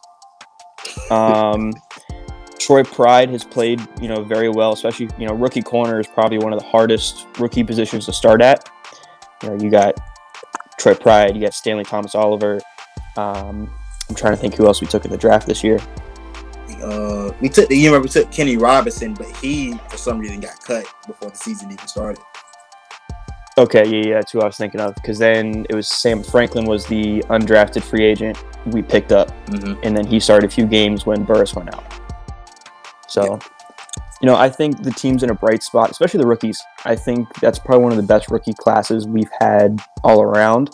Um, 1.11 1.73
Troy 2.65 2.83
Pride 2.83 3.29
has 3.29 3.45
played, 3.45 3.87
you 4.01 4.09
know, 4.09 4.23
very 4.25 4.49
well. 4.49 4.73
Especially, 4.73 5.11
you 5.19 5.27
know, 5.27 5.35
rookie 5.35 5.61
corner 5.61 6.01
is 6.01 6.07
probably 6.07 6.39
one 6.39 6.55
of 6.55 6.59
the 6.59 6.65
hardest 6.65 7.27
rookie 7.39 7.63
positions 7.63 8.07
to 8.07 8.13
start 8.13 8.41
at. 8.41 8.71
You 9.43 9.51
know, 9.51 9.63
you 9.63 9.71
got 9.71 10.01
Troy 10.79 10.95
Pride, 10.95 11.35
you 11.37 11.43
got 11.43 11.53
Stantley 11.53 11.87
Thomas 11.87 12.15
Oliver. 12.15 12.61
Um, 13.19 13.71
I'm 14.09 14.15
trying 14.15 14.33
to 14.33 14.39
think 14.39 14.55
who 14.55 14.67
else 14.67 14.81
we 14.81 14.87
took 14.87 15.05
in 15.05 15.11
the 15.11 15.19
draft 15.19 15.47
this 15.47 15.63
year. 15.63 15.79
Uh, 16.83 17.33
we 17.43 17.51
took 17.51 17.69
the 17.69 17.77
you 17.77 17.89
remember 17.89 18.05
we 18.05 18.09
took 18.09 18.31
Kenny 18.33 18.57
Robinson, 18.57 19.13
but 19.13 19.27
he 19.37 19.75
for 19.91 19.99
some 19.99 20.19
reason 20.19 20.41
got 20.41 20.59
cut 20.65 20.87
before 21.07 21.31
the 21.31 21.37
season 21.37 21.71
even 21.71 21.87
started. 21.87 22.23
Okay, 23.59 23.85
yeah, 23.87 24.09
yeah, 24.09 24.15
that's 24.15 24.33
who 24.33 24.41
I 24.41 24.47
was 24.47 24.57
thinking 24.57 24.81
of. 24.81 24.95
Because 24.95 25.19
then 25.19 25.67
it 25.69 25.75
was 25.75 25.87
Sam 25.87 26.23
Franklin 26.23 26.65
was 26.65 26.87
the 26.87 27.21
undrafted 27.29 27.83
free 27.83 28.05
agent 28.05 28.43
we 28.67 28.81
picked 28.81 29.13
up, 29.13 29.29
Mm-hmm. 29.49 29.81
and 29.83 29.95
then 29.95 30.07
he 30.07 30.19
started 30.19 30.51
a 30.51 30.53
few 30.53 30.67
games 30.67 31.05
when 31.05 31.25
Burris 31.25 31.55
went 31.55 31.73
out. 31.75 31.85
So, 33.09 33.39
you 34.21 34.27
know, 34.27 34.37
I 34.37 34.49
think 34.49 34.83
the 34.83 34.91
team's 34.91 35.23
in 35.23 35.31
a 35.31 35.35
bright 35.35 35.63
spot, 35.63 35.91
especially 35.91 36.21
the 36.21 36.27
rookies. 36.27 36.63
I 36.85 36.97
think 36.97 37.33
that's 37.41 37.59
probably 37.59 37.83
one 37.83 37.93
of 37.93 37.99
the 37.99 38.05
best 38.05 38.31
rookie 38.31 38.55
classes 38.55 39.07
we've 39.07 39.31
had 39.41 39.81
all 40.03 40.23
around, 40.23 40.71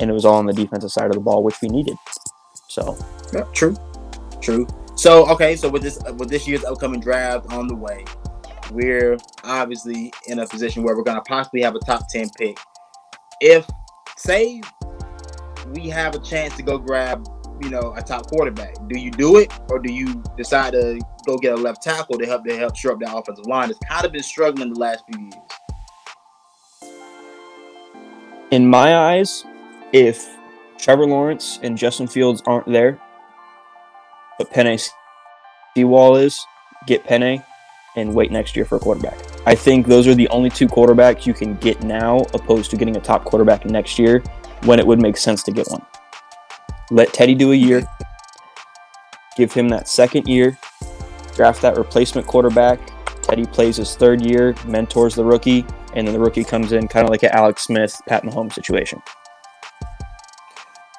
and 0.00 0.10
it 0.10 0.12
was 0.12 0.24
all 0.24 0.36
on 0.36 0.46
the 0.46 0.52
defensive 0.52 0.90
side 0.90 1.06
of 1.06 1.12
the 1.12 1.20
ball, 1.20 1.42
which 1.42 1.60
we 1.60 1.68
needed. 1.68 1.96
So, 2.68 2.96
Yeah, 3.32 3.42
true, 3.52 3.76
true. 4.40 4.66
So 4.96 5.28
okay, 5.28 5.56
so 5.56 5.68
with 5.68 5.82
this 5.82 5.98
with 6.16 6.30
this 6.30 6.48
year's 6.48 6.64
upcoming 6.64 7.00
draft 7.00 7.52
on 7.52 7.68
the 7.68 7.74
way, 7.74 8.04
we're 8.72 9.18
obviously 9.44 10.10
in 10.26 10.38
a 10.38 10.46
position 10.46 10.82
where 10.82 10.96
we're 10.96 11.02
gonna 11.02 11.20
possibly 11.20 11.60
have 11.62 11.74
a 11.74 11.78
top 11.80 12.08
ten 12.08 12.30
pick. 12.30 12.58
If 13.42 13.68
say 14.16 14.62
we 15.74 15.88
have 15.90 16.14
a 16.14 16.18
chance 16.20 16.56
to 16.56 16.62
go 16.62 16.78
grab, 16.78 17.28
you 17.62 17.70
know, 17.70 17.94
a 17.96 18.02
top 18.02 18.26
quarterback, 18.26 18.74
do 18.88 18.98
you 18.98 19.10
do 19.10 19.38
it 19.38 19.52
or 19.70 19.78
do 19.78 19.92
you 19.92 20.22
decide 20.36 20.72
to 20.72 21.00
go 21.26 21.36
get 21.38 21.54
a 21.54 21.56
left 21.56 21.82
tackle 21.82 22.18
to 22.18 22.26
help 22.26 22.44
to 22.44 22.56
help 22.56 22.76
shore 22.76 22.92
up 22.92 23.00
the 23.00 23.16
offensive 23.16 23.46
line? 23.46 23.70
It's 23.70 23.78
kind 23.88 24.04
of 24.04 24.12
been 24.12 24.22
struggling 24.22 24.72
the 24.72 24.78
last 24.78 25.04
few 25.10 25.22
years. 25.22 25.34
in 28.50 28.68
my 28.68 28.96
eyes, 28.96 29.44
if 29.92 30.36
Trevor 30.78 31.06
Lawrence 31.06 31.58
and 31.62 31.76
Justin 31.76 32.06
Fields 32.06 32.42
aren't 32.46 32.66
there, 32.66 33.00
but 34.38 34.52
Penei 34.52 34.88
Sewell 35.74 36.16
is, 36.16 36.38
get 36.86 37.04
Penei 37.04 37.44
and 37.96 38.14
wait 38.14 38.30
next 38.30 38.54
year 38.54 38.64
for 38.64 38.76
a 38.76 38.78
quarterback. 38.78 39.18
I 39.46 39.54
think 39.54 39.86
those 39.86 40.06
are 40.06 40.14
the 40.14 40.28
only 40.28 40.50
two 40.50 40.68
quarterbacks 40.68 41.26
you 41.26 41.34
can 41.34 41.56
get 41.56 41.82
now, 41.82 42.18
opposed 42.34 42.70
to 42.72 42.76
getting 42.76 42.96
a 42.96 43.00
top 43.00 43.24
quarterback 43.24 43.64
next 43.64 43.98
year 43.98 44.22
when 44.64 44.78
it 44.78 44.86
would 44.86 45.00
make 45.00 45.16
sense 45.16 45.42
to 45.44 45.52
get 45.52 45.66
one. 45.68 45.84
Let 46.90 47.12
Teddy 47.12 47.34
do 47.34 47.50
a 47.50 47.54
year, 47.56 47.86
give 49.36 49.52
him 49.52 49.68
that 49.70 49.88
second 49.88 50.28
year, 50.28 50.56
draft 51.34 51.60
that 51.62 51.76
replacement 51.76 52.26
quarterback. 52.28 52.80
Teddy 53.22 53.44
plays 53.44 53.76
his 53.76 53.96
third 53.96 54.24
year, 54.24 54.54
mentors 54.66 55.16
the 55.16 55.24
rookie, 55.24 55.66
and 55.94 56.06
then 56.06 56.14
the 56.14 56.20
rookie 56.20 56.44
comes 56.44 56.70
in 56.70 56.86
kind 56.86 57.04
of 57.04 57.10
like 57.10 57.24
an 57.24 57.30
Alex 57.32 57.64
Smith, 57.64 58.00
Pat 58.06 58.22
Mahomes 58.22 58.52
situation. 58.52 59.02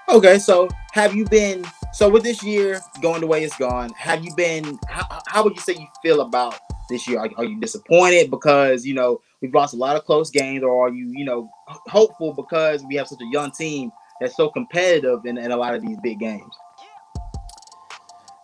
Okay, 0.10 0.40
so 0.40 0.68
have 0.92 1.16
you 1.16 1.26
been 1.26 1.64
so 1.94 2.10
with 2.10 2.24
this 2.24 2.44
year 2.44 2.82
going 3.02 3.22
the 3.22 3.28
way 3.28 3.44
it's 3.44 3.58
gone? 3.58 3.90
Have 3.92 4.26
you 4.26 4.36
been? 4.36 4.78
How, 4.90 5.22
how 5.28 5.44
would 5.44 5.56
you 5.56 5.62
say 5.62 5.74
you 5.74 5.88
feel 6.02 6.20
about 6.20 6.60
this 6.90 7.08
year? 7.08 7.20
Are, 7.20 7.30
are 7.38 7.46
you 7.46 7.60
disappointed 7.62 8.30
because 8.30 8.86
you 8.86 8.94
know 8.94 9.22
we've 9.42 9.54
lost 9.54 9.74
a 9.74 9.78
lot 9.78 9.96
of 9.96 10.04
close 10.04 10.32
games, 10.32 10.64
or 10.64 10.88
are 10.88 10.90
you 10.90 11.12
you 11.16 11.24
know 11.24 11.50
hopeful 11.88 12.34
because 12.34 12.84
we 12.86 12.96
have 12.96 13.08
such 13.08 13.22
a 13.22 13.30
young 13.32 13.52
team 13.52 13.92
that's 14.20 14.36
so 14.36 14.50
competitive 14.50 15.26
in, 15.26 15.38
in 15.38 15.52
a 15.52 15.58
lot 15.58 15.74
of 15.74 15.82
these 15.82 15.98
big 16.02 16.20
games? 16.20 16.54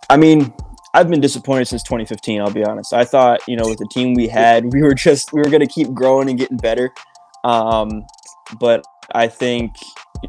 I 0.10 0.18
mean, 0.18 0.54
I've 0.94 1.10
been 1.10 1.22
disappointed 1.22 1.68
since 1.68 1.82
2015. 1.84 2.42
I'll 2.42 2.52
be 2.52 2.64
honest. 2.64 2.94
I 2.94 3.04
thought, 3.04 3.42
you 3.48 3.56
know, 3.56 3.68
with 3.68 3.80
the 3.80 3.88
team 3.88 4.14
we 4.14 4.28
had, 4.28 4.72
we 4.74 4.82
were 4.84 4.94
just 4.94 5.34
we 5.34 5.42
were 5.42 5.50
going 5.50 5.62
to 5.62 5.68
keep 5.68 5.94
growing 5.94 6.30
and 6.30 6.38
getting 6.38 6.58
better. 6.58 6.92
Um, 7.44 8.06
but 8.60 8.86
I 9.14 9.28
think 9.28 9.76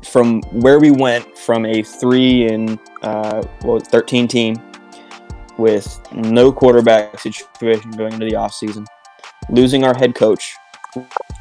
from 0.03 0.41
where 0.53 0.81
we 0.81 0.91
went 0.91 1.37
from 1.37 1.67
a 1.67 1.83
three 1.83 2.49
and 2.49 2.79
uh, 3.03 3.43
well 3.63 3.79
13 3.79 4.27
team 4.27 4.57
with 5.59 6.01
no 6.13 6.51
quarterback 6.51 7.21
situation 7.21 7.91
going 7.93 8.13
into 8.13 8.27
the 8.27 8.33
offseason, 8.33 8.87
losing 9.51 9.85
our 9.85 9.97
head 9.97 10.15
coach 10.15 10.57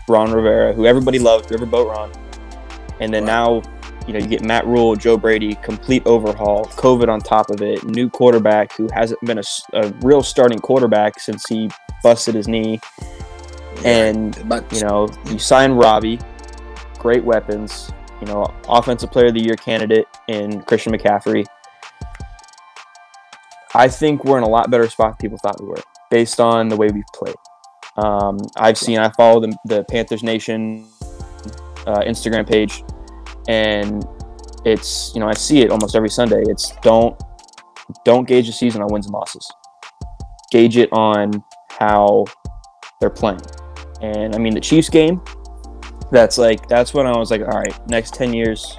Ron 0.07 0.31
Rivera, 0.31 0.73
who 0.73 0.85
everybody 0.85 1.17
loved, 1.17 1.49
Riverboat 1.49 1.95
Ron, 1.95 2.11
and 2.99 3.13
then 3.13 3.25
now 3.25 3.61
you 4.07 4.13
know, 4.13 4.19
you 4.19 4.27
get 4.27 4.43
Matt 4.43 4.65
Rhule, 4.65 4.95
Joe 4.95 5.17
Brady, 5.17 5.55
complete 5.55 6.03
overhaul, 6.05 6.65
COVID 6.65 7.07
on 7.07 7.19
top 7.19 7.49
of 7.49 7.61
it, 7.61 7.83
new 7.85 8.09
quarterback 8.09 8.75
who 8.75 8.89
hasn't 8.93 9.21
been 9.21 9.39
a 9.39 9.93
real 10.01 10.21
starting 10.21 10.59
quarterback 10.59 11.19
since 11.19 11.45
he 11.47 11.69
busted 12.03 12.35
his 12.35 12.47
knee. 12.47 12.79
And, 13.85 14.35
you 14.71 14.81
know, 14.81 15.07
you 15.27 15.39
sign 15.39 15.71
Robbie, 15.71 16.19
great 16.99 17.23
weapons, 17.23 17.91
you 18.19 18.27
know, 18.27 18.53
offensive 18.67 19.11
player 19.11 19.27
of 19.27 19.33
the 19.33 19.43
year 19.43 19.55
candidate 19.55 20.07
in 20.27 20.61
Christian 20.63 20.93
McCaffrey. 20.93 21.45
I 23.75 23.87
think 23.87 24.23
we're 24.23 24.37
in 24.37 24.43
a 24.43 24.49
lot 24.49 24.69
better 24.69 24.87
spot 24.87 25.17
than 25.17 25.17
people 25.17 25.37
thought 25.39 25.59
we 25.61 25.67
were 25.67 25.81
based 26.11 26.39
on 26.39 26.69
the 26.69 26.75
way 26.77 26.89
we've 26.93 27.03
played. 27.13 27.35
Um, 27.97 28.37
I've 28.55 28.77
seen, 28.77 28.99
I 28.99 29.09
follow 29.09 29.39
the, 29.39 29.55
the 29.65 29.83
Panthers 29.85 30.23
Nation 30.23 30.87
uh, 31.85 32.01
Instagram 32.01 32.47
page, 32.47 32.83
and 33.47 34.05
it's 34.65 35.11
you 35.13 35.19
know 35.19 35.27
I 35.27 35.33
see 35.33 35.61
it 35.61 35.71
almost 35.71 35.95
every 35.95 36.09
Sunday. 36.09 36.43
It's 36.47 36.71
don't 36.81 37.19
don't 38.05 38.27
gauge 38.27 38.47
the 38.47 38.53
season 38.53 38.81
on 38.81 38.87
wins 38.91 39.05
and 39.05 39.13
losses. 39.13 39.49
Gauge 40.51 40.77
it 40.77 40.89
on 40.91 41.43
how 41.69 42.25
they're 42.99 43.09
playing. 43.09 43.41
And 44.01 44.35
I 44.35 44.37
mean 44.37 44.53
the 44.53 44.61
Chiefs 44.61 44.89
game, 44.89 45.21
that's 46.11 46.37
like 46.37 46.67
that's 46.67 46.93
when 46.93 47.07
I 47.07 47.17
was 47.17 47.31
like, 47.31 47.41
all 47.41 47.59
right, 47.59 47.89
next 47.89 48.13
ten 48.13 48.33
years, 48.33 48.77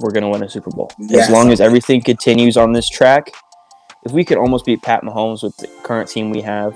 we're 0.00 0.12
gonna 0.12 0.28
win 0.28 0.42
a 0.42 0.48
Super 0.48 0.70
Bowl. 0.70 0.90
Yeah, 0.98 1.22
as 1.22 1.30
long 1.30 1.50
as 1.50 1.60
everything 1.60 2.00
continues 2.00 2.56
on 2.56 2.72
this 2.72 2.88
track, 2.88 3.32
if 4.04 4.12
we 4.12 4.24
could 4.24 4.38
almost 4.38 4.64
beat 4.64 4.82
Pat 4.82 5.02
Mahomes 5.02 5.42
with 5.42 5.56
the 5.58 5.66
current 5.82 6.08
team 6.08 6.30
we 6.30 6.40
have, 6.42 6.74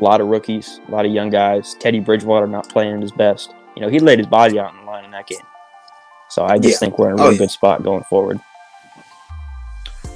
a 0.00 0.04
lot 0.04 0.20
of 0.20 0.28
rookies, 0.28 0.80
a 0.88 0.90
lot 0.90 1.06
of 1.06 1.12
young 1.12 1.30
guys. 1.30 1.74
Teddy 1.78 2.00
Bridgewater 2.00 2.46
not 2.46 2.68
playing 2.68 2.96
at 2.96 3.02
his 3.02 3.12
best. 3.12 3.54
You 3.74 3.82
know, 3.82 3.88
he 3.88 3.98
laid 3.98 4.18
his 4.18 4.26
body 4.26 4.58
out 4.58 4.72
on 4.72 4.84
the 4.84 4.90
line 4.90 5.04
in 5.04 5.10
that 5.10 5.26
game. 5.26 5.38
So 6.28 6.44
I 6.44 6.58
just 6.58 6.74
Yeah. 6.74 6.78
think 6.78 6.98
we're 6.98 7.10
in 7.10 7.18
a 7.18 7.22
Oh, 7.22 7.24
really 7.26 7.34
yeah. 7.36 7.38
good 7.40 7.50
spot 7.50 7.82
going 7.82 8.04
forward. 8.04 8.40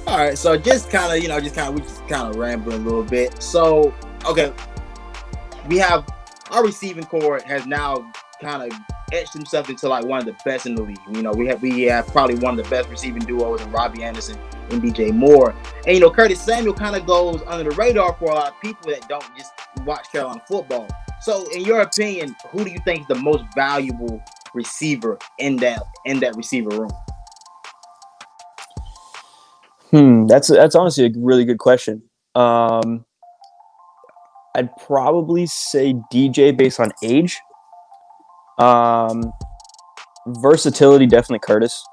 All 0.07 0.17
right, 0.17 0.37
so 0.37 0.57
just 0.57 0.89
kind 0.89 1.15
of, 1.15 1.21
you 1.21 1.29
know, 1.29 1.39
just 1.39 1.55
kind 1.55 1.69
of, 1.69 1.75
we 1.75 1.81
just 1.81 2.05
kind 2.07 2.27
of 2.27 2.35
rambling 2.35 2.81
a 2.81 2.83
little 2.83 3.03
bit. 3.03 3.41
So, 3.41 3.93
okay, 4.25 4.51
we 5.67 5.77
have 5.77 6.05
our 6.49 6.63
receiving 6.65 7.05
corps 7.05 7.41
has 7.45 7.65
now 7.65 8.11
kind 8.41 8.63
of 8.71 8.77
etched 9.13 9.33
himself 9.33 9.69
into 9.69 9.87
like 9.87 10.03
one 10.03 10.19
of 10.19 10.25
the 10.25 10.35
best 10.43 10.65
in 10.65 10.75
the 10.75 10.81
league. 10.81 10.97
You 11.11 11.21
know, 11.21 11.31
we 11.31 11.47
have 11.47 11.61
we 11.61 11.83
have 11.83 12.07
probably 12.07 12.35
one 12.35 12.57
of 12.59 12.63
the 12.65 12.69
best 12.69 12.89
receiving 12.89 13.21
duos 13.23 13.61
in 13.61 13.71
Robbie 13.71 14.03
Anderson 14.03 14.37
and 14.69 14.81
DJ 14.81 15.13
Moore. 15.13 15.53
And 15.85 15.95
you 15.95 16.01
know, 16.01 16.09
Curtis 16.09 16.41
Samuel 16.41 16.73
kind 16.73 16.95
of 16.95 17.05
goes 17.05 17.41
under 17.47 17.69
the 17.69 17.75
radar 17.75 18.13
for 18.15 18.31
a 18.31 18.33
lot 18.35 18.49
of 18.49 18.59
people 18.61 18.89
that 18.91 19.07
don't 19.07 19.23
just 19.37 19.53
watch 19.85 20.11
Carolina 20.11 20.41
football. 20.47 20.87
So, 21.21 21.45
in 21.51 21.61
your 21.63 21.81
opinion, 21.81 22.35
who 22.49 22.63
do 22.65 22.71
you 22.71 22.79
think 22.83 23.01
is 23.01 23.07
the 23.07 23.15
most 23.21 23.43
valuable 23.55 24.21
receiver 24.53 25.17
in 25.39 25.57
that 25.57 25.83
in 26.05 26.19
that 26.19 26.35
receiver 26.35 26.69
room? 26.69 26.91
Hmm, 29.91 30.25
that's 30.27 30.47
that's 30.47 30.75
honestly 30.75 31.05
a 31.05 31.11
really 31.17 31.45
good 31.45 31.59
question. 31.59 32.03
Um, 32.33 33.05
I'd 34.55 34.69
probably 34.85 35.45
say 35.45 35.93
DJ 36.11 36.55
based 36.55 36.79
on 36.79 36.91
age. 37.03 37.39
Um, 38.57 39.33
versatility, 40.27 41.07
definitely 41.07 41.39
Curtis. 41.39 41.83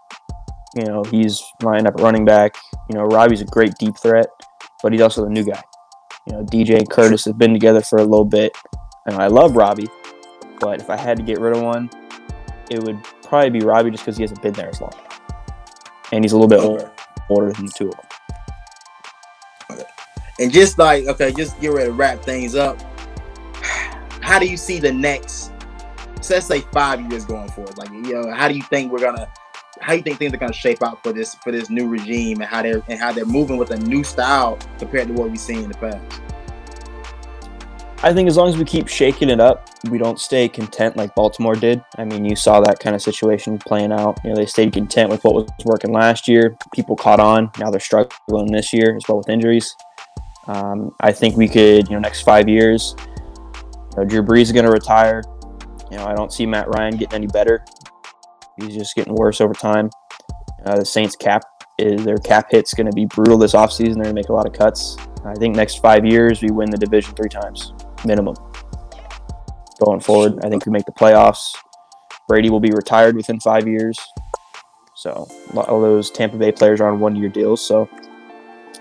You 0.77 0.85
know, 0.85 1.03
he's 1.05 1.43
lined 1.63 1.87
up 1.87 1.95
running 1.95 2.25
back. 2.25 2.57
You 2.91 2.99
know, 2.99 3.05
Robby's 3.05 3.41
a 3.41 3.47
great 3.47 3.73
deep 3.81 3.95
threat, 4.01 4.27
but 4.83 4.93
he's 4.93 5.01
also 5.01 5.25
the 5.25 5.31
new 5.31 5.45
guy. 5.45 5.63
You 6.27 6.35
know, 6.35 6.45
DJ 6.45 6.79
and 6.79 6.89
Curtis 6.89 7.25
have 7.25 7.39
been 7.39 7.53
together 7.53 7.81
for 7.81 7.99
a 7.99 8.05
little 8.05 8.25
bit, 8.25 8.53
and 9.07 9.17
I 9.17 9.29
love 9.29 9.57
Robby. 9.57 9.89
But 10.61 10.81
if 10.81 10.91
I 10.91 10.97
had 10.97 11.17
to 11.17 11.23
get 11.23 11.41
rid 11.41 11.57
of 11.57 11.63
one, 11.63 11.91
it 12.71 12.83
would 12.83 13.03
probably 13.23 13.51
be 13.51 13.61
Robby 13.61 13.91
just 13.91 14.05
because 14.05 14.17
he 14.17 14.23
hasn't 14.23 14.43
been 14.43 14.53
there 14.53 14.69
as 14.69 14.81
long, 14.81 14.95
and 16.13 16.25
he's 16.25 16.33
a 16.33 16.39
little 16.39 16.49
bit 16.49 16.61
older, 16.61 16.91
older 17.29 17.53
than 17.53 17.67
the 17.67 17.73
two 17.73 17.89
of 17.89 17.97
them. 17.97 18.07
Okay. 19.73 19.85
And 20.41 20.53
just 20.53 20.79
like, 20.79 21.07
okay, 21.07 21.33
just 21.33 21.61
get 21.61 21.73
ready 21.73 21.87
to 21.87 21.93
wrap 21.93 22.23
things 22.23 22.55
up. 22.55 22.81
How 24.21 24.39
do 24.39 24.47
you 24.47 24.57
see 24.57 24.79
the 24.79 24.93
next, 24.93 25.53
so 26.21 26.35
let's 26.35 26.47
say 26.47 26.61
five 26.73 27.01
years 27.11 27.25
going 27.25 27.49
forward? 27.51 27.79
Like, 27.79 27.91
you 27.91 28.03
know, 28.03 28.31
how 28.31 28.49
do 28.49 28.55
you 28.55 28.63
think 28.63 28.93
we're 28.93 28.99
gonna, 28.99 29.31
how 29.81 29.93
do 29.93 29.99
you 29.99 30.03
think 30.03 30.19
things 30.19 30.35
are 30.35 30.39
gonna 30.39 30.53
shape 30.53 30.83
out 30.83 31.03
for 31.03 31.13
this 31.13 31.35
for 31.37 31.51
this 31.51 31.71
new 31.71 31.89
regime 31.89 32.41
and 32.41 32.51
how 32.51 32.63
they're 32.63 32.83
and 32.89 32.99
how 32.99 33.13
they're 33.13 33.25
moving 33.25 33.57
with 33.57 33.71
a 33.71 33.79
new 33.79 34.05
style 34.05 34.59
compared 34.79 35.09
to 35.09 35.15
what 35.15 35.31
we've 35.31 35.41
seen 35.41 35.65
in 35.65 35.69
the 35.71 35.79
past? 35.79 36.21
I 38.01 38.13
think 38.15 38.29
as 38.29 38.37
long 38.37 38.49
as 38.49 38.57
we 38.57 38.65
keep 38.65 38.87
shaking 38.87 39.29
it 39.29 39.41
up, 39.41 39.69
we 39.91 39.99
don't 39.99 40.21
stay 40.21 40.49
content 40.49 40.97
like 40.97 41.17
Baltimore 41.17 41.57
did. 41.57 41.83
I 41.97 42.05
mean, 42.05 42.25
you 42.25 42.37
saw 42.37 42.61
that 42.61 42.79
kind 42.79 42.95
of 42.95 43.03
situation 43.03 43.59
playing 43.59 43.91
out. 43.91 44.21
You 44.23 44.31
know, 44.31 44.37
they 44.37 44.47
stayed 44.47 44.73
content 44.73 45.11
with 45.11 45.25
what 45.25 45.35
was 45.35 45.49
working 45.65 45.93
last 45.93 46.29
year. 46.29 46.57
People 46.73 46.95
caught 46.95 47.19
on. 47.19 47.51
Now 47.59 47.71
they're 47.71 47.81
struggling 47.81 48.53
this 48.53 48.73
year 48.73 48.95
as 48.95 49.03
well 49.09 49.19
with 49.19 49.29
injuries. 49.29 49.75
Um, 50.47 50.95
I 51.01 51.11
think 51.11 51.37
we 51.37 51.49
could, 51.49 51.89
you 51.89 51.95
know, 51.95 51.99
next 51.99 52.21
five 52.21 52.49
years, 52.49 52.95
you 53.01 53.97
know, 53.97 54.05
Drew 54.05 54.23
Brees 54.23 54.43
is 54.43 54.53
going 54.53 54.65
to 54.65 54.71
retire. 54.71 55.25
You 55.91 55.97
know, 55.97 56.07
I 56.07 56.15
don't 56.15 56.33
see 56.33 56.47
Matt 56.47 56.69
Ryan 56.69 56.97
getting 56.97 57.17
any 57.17 57.27
better. 57.27 57.65
He's 58.61 58.77
just 58.77 58.95
getting 58.95 59.15
worse 59.15 59.41
over 59.41 59.55
time. 59.55 59.91
Uh, 60.65 60.79
the 60.79 60.85
Saints 60.85 61.17
cap 61.17 61.43
is 61.81 62.05
their 62.05 62.19
cap 62.19 62.47
hit's 62.53 62.75
going 62.75 62.89
to 62.89 62.95
be 62.95 63.07
brutal 63.07 63.39
this 63.39 63.55
offseason. 63.55 63.95
They're 63.95 64.05
going 64.05 64.07
to 64.07 64.13
make 64.15 64.29
a 64.29 64.33
lot 64.33 64.47
of 64.47 64.53
cuts. 64.53 64.97
I 65.25 65.35
think 65.35 65.57
next 65.57 65.83
five 65.83 66.05
years 66.07 66.43
we 66.43 66.51
win 66.53 66.71
the 66.71 66.79
division 66.79 67.13
three 67.17 67.29
times 67.29 67.73
minimum. 68.05 68.37
Going 69.85 70.01
forward, 70.01 70.45
I 70.45 70.49
think 70.49 70.67
we 70.67 70.73
make 70.73 70.87
the 70.87 70.93
playoffs. 70.93 71.55
Brady 72.27 72.51
will 72.51 72.61
be 72.61 72.71
retired 72.71 73.17
within 73.17 73.41
five 73.41 73.67
years. 73.67 73.99
So 74.95 75.29
all 75.55 75.81
those 75.81 76.11
Tampa 76.11 76.37
Bay 76.37 76.51
players 76.51 76.81
are 76.81 76.91
on 76.91 76.99
one-year 76.99 77.29
deals. 77.29 77.65
So 77.65 77.89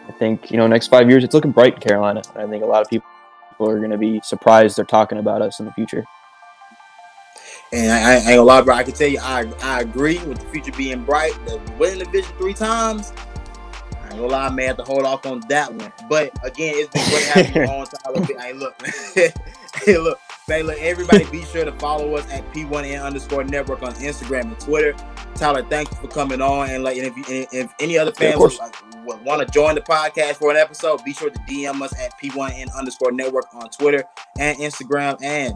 I 0.07 0.11
think 0.13 0.49
you 0.51 0.57
know 0.57 0.67
next 0.67 0.87
five 0.87 1.09
years 1.09 1.23
it's 1.23 1.33
looking 1.33 1.51
bright 1.51 1.75
in 1.75 1.79
Carolina. 1.79 2.21
I 2.35 2.47
think 2.47 2.63
a 2.63 2.67
lot 2.67 2.81
of 2.81 2.89
people 2.89 3.07
are 3.59 3.77
going 3.77 3.91
to 3.91 3.97
be 3.97 4.19
surprised 4.23 4.77
they're 4.77 4.85
talking 4.85 5.19
about 5.19 5.41
us 5.41 5.59
in 5.59 5.65
the 5.65 5.71
future. 5.73 6.03
And 7.73 7.91
I, 7.91 8.31
ain't 8.31 8.65
bro. 8.65 8.75
I 8.75 8.83
can 8.83 8.93
tell 8.93 9.09
you, 9.09 9.19
I 9.21 9.45
I 9.61 9.81
agree 9.81 10.19
with 10.19 10.39
the 10.39 10.47
future 10.47 10.71
being 10.71 11.03
bright. 11.03 11.33
That 11.45 11.77
winning 11.77 11.99
the 11.99 12.05
division 12.05 12.35
three 12.37 12.53
times. 12.53 13.11
I 14.07 14.11
ain't 14.11 14.19
gonna 14.21 14.31
lie, 14.31 14.45
I 14.45 14.49
may 14.49 14.63
have 14.63 14.77
to 14.77 14.83
hold 14.83 15.03
off 15.03 15.25
on 15.25 15.41
that 15.49 15.73
one. 15.73 15.91
But 16.07 16.31
again, 16.45 16.75
it's 16.77 16.89
been 16.93 17.09
great 17.09 17.25
having 17.25 17.61
you 17.61 17.67
on, 17.67 17.85
Tyler. 17.87 18.25
Hey, 18.37 18.53
look, 18.53 18.81
hey, 19.83 19.97
look, 19.97 20.19
hey, 20.47 20.63
look. 20.63 20.77
Everybody, 20.79 21.25
be 21.25 21.43
sure 21.43 21.65
to 21.65 21.73
follow 21.73 22.15
us 22.15 22.25
at 22.31 22.49
P1N 22.53 23.03
underscore 23.03 23.43
network 23.43 23.83
on 23.83 23.93
Instagram 23.95 24.43
and 24.43 24.59
Twitter. 24.59 24.95
Tyler, 25.35 25.63
thank 25.63 25.91
you 25.91 25.97
for 25.97 26.07
coming 26.07 26.41
on. 26.41 26.69
And 26.69 26.85
like, 26.85 26.95
and 26.97 27.05
if, 27.05 27.17
you, 27.17 27.47
if 27.51 27.73
any 27.81 27.97
other 27.97 28.13
fans 28.13 28.57
yeah, 28.61 29.15
want 29.25 29.45
to 29.45 29.53
join 29.53 29.75
the 29.75 29.81
podcast 29.81 30.35
for 30.35 30.51
an 30.51 30.57
episode, 30.57 31.03
be 31.03 31.13
sure 31.13 31.29
to 31.29 31.39
DM 31.41 31.81
us 31.81 31.93
at 31.99 32.17
P1N 32.21 32.73
underscore 32.75 33.11
network 33.11 33.53
on 33.53 33.69
Twitter 33.69 34.05
and 34.39 34.57
Instagram. 34.59 35.21
And 35.21 35.53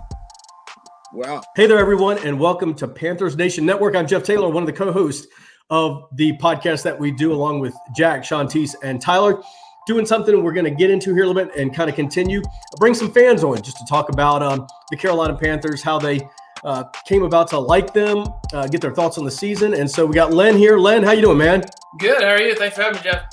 wow. 1.14 1.42
Hey 1.56 1.68
there, 1.68 1.80
everyone, 1.80 2.18
and 2.18 2.38
welcome 2.38 2.74
to 2.76 2.88
Panthers 2.88 3.38
Nation 3.38 3.66
Network. 3.66 3.96
I'm 3.96 4.08
Jeff 4.08 4.24
Taylor, 4.24 4.50
one 4.50 4.64
of 4.64 4.68
the 4.68 4.74
co 4.74 4.92
hosts 4.92 5.28
of 5.72 6.04
the 6.12 6.38
podcast 6.38 6.84
that 6.84 7.00
we 7.00 7.12
do 7.12 7.34
along 7.34 7.60
with 7.60 7.74
Jack, 7.96 8.22
Shantice, 8.22 8.76
and 8.84 9.02
Tyler. 9.02 9.42
Doing 9.88 10.06
something 10.06 10.44
we're 10.44 10.54
going 10.54 10.66
to 10.66 10.72
get 10.72 10.92
into 10.92 11.16
here 11.16 11.24
a 11.24 11.28
little 11.28 11.44
bit 11.44 11.56
and 11.56 11.74
kind 11.74 11.90
of 11.90 11.96
continue. 11.96 12.44
bring 12.78 12.94
some 12.94 13.12
fans 13.12 13.44
on 13.44 13.60
just 13.64 13.78
to 13.78 13.86
talk 13.90 14.10
about 14.10 14.44
um, 14.44 14.68
the 14.92 14.98
Carolina 14.98 15.36
Panthers, 15.36 15.82
how 15.82 15.98
they 15.98 16.22
uh, 16.64 16.84
came 17.06 17.24
about 17.24 17.48
to 17.48 17.58
like 17.58 17.92
them, 17.92 18.26
uh, 18.54 18.68
get 18.68 18.80
their 18.80 18.94
thoughts 18.94 19.18
on 19.18 19.26
the 19.26 19.32
season. 19.32 19.74
And 19.74 19.90
so 19.90 20.06
we 20.06 20.14
got 20.14 20.32
Len 20.32 20.56
here. 20.56 20.78
Len, 20.78 21.02
how 21.02 21.14
you 21.14 21.22
doing, 21.22 21.40
man? 21.40 21.64
Good. 21.98 22.22
How 22.22 22.30
are 22.30 22.42
you? 22.42 22.54
Thanks 22.54 22.76
for 22.76 22.84
having 22.84 22.98
me, 22.98 23.04
Jeff. 23.04 23.24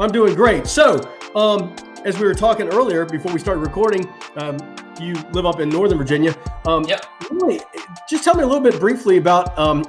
I'm 0.00 0.10
doing 0.10 0.34
great. 0.34 0.66
So, 0.66 0.98
um, 1.36 1.76
as 2.04 2.18
we 2.18 2.26
were 2.26 2.34
talking 2.34 2.68
earlier 2.68 3.04
before 3.04 3.32
we 3.32 3.38
started 3.38 3.60
recording, 3.60 4.12
um, 4.36 4.58
you 5.00 5.14
live 5.32 5.46
up 5.46 5.60
in 5.60 5.68
Northern 5.68 5.98
Virginia. 5.98 6.34
Um, 6.66 6.84
yep. 6.84 7.04
Really, 7.30 7.60
just 8.08 8.24
tell 8.24 8.34
me 8.34 8.42
a 8.42 8.46
little 8.46 8.62
bit 8.62 8.78
briefly 8.78 9.16
about 9.16 9.56
um, 9.58 9.84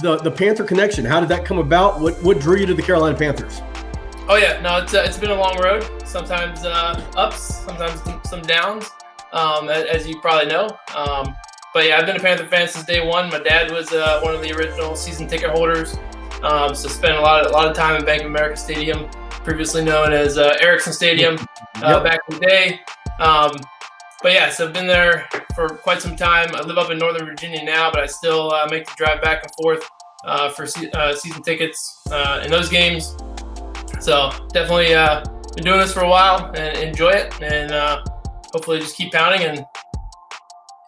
the 0.00 0.18
the 0.18 0.30
Panther 0.30 0.64
connection. 0.64 1.04
How 1.04 1.20
did 1.20 1.28
that 1.30 1.44
come 1.44 1.58
about? 1.58 2.00
What 2.00 2.22
what 2.22 2.40
drew 2.40 2.58
you 2.58 2.66
to 2.66 2.74
the 2.74 2.82
Carolina 2.82 3.16
Panthers? 3.16 3.60
Oh 4.28 4.36
yeah, 4.36 4.60
no, 4.60 4.78
it's 4.78 4.94
uh, 4.94 5.02
it's 5.06 5.18
been 5.18 5.30
a 5.30 5.34
long 5.34 5.58
road. 5.58 5.84
Sometimes 6.06 6.64
uh, 6.64 7.04
ups, 7.16 7.42
sometimes 7.42 8.00
some 8.28 8.42
downs, 8.42 8.88
um, 9.32 9.68
as, 9.68 10.06
you 10.06 10.20
probably 10.20 10.46
know. 10.46 10.68
Um, 10.94 11.34
but 11.74 11.86
yeah, 11.86 11.98
I've 11.98 12.06
been 12.06 12.16
a 12.16 12.20
Panther 12.20 12.46
fan 12.46 12.68
since 12.68 12.84
day 12.84 13.04
one. 13.06 13.30
My 13.30 13.40
dad 13.40 13.70
was 13.70 13.92
uh, 13.92 14.20
one 14.20 14.34
of 14.34 14.42
the 14.42 14.52
original 14.52 14.94
season 14.94 15.26
ticket 15.26 15.50
holders, 15.50 15.96
um, 16.42 16.74
so 16.74 16.88
spent 16.88 17.16
a 17.16 17.20
lot 17.20 17.44
of, 17.44 17.50
a 17.50 17.52
lot 17.52 17.68
of 17.68 17.76
time 17.76 17.96
in 17.96 18.04
Bank 18.04 18.22
of 18.22 18.28
America 18.28 18.56
Stadium 18.56 19.08
previously 19.42 19.84
known 19.84 20.12
as 20.12 20.38
uh, 20.38 20.56
Ericsson 20.60 20.92
Stadium 20.92 21.36
uh, 21.76 22.00
yep. 22.02 22.04
back 22.04 22.20
in 22.30 22.38
the 22.38 22.46
day. 22.46 22.80
Um, 23.18 23.50
but 24.22 24.32
yeah, 24.32 24.50
so 24.50 24.66
I've 24.66 24.72
been 24.72 24.86
there 24.86 25.28
for 25.54 25.68
quite 25.68 26.00
some 26.00 26.16
time. 26.16 26.54
I 26.54 26.62
live 26.62 26.78
up 26.78 26.90
in 26.90 26.98
Northern 26.98 27.26
Virginia 27.26 27.62
now, 27.64 27.90
but 27.90 28.00
I 28.00 28.06
still 28.06 28.52
uh, 28.52 28.66
make 28.70 28.86
the 28.86 28.92
drive 28.96 29.22
back 29.22 29.42
and 29.42 29.52
forth 29.60 29.88
uh, 30.24 30.48
for 30.50 30.66
se- 30.66 30.90
uh, 30.92 31.14
season 31.14 31.42
tickets 31.42 32.02
uh, 32.10 32.42
in 32.44 32.50
those 32.50 32.68
games. 32.68 33.16
So 34.00 34.30
definitely 34.52 34.94
been 35.54 35.64
doing 35.64 35.80
this 35.80 35.92
for 35.92 36.00
a 36.00 36.08
while 36.08 36.52
and 36.54 36.78
enjoy 36.78 37.10
it, 37.10 37.42
and 37.42 37.70
hopefully 38.52 38.78
just 38.80 38.96
keep 38.96 39.12
pounding 39.12 39.42
and 39.42 39.66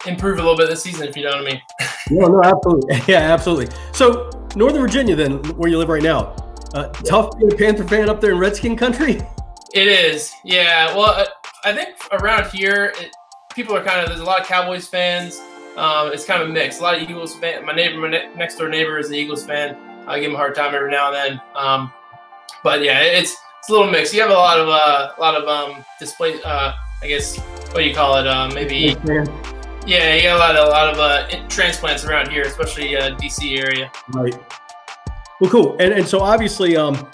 improve 0.07 0.37
a 0.37 0.41
little 0.41 0.57
bit 0.57 0.69
this 0.69 0.83
season, 0.83 1.07
if 1.07 1.17
you 1.17 1.23
know 1.23 1.31
what 1.31 1.41
I 1.41 1.51
mean. 1.51 1.61
no, 2.11 2.27
no, 2.27 2.43
absolutely. 2.43 3.01
Yeah, 3.07 3.33
absolutely. 3.33 3.75
So 3.93 4.29
Northern 4.55 4.81
Virginia, 4.81 5.15
then, 5.15 5.37
where 5.57 5.69
you 5.69 5.77
live 5.77 5.89
right 5.89 6.03
now, 6.03 6.35
uh, 6.73 6.89
tough 6.89 7.37
being 7.37 7.51
a 7.51 7.55
Panther 7.55 7.87
fan 7.87 8.09
up 8.09 8.21
there 8.21 8.31
in 8.31 8.39
Redskin 8.39 8.75
country. 8.75 9.21
It 9.73 9.87
is, 9.89 10.33
yeah. 10.45 10.95
Well, 10.95 11.09
uh, 11.09 11.25
I 11.65 11.73
think 11.73 11.97
around 12.13 12.49
here, 12.49 12.93
it, 12.97 13.13
people 13.55 13.75
are 13.75 13.83
kind 13.83 14.01
of 14.01 14.09
there's 14.09 14.19
a 14.19 14.25
lot 14.25 14.41
of 14.41 14.45
Cowboys 14.45 14.87
fans. 14.87 15.41
Um, 15.77 16.11
it's 16.11 16.25
kind 16.25 16.43
of 16.43 16.49
mixed. 16.49 16.79
A 16.79 16.83
lot 16.83 16.95
of 16.95 17.01
Eagles 17.01 17.35
fan. 17.35 17.65
My 17.65 17.73
neighbor, 17.73 17.99
my 17.99 18.09
ne- 18.09 18.29
next 18.35 18.57
door 18.57 18.69
neighbor, 18.69 18.97
is 18.99 19.07
an 19.07 19.15
Eagles 19.15 19.45
fan. 19.45 19.75
I 20.07 20.19
give 20.19 20.29
him 20.29 20.35
a 20.35 20.37
hard 20.37 20.55
time 20.55 20.75
every 20.75 20.91
now 20.91 21.07
and 21.07 21.15
then. 21.15 21.41
Um, 21.55 21.91
but 22.63 22.83
yeah, 22.83 22.99
it's 23.01 23.35
it's 23.59 23.69
a 23.69 23.71
little 23.71 23.89
mixed. 23.89 24.13
You 24.13 24.21
have 24.21 24.29
a 24.29 24.33
lot 24.33 24.59
of 24.59 24.67
uh, 24.69 25.13
a 25.17 25.19
lot 25.19 25.35
of 25.35 25.47
um, 25.47 25.83
display. 25.99 26.41
Uh, 26.43 26.73
I 27.01 27.07
guess 27.07 27.37
what 27.37 27.77
do 27.77 27.83
you 27.83 27.95
call 27.95 28.17
it? 28.17 28.27
Uh, 28.27 28.49
maybe. 28.53 28.95
Yeah, 29.87 30.15
you 30.15 30.23
got 30.23 30.35
a 30.35 30.39
lot 30.39 30.55
of 30.55 30.67
a 30.67 30.71
lot 30.71 30.93
of 30.93 30.99
uh, 30.99 31.47
transplants 31.47 32.05
around 32.05 32.31
here, 32.31 32.43
especially 32.43 32.95
uh, 32.95 33.15
DC 33.17 33.59
area. 33.59 33.91
Right. 34.09 34.35
Well, 35.41 35.51
cool. 35.51 35.75
And 35.79 35.93
and 35.93 36.07
so 36.07 36.19
obviously, 36.19 36.77
um, 36.77 37.07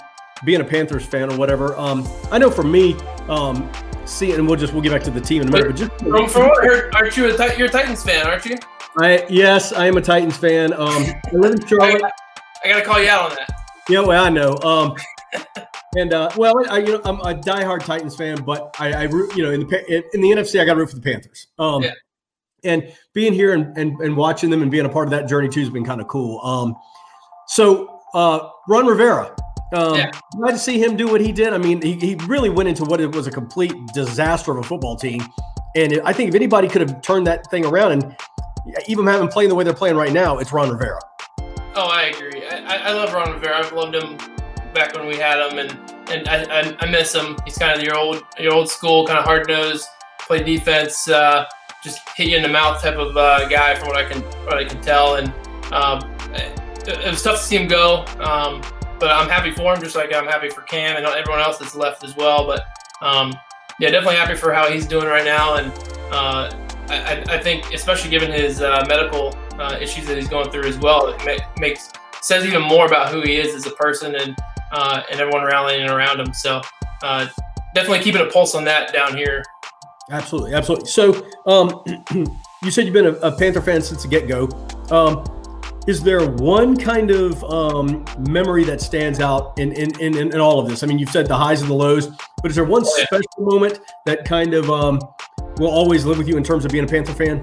being 0.45 0.61
a 0.61 0.65
Panthers 0.65 1.05
fan 1.05 1.31
or 1.31 1.37
whatever, 1.37 1.75
um, 1.77 2.07
I 2.31 2.37
know 2.37 2.51
for 2.51 2.63
me, 2.63 2.95
um, 3.27 3.69
see, 4.11 4.31
it, 4.31 4.39
and 4.39 4.47
we'll 4.47 4.57
just 4.57 4.73
we'll 4.73 4.81
get 4.81 4.91
back 4.91 5.03
to 5.03 5.11
the 5.11 5.21
team 5.21 5.41
in 5.41 5.47
a 5.47 5.51
minute. 5.51 5.67
But, 5.67 5.75
just 5.75 5.91
from, 5.99 6.29
from 6.29 6.95
aren't 6.95 7.17
you 7.17 7.33
a 7.33 7.57
you're 7.57 7.67
a 7.67 7.71
Titans 7.71 8.03
fan, 8.03 8.27
aren't 8.27 8.45
you? 8.45 8.57
I 8.99 9.25
yes, 9.29 9.71
I 9.73 9.87
am 9.87 9.97
a 9.97 10.01
Titans 10.01 10.37
fan. 10.37 10.73
Um, 10.73 10.79
I 10.89 11.21
live 11.31 11.53
in 11.53 11.65
Charlotte. 11.67 12.03
I, 12.03 12.11
I 12.63 12.69
gotta 12.69 12.85
call 12.85 13.01
you 13.01 13.09
out 13.09 13.31
on 13.31 13.37
that. 13.37 13.49
Yeah, 13.89 14.01
well, 14.01 14.23
I 14.23 14.29
know. 14.29 14.57
Um, 14.57 14.95
and 15.95 16.13
uh, 16.13 16.29
well, 16.37 16.53
I 16.69 16.79
you 16.79 16.93
know 16.93 17.01
I'm 17.05 17.19
a 17.21 17.39
diehard 17.39 17.85
Titans 17.85 18.15
fan, 18.15 18.43
but 18.43 18.75
I, 18.79 18.93
I 18.93 19.03
root 19.03 19.35
you 19.35 19.43
know 19.43 19.51
in 19.51 19.61
the 19.61 20.03
in 20.13 20.21
the 20.21 20.29
NFC 20.29 20.59
I 20.59 20.65
got 20.65 20.73
to 20.73 20.79
root 20.79 20.89
for 20.89 20.95
the 20.95 21.01
Panthers. 21.01 21.47
Um, 21.57 21.83
yeah. 21.83 21.91
And 22.63 22.93
being 23.13 23.33
here 23.33 23.55
and, 23.55 23.75
and, 23.75 23.99
and 24.01 24.15
watching 24.15 24.51
them 24.51 24.61
and 24.61 24.69
being 24.69 24.85
a 24.85 24.89
part 24.89 25.07
of 25.07 25.11
that 25.11 25.27
journey 25.27 25.49
too 25.49 25.61
has 25.61 25.71
been 25.71 25.83
kind 25.83 25.99
of 25.99 26.07
cool. 26.07 26.39
Um, 26.45 26.75
so 27.47 28.01
uh, 28.13 28.49
Ron 28.67 28.85
Rivera. 28.85 29.35
Um, 29.73 29.95
yeah. 29.95 30.11
Glad 30.35 30.51
to 30.51 30.57
see 30.57 30.81
him 30.81 30.97
do 30.97 31.07
what 31.07 31.21
he 31.21 31.31
did. 31.31 31.53
I 31.53 31.57
mean, 31.57 31.81
he, 31.81 31.93
he 31.93 32.15
really 32.27 32.49
went 32.49 32.69
into 32.69 32.83
what 32.83 32.99
it 32.99 33.13
was 33.15 33.27
a 33.27 33.31
complete 33.31 33.73
disaster 33.93 34.51
of 34.51 34.57
a 34.57 34.63
football 34.63 34.95
team. 34.95 35.21
And 35.75 36.01
I 36.03 36.11
think 36.11 36.29
if 36.29 36.35
anybody 36.35 36.67
could 36.67 36.81
have 36.81 37.01
turned 37.01 37.27
that 37.27 37.49
thing 37.49 37.65
around, 37.65 37.91
and 37.93 38.17
even 38.87 39.07
having 39.07 39.29
playing 39.29 39.49
the 39.49 39.55
way 39.55 39.63
they're 39.63 39.73
playing 39.73 39.95
right 39.95 40.11
now, 40.11 40.37
it's 40.39 40.51
Ron 40.51 40.69
Rivera. 40.69 40.99
Oh, 41.73 41.87
I 41.87 42.03
agree. 42.03 42.45
I, 42.45 42.89
I 42.89 42.91
love 42.91 43.13
Ron 43.13 43.31
Rivera. 43.31 43.59
I've 43.59 43.71
loved 43.71 43.95
him 43.95 44.17
back 44.73 44.93
when 44.95 45.07
we 45.07 45.15
had 45.15 45.39
him, 45.39 45.59
and 45.59 45.91
and 46.11 46.27
I, 46.27 46.43
I, 46.43 46.77
I 46.81 46.89
miss 46.89 47.15
him. 47.15 47.37
He's 47.45 47.57
kind 47.57 47.77
of 47.77 47.83
your 47.83 47.97
old 47.97 48.23
your 48.37 48.53
old 48.53 48.69
school, 48.69 49.07
kind 49.07 49.17
of 49.17 49.25
hard 49.25 49.47
nosed, 49.47 49.87
play 50.19 50.43
defense, 50.43 51.07
uh, 51.07 51.45
just 51.83 51.99
hit 52.15 52.27
you 52.27 52.37
in 52.37 52.43
the 52.43 52.49
mouth 52.49 52.81
type 52.81 52.97
of 52.97 53.15
uh, 53.15 53.47
guy, 53.47 53.75
from 53.75 53.87
what 53.87 53.97
I 53.97 54.03
can 54.03 54.21
what 54.45 54.57
I 54.57 54.65
can 54.65 54.81
tell. 54.81 55.15
And 55.15 55.33
um, 55.71 55.99
it, 56.33 56.59
it, 56.87 57.09
was 57.09 57.23
tough 57.23 57.37
to 57.37 57.43
see 57.43 57.57
him 57.57 57.67
go, 57.67 58.05
um, 58.19 58.61
but 59.01 59.09
I'm 59.09 59.27
happy 59.27 59.51
for 59.51 59.73
him, 59.73 59.81
just 59.81 59.95
like 59.95 60.13
I'm 60.13 60.27
happy 60.27 60.47
for 60.47 60.61
Cam 60.61 60.95
and 60.95 61.05
everyone 61.05 61.41
else 61.41 61.57
that's 61.57 61.75
left 61.75 62.03
as 62.05 62.15
well. 62.15 62.45
But 62.45 62.67
um, 63.01 63.33
yeah, 63.79 63.89
definitely 63.89 64.17
happy 64.17 64.35
for 64.35 64.53
how 64.53 64.71
he's 64.71 64.85
doing 64.85 65.07
right 65.07 65.25
now, 65.25 65.55
and 65.55 65.73
uh, 66.11 66.55
I, 66.87 67.23
I, 67.27 67.41
think 67.41 67.73
especially 67.73 68.11
given 68.11 68.31
his 68.31 68.61
uh, 68.61 68.85
medical 68.87 69.35
uh, 69.59 69.77
issues 69.81 70.05
that 70.05 70.17
he's 70.17 70.27
going 70.27 70.51
through 70.51 70.65
as 70.65 70.77
well, 70.77 71.07
it 71.07 71.41
makes 71.57 71.91
says 72.21 72.45
even 72.45 72.61
more 72.61 72.85
about 72.85 73.11
who 73.11 73.21
he 73.21 73.37
is 73.37 73.55
as 73.55 73.65
a 73.65 73.71
person 73.71 74.15
and 74.15 74.37
uh, 74.71 75.01
and 75.09 75.19
everyone 75.19 75.43
rallying 75.43 75.89
around 75.89 76.19
him. 76.19 76.31
So 76.33 76.61
uh, 77.01 77.27
definitely 77.73 78.03
keeping 78.03 78.21
a 78.21 78.29
pulse 78.29 78.53
on 78.53 78.63
that 78.65 78.93
down 78.93 79.17
here. 79.17 79.43
Absolutely, 80.11 80.53
absolutely. 80.53 80.89
So 80.89 81.25
um, 81.47 81.83
you 82.63 82.69
said 82.69 82.85
you've 82.85 82.93
been 82.93 83.07
a, 83.07 83.13
a, 83.13 83.35
Panther 83.35 83.61
fan 83.61 83.81
since 83.81 84.03
the 84.03 84.07
get 84.07 84.27
go. 84.27 84.47
Um, 84.91 85.40
is 85.87 86.03
there 86.03 86.29
one 86.29 86.77
kind 86.77 87.11
of 87.11 87.43
um, 87.43 88.05
memory 88.29 88.63
that 88.65 88.81
stands 88.81 89.19
out 89.19 89.57
in 89.57 89.71
in, 89.73 89.99
in 89.99 90.17
in 90.17 90.39
all 90.39 90.59
of 90.59 90.69
this? 90.69 90.83
I 90.83 90.87
mean, 90.87 90.99
you've 90.99 91.09
said 91.09 91.27
the 91.27 91.37
highs 91.37 91.61
and 91.61 91.69
the 91.69 91.75
lows, 91.75 92.07
but 92.41 92.51
is 92.51 92.55
there 92.55 92.65
one 92.65 92.83
oh, 92.85 92.95
yeah. 92.97 93.05
special 93.05 93.29
moment 93.39 93.79
that 94.05 94.25
kind 94.25 94.53
of 94.53 94.69
um, 94.69 94.99
will 95.57 95.71
always 95.71 96.05
live 96.05 96.17
with 96.17 96.27
you 96.27 96.37
in 96.37 96.43
terms 96.43 96.65
of 96.65 96.71
being 96.71 96.83
a 96.83 96.87
Panther 96.87 97.13
fan? 97.13 97.41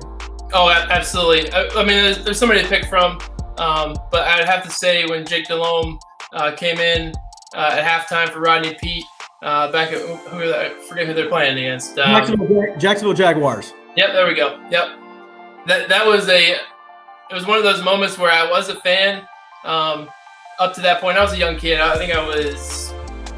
Oh, 0.52 0.70
absolutely. 0.70 1.52
I, 1.52 1.68
I 1.68 1.84
mean, 1.84 1.88
there's, 1.88 2.24
there's 2.24 2.38
somebody 2.38 2.62
to 2.62 2.68
pick 2.68 2.86
from, 2.86 3.20
um, 3.58 3.94
but 4.10 4.26
I'd 4.26 4.46
have 4.46 4.64
to 4.64 4.70
say 4.70 5.04
when 5.04 5.26
Jake 5.26 5.46
Delhomme 5.46 5.98
uh, 6.32 6.52
came 6.52 6.78
in 6.78 7.12
uh, 7.54 7.76
at 7.78 7.84
halftime 7.84 8.30
for 8.30 8.40
Rodney 8.40 8.74
Peete 8.80 9.04
uh, 9.42 9.70
back 9.70 9.92
at 9.92 10.00
who 10.00 10.52
I 10.52 10.70
forget 10.88 11.06
who 11.06 11.14
they're 11.14 11.28
playing 11.28 11.58
against. 11.58 11.98
Um, 11.98 12.14
Jacksonville, 12.14 12.76
Jacksonville, 12.78 13.14
Jaguars. 13.14 13.74
Yep, 13.96 14.12
there 14.12 14.26
we 14.26 14.34
go. 14.34 14.60
Yep, 14.70 14.88
that 15.66 15.88
that 15.88 16.06
was 16.06 16.28
a 16.28 16.56
it 17.30 17.34
was 17.34 17.46
one 17.46 17.58
of 17.58 17.64
those 17.64 17.82
moments 17.82 18.18
where 18.18 18.30
I 18.30 18.48
was 18.48 18.68
a 18.68 18.76
fan. 18.76 19.26
Um, 19.64 20.08
up 20.58 20.74
to 20.74 20.80
that 20.80 21.00
point, 21.00 21.18
I 21.18 21.22
was 21.22 21.32
a 21.32 21.38
young 21.38 21.56
kid. 21.56 21.80
I 21.80 21.96
think 21.98 22.12
I 22.12 22.24
was, 22.24 22.92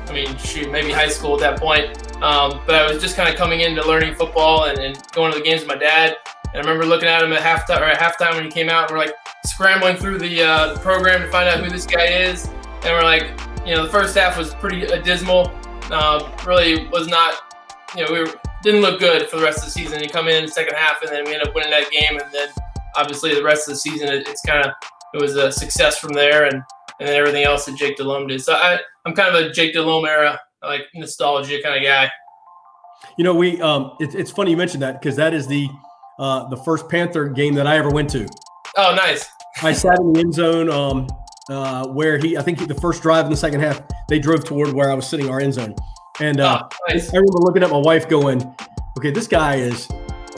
I 0.08 0.12
mean, 0.12 0.36
shoot, 0.38 0.70
maybe 0.70 0.92
high 0.92 1.08
school 1.08 1.34
at 1.34 1.40
that 1.40 1.58
point. 1.58 1.96
Um, 2.22 2.60
but 2.66 2.74
I 2.74 2.90
was 2.90 3.02
just 3.02 3.16
kind 3.16 3.28
of 3.28 3.36
coming 3.36 3.60
into 3.60 3.86
learning 3.86 4.14
football 4.14 4.64
and, 4.64 4.78
and, 4.78 4.98
going 5.12 5.32
to 5.32 5.38
the 5.38 5.44
games 5.44 5.60
with 5.60 5.68
my 5.68 5.76
dad. 5.76 6.16
And 6.52 6.56
I 6.56 6.58
remember 6.58 6.84
looking 6.84 7.08
at 7.08 7.22
him 7.22 7.32
at 7.32 7.40
halftime 7.40 7.80
or 7.80 7.84
at 7.84 7.98
halftime 7.98 8.34
when 8.34 8.44
he 8.44 8.50
came 8.50 8.68
out, 8.68 8.90
and 8.90 8.98
we're 8.98 9.04
like 9.04 9.14
scrambling 9.44 9.96
through 9.96 10.18
the, 10.18 10.42
uh, 10.42 10.78
program 10.78 11.22
to 11.22 11.28
find 11.30 11.48
out 11.48 11.60
who 11.62 11.70
this 11.70 11.86
guy 11.86 12.06
is. 12.06 12.46
And 12.84 12.94
we're 12.94 13.02
like, 13.02 13.30
you 13.66 13.74
know, 13.74 13.84
the 13.84 13.90
first 13.90 14.16
half 14.16 14.38
was 14.38 14.54
pretty 14.54 14.86
dismal. 15.02 15.52
Uh, 15.90 16.30
really 16.46 16.86
was 16.88 17.08
not, 17.08 17.34
you 17.96 18.04
know, 18.04 18.12
we 18.12 18.20
were, 18.20 18.40
didn't 18.62 18.82
look 18.82 19.00
good 19.00 19.28
for 19.28 19.36
the 19.36 19.42
rest 19.42 19.58
of 19.58 19.64
the 19.64 19.70
season. 19.70 20.02
You 20.02 20.08
come 20.08 20.28
in 20.28 20.46
second 20.48 20.74
half, 20.76 21.02
and 21.02 21.10
then 21.10 21.24
we 21.24 21.34
end 21.34 21.42
up 21.42 21.54
winning 21.54 21.70
that 21.70 21.90
game, 21.90 22.18
and 22.18 22.30
then 22.32 22.48
obviously 22.96 23.34
the 23.34 23.42
rest 23.42 23.68
of 23.68 23.74
the 23.74 23.80
season, 23.80 24.08
it, 24.08 24.28
it's 24.28 24.42
kind 24.42 24.64
of 24.64 24.72
it 25.14 25.20
was 25.20 25.36
a 25.36 25.50
success 25.50 25.98
from 25.98 26.12
there, 26.12 26.44
and 26.44 26.62
and 26.98 27.08
then 27.08 27.16
everything 27.16 27.44
else 27.44 27.64
that 27.66 27.76
Jake 27.76 27.96
Delhomme 27.96 28.26
did. 28.26 28.42
So 28.42 28.54
I 28.54 28.78
I'm 29.06 29.14
kind 29.14 29.34
of 29.34 29.42
a 29.42 29.50
Jake 29.52 29.74
Delhomme 29.74 30.06
era 30.06 30.40
like 30.62 30.82
nostalgia 30.94 31.62
kind 31.62 31.76
of 31.76 31.82
guy. 31.82 32.10
You 33.16 33.24
know, 33.24 33.34
we 33.34 33.60
um, 33.60 33.92
it, 34.00 34.14
it's 34.14 34.30
funny 34.30 34.50
you 34.50 34.56
mentioned 34.56 34.82
that 34.82 35.00
because 35.00 35.16
that 35.16 35.34
is 35.34 35.46
the 35.46 35.68
uh, 36.18 36.48
the 36.48 36.56
first 36.58 36.88
Panther 36.88 37.28
game 37.28 37.54
that 37.54 37.66
I 37.66 37.76
ever 37.78 37.90
went 37.90 38.10
to. 38.10 38.28
Oh, 38.76 38.94
nice. 38.94 39.26
I 39.62 39.72
sat 39.72 39.98
in 39.98 40.12
the 40.12 40.20
end 40.20 40.34
zone 40.34 40.70
um, 40.70 41.08
uh, 41.48 41.88
where 41.88 42.18
he, 42.18 42.36
I 42.36 42.42
think 42.42 42.60
he, 42.60 42.66
the 42.66 42.74
first 42.74 43.02
drive 43.02 43.24
in 43.24 43.30
the 43.30 43.36
second 43.36 43.60
half, 43.60 43.82
they 44.08 44.18
drove 44.18 44.44
toward 44.44 44.72
where 44.72 44.90
I 44.90 44.94
was 44.94 45.06
sitting, 45.06 45.28
our 45.28 45.40
end 45.40 45.54
zone. 45.54 45.74
And 46.20 46.40
uh, 46.40 46.62
oh, 46.62 46.76
nice. 46.88 47.12
I 47.12 47.16
remember 47.16 47.38
looking 47.40 47.62
at 47.62 47.70
my 47.70 47.78
wife 47.78 48.08
going, 48.08 48.42
okay, 48.98 49.10
this 49.10 49.26
guy 49.26 49.56
is, 49.56 49.88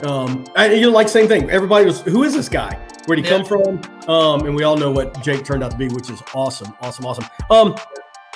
um, 0.05 0.45
I, 0.57 0.73
you 0.73 0.83
know, 0.83 0.91
like 0.91 1.09
same 1.09 1.29
thing. 1.29 1.51
Everybody 1.51 1.87
was, 1.87 2.01
who 2.03 2.23
is 2.25 2.35
this 2.35 2.49
guy? 2.49 2.75
Where'd 3.07 3.19
he 3.19 3.25
yeah. 3.25 3.37
come 3.37 3.45
from? 3.45 4.09
Um, 4.09 4.47
and 4.47 4.55
we 4.55 4.63
all 4.63 4.77
know 4.77 4.91
what 4.91 5.23
Jake 5.23 5.45
turned 5.45 5.63
out 5.65 5.73
to 5.73 5.77
be, 5.77 5.89
which 5.89 6.11
is 6.11 6.23
awesome, 6.35 6.75
awesome, 6.81 7.07
awesome. 7.07 7.25
Um, 7.51 7.75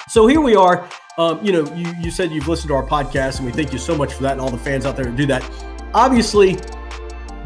so 0.09 0.27
here 0.27 0.41
we 0.41 0.57
are. 0.57 0.89
Um, 1.19 1.45
you 1.45 1.53
know, 1.53 1.65
you, 1.75 1.93
you 2.01 2.11
said 2.11 2.31
you've 2.31 2.49
listened 2.49 2.69
to 2.69 2.75
our 2.75 2.87
podcast, 2.87 3.39
and 3.39 3.47
we 3.47 3.53
thank 3.53 3.73
you 3.73 3.79
so 3.79 3.97
much 3.97 4.13
for 4.13 4.23
that, 4.23 4.33
and 4.33 4.41
all 4.41 4.51
the 4.51 4.59
fans 4.59 4.85
out 4.85 4.97
there 4.97 5.07
who 5.07 5.17
do 5.17 5.27
that. 5.27 5.49
Obviously, 5.95 6.59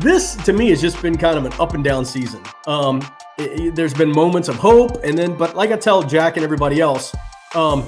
this 0.00 0.34
to 0.36 0.52
me 0.52 0.70
has 0.70 0.80
just 0.80 1.00
been 1.02 1.16
kind 1.16 1.38
of 1.38 1.44
an 1.44 1.52
up 1.60 1.74
and 1.74 1.84
down 1.84 2.04
season. 2.04 2.42
Um, 2.66 3.00
it, 3.38 3.60
it, 3.60 3.74
there's 3.74 3.94
been 3.94 4.10
moments 4.10 4.48
of 4.48 4.56
hope, 4.56 5.04
and 5.04 5.16
then, 5.16 5.36
but 5.36 5.54
like 5.54 5.70
I 5.70 5.76
tell 5.76 6.02
Jack 6.02 6.36
and 6.36 6.44
everybody 6.44 6.80
else, 6.80 7.14
um, 7.54 7.86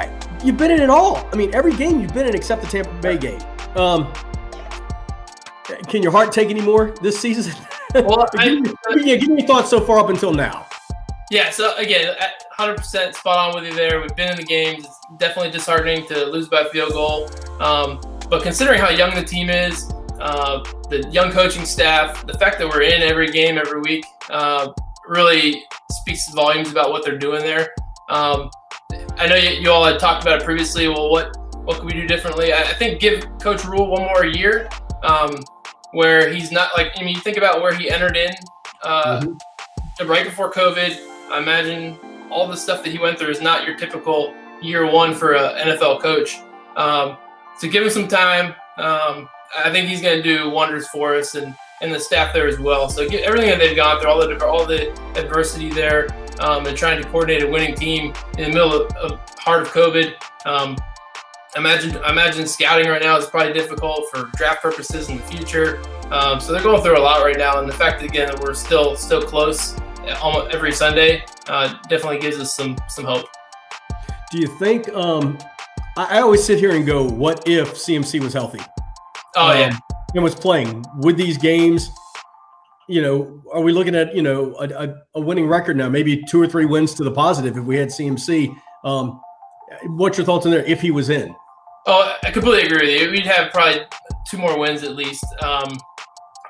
I, 0.00 0.10
you've 0.44 0.56
been 0.56 0.70
in 0.70 0.80
it 0.80 0.90
all. 0.90 1.28
I 1.32 1.36
mean, 1.36 1.54
every 1.54 1.74
game 1.74 2.00
you've 2.00 2.14
been 2.14 2.26
in 2.26 2.34
except 2.34 2.62
the 2.62 2.68
Tampa 2.68 2.92
Bay 3.00 3.16
game. 3.16 3.40
Um, 3.76 4.12
can 5.88 6.02
your 6.02 6.12
heart 6.12 6.32
take 6.32 6.50
any 6.50 6.60
more 6.60 6.92
this 7.02 7.18
season? 7.18 7.52
Well, 7.92 8.24
I, 8.38 8.44
give, 8.44 8.62
me, 8.62 8.72
yeah, 9.02 9.16
give 9.16 9.30
me 9.30 9.44
thoughts 9.44 9.68
so 9.68 9.80
far 9.80 9.98
up 9.98 10.10
until 10.10 10.32
now. 10.32 10.64
Yeah, 11.28 11.50
so 11.50 11.74
again, 11.76 12.14
100% 12.56 13.14
spot 13.16 13.36
on 13.36 13.54
with 13.54 13.68
you 13.68 13.74
there. 13.74 14.00
We've 14.00 14.14
been 14.14 14.30
in 14.30 14.36
the 14.36 14.44
games. 14.44 14.84
It's 14.84 15.00
definitely 15.16 15.50
disheartening 15.50 16.06
to 16.06 16.26
lose 16.26 16.48
by 16.48 16.66
field 16.66 16.92
goal. 16.92 17.28
Um, 17.58 18.00
but 18.28 18.44
considering 18.44 18.78
how 18.78 18.90
young 18.90 19.12
the 19.16 19.24
team 19.24 19.50
is, 19.50 19.90
uh, 20.20 20.62
the 20.88 21.08
young 21.10 21.32
coaching 21.32 21.64
staff, 21.64 22.26
the 22.26 22.34
fact 22.34 22.58
that 22.58 22.68
we're 22.68 22.82
in 22.82 23.02
every 23.02 23.30
game 23.30 23.58
every 23.58 23.80
week 23.80 24.04
uh, 24.28 24.72
really 25.08 25.64
speaks 25.90 26.32
volumes 26.32 26.70
about 26.70 26.90
what 26.90 27.04
they're 27.04 27.18
doing 27.18 27.42
there. 27.42 27.70
Um, 28.08 28.50
I 29.16 29.26
know 29.26 29.36
you, 29.36 29.50
you, 29.50 29.70
all 29.70 29.84
had 29.84 29.98
talked 29.98 30.22
about 30.22 30.40
it 30.40 30.44
previously. 30.44 30.88
Well, 30.88 31.10
what 31.10 31.36
what 31.64 31.78
can 31.78 31.86
we 31.86 31.92
do 31.92 32.06
differently? 32.06 32.52
I, 32.52 32.62
I 32.62 32.74
think 32.74 33.00
give 33.00 33.24
Coach 33.38 33.64
Rhule 33.64 33.88
one 33.88 34.02
more 34.02 34.24
year, 34.24 34.68
um, 35.02 35.38
where 35.92 36.32
he's 36.32 36.52
not 36.52 36.70
like. 36.76 36.92
I 36.96 37.02
mean, 37.02 37.14
you 37.14 37.20
think 37.20 37.36
about 37.36 37.60
where 37.60 37.74
he 37.74 37.90
entered 37.90 38.16
in 38.16 38.30
uh, 38.82 39.20
mm-hmm. 39.20 40.08
right 40.08 40.24
before 40.24 40.52
COVID. 40.52 40.96
I 41.30 41.38
imagine 41.38 41.98
all 42.30 42.46
the 42.46 42.56
stuff 42.56 42.82
that 42.84 42.90
he 42.90 42.98
went 42.98 43.18
through 43.18 43.30
is 43.30 43.40
not 43.40 43.66
your 43.66 43.76
typical 43.76 44.34
year 44.62 44.90
one 44.90 45.14
for 45.14 45.34
an 45.34 45.68
NFL 45.68 46.00
coach. 46.00 46.38
Um, 46.76 47.16
so 47.58 47.68
give 47.68 47.82
him 47.82 47.90
some 47.90 48.08
time. 48.08 48.54
Um, 48.78 49.28
I 49.56 49.70
think 49.70 49.88
he's 49.88 50.00
going 50.00 50.16
to 50.16 50.22
do 50.22 50.48
wonders 50.48 50.88
for 50.88 51.14
us 51.14 51.34
and, 51.34 51.54
and 51.82 51.92
the 51.92 52.00
staff 52.00 52.32
there 52.32 52.46
as 52.46 52.58
well. 52.58 52.88
So 52.88 53.08
get 53.08 53.24
everything 53.24 53.50
that 53.50 53.58
they've 53.58 53.76
gone 53.76 54.00
through, 54.00 54.10
all 54.10 54.20
the 54.20 54.46
all 54.46 54.64
the 54.64 54.90
adversity 55.16 55.70
there, 55.70 56.08
um, 56.38 56.66
and 56.66 56.76
trying 56.76 57.02
to 57.02 57.08
coordinate 57.08 57.42
a 57.42 57.46
winning 57.48 57.74
team 57.74 58.14
in 58.38 58.44
the 58.44 58.54
middle 58.54 58.72
of, 58.72 58.96
of 58.96 59.20
heart 59.38 59.62
of 59.62 59.68
COVID. 59.68 60.14
Imagine 61.56 61.96
imagine 62.08 62.46
scouting 62.46 62.88
right 62.88 63.02
now 63.02 63.16
is 63.16 63.26
probably 63.26 63.52
difficult 63.52 64.06
for 64.12 64.30
draft 64.36 64.62
purposes 64.62 65.08
in 65.08 65.16
the 65.16 65.22
future. 65.24 65.82
Um, 66.10 66.40
so 66.40 66.52
they're 66.52 66.62
going 66.62 66.82
through 66.82 66.96
a 66.96 67.00
lot 67.00 67.24
right 67.24 67.36
now, 67.36 67.58
and 67.58 67.68
the 67.68 67.74
fact 67.74 68.00
that 68.00 68.06
again 68.08 68.28
that 68.28 68.40
we're 68.40 68.54
still 68.54 68.94
still 68.96 69.22
close 69.22 69.74
almost 70.22 70.54
every 70.54 70.72
Sunday 70.72 71.24
uh, 71.48 71.74
definitely 71.88 72.18
gives 72.18 72.38
us 72.38 72.54
some 72.54 72.76
some 72.88 73.04
hope. 73.04 73.26
Do 74.30 74.38
you 74.38 74.46
think? 74.58 74.88
Um, 74.90 75.38
I, 75.96 76.18
I 76.18 76.20
always 76.20 76.44
sit 76.44 76.58
here 76.58 76.70
and 76.70 76.86
go, 76.86 77.04
"What 77.04 77.48
if 77.48 77.74
CMC 77.74 78.22
was 78.22 78.32
healthy?" 78.32 78.60
Oh 79.36 79.50
um, 79.50 79.58
yeah, 79.58 79.78
and 80.14 80.22
was 80.22 80.34
playing 80.34 80.84
with 80.98 81.16
these 81.16 81.36
games. 81.36 81.90
You 82.88 83.02
know, 83.02 83.42
are 83.52 83.60
we 83.60 83.72
looking 83.72 83.94
at 83.94 84.14
you 84.14 84.22
know 84.22 84.54
a, 84.54 84.68
a, 84.68 84.94
a, 85.16 85.20
winning 85.20 85.46
record 85.46 85.76
now? 85.76 85.88
Maybe 85.88 86.24
two 86.28 86.40
or 86.40 86.46
three 86.46 86.64
wins 86.64 86.94
to 86.94 87.04
the 87.04 87.12
positive 87.12 87.56
if 87.56 87.64
we 87.64 87.76
had 87.76 87.88
CMC. 87.88 88.54
Um, 88.84 89.20
what's 89.84 90.18
your 90.18 90.24
thoughts 90.24 90.46
on 90.46 90.52
there 90.52 90.64
if 90.64 90.80
he 90.80 90.90
was 90.90 91.10
in? 91.10 91.34
Oh, 91.86 92.16
I 92.22 92.30
completely 92.30 92.66
agree 92.66 92.86
with 92.86 93.00
you. 93.00 93.10
We'd 93.10 93.26
have 93.26 93.52
probably 93.52 93.82
two 94.28 94.38
more 94.38 94.58
wins 94.58 94.82
at 94.82 94.94
least. 94.94 95.24
Um, 95.42 95.78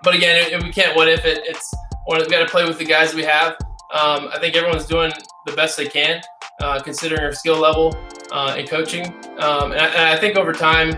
but 0.03 0.14
again, 0.14 0.53
if 0.53 0.62
we 0.62 0.72
can't 0.72 0.97
what 0.97 1.09
if 1.09 1.24
it, 1.24 1.43
it's 1.45 1.72
one. 2.07 2.20
we 2.20 2.26
got 2.26 2.41
to 2.41 2.47
play 2.47 2.64
with 2.64 2.78
the 2.78 2.85
guys 2.85 3.14
we 3.14 3.22
have. 3.22 3.57
Um, 3.93 4.28
I 4.33 4.39
think 4.41 4.55
everyone's 4.57 4.87
doing 4.87 5.12
the 5.47 5.53
best 5.53 5.76
they 5.76 5.87
can, 5.87 6.20
uh, 6.61 6.81
considering 6.81 7.22
our 7.22 7.33
skill 7.33 7.59
level 7.59 7.95
uh, 8.31 8.55
and 8.57 8.68
coaching. 8.68 9.07
Um, 9.39 9.72
and, 9.72 9.81
I, 9.81 9.87
and, 9.87 10.09
I, 10.09 10.16
think 10.16 10.37
over 10.37 10.53
time, 10.53 10.91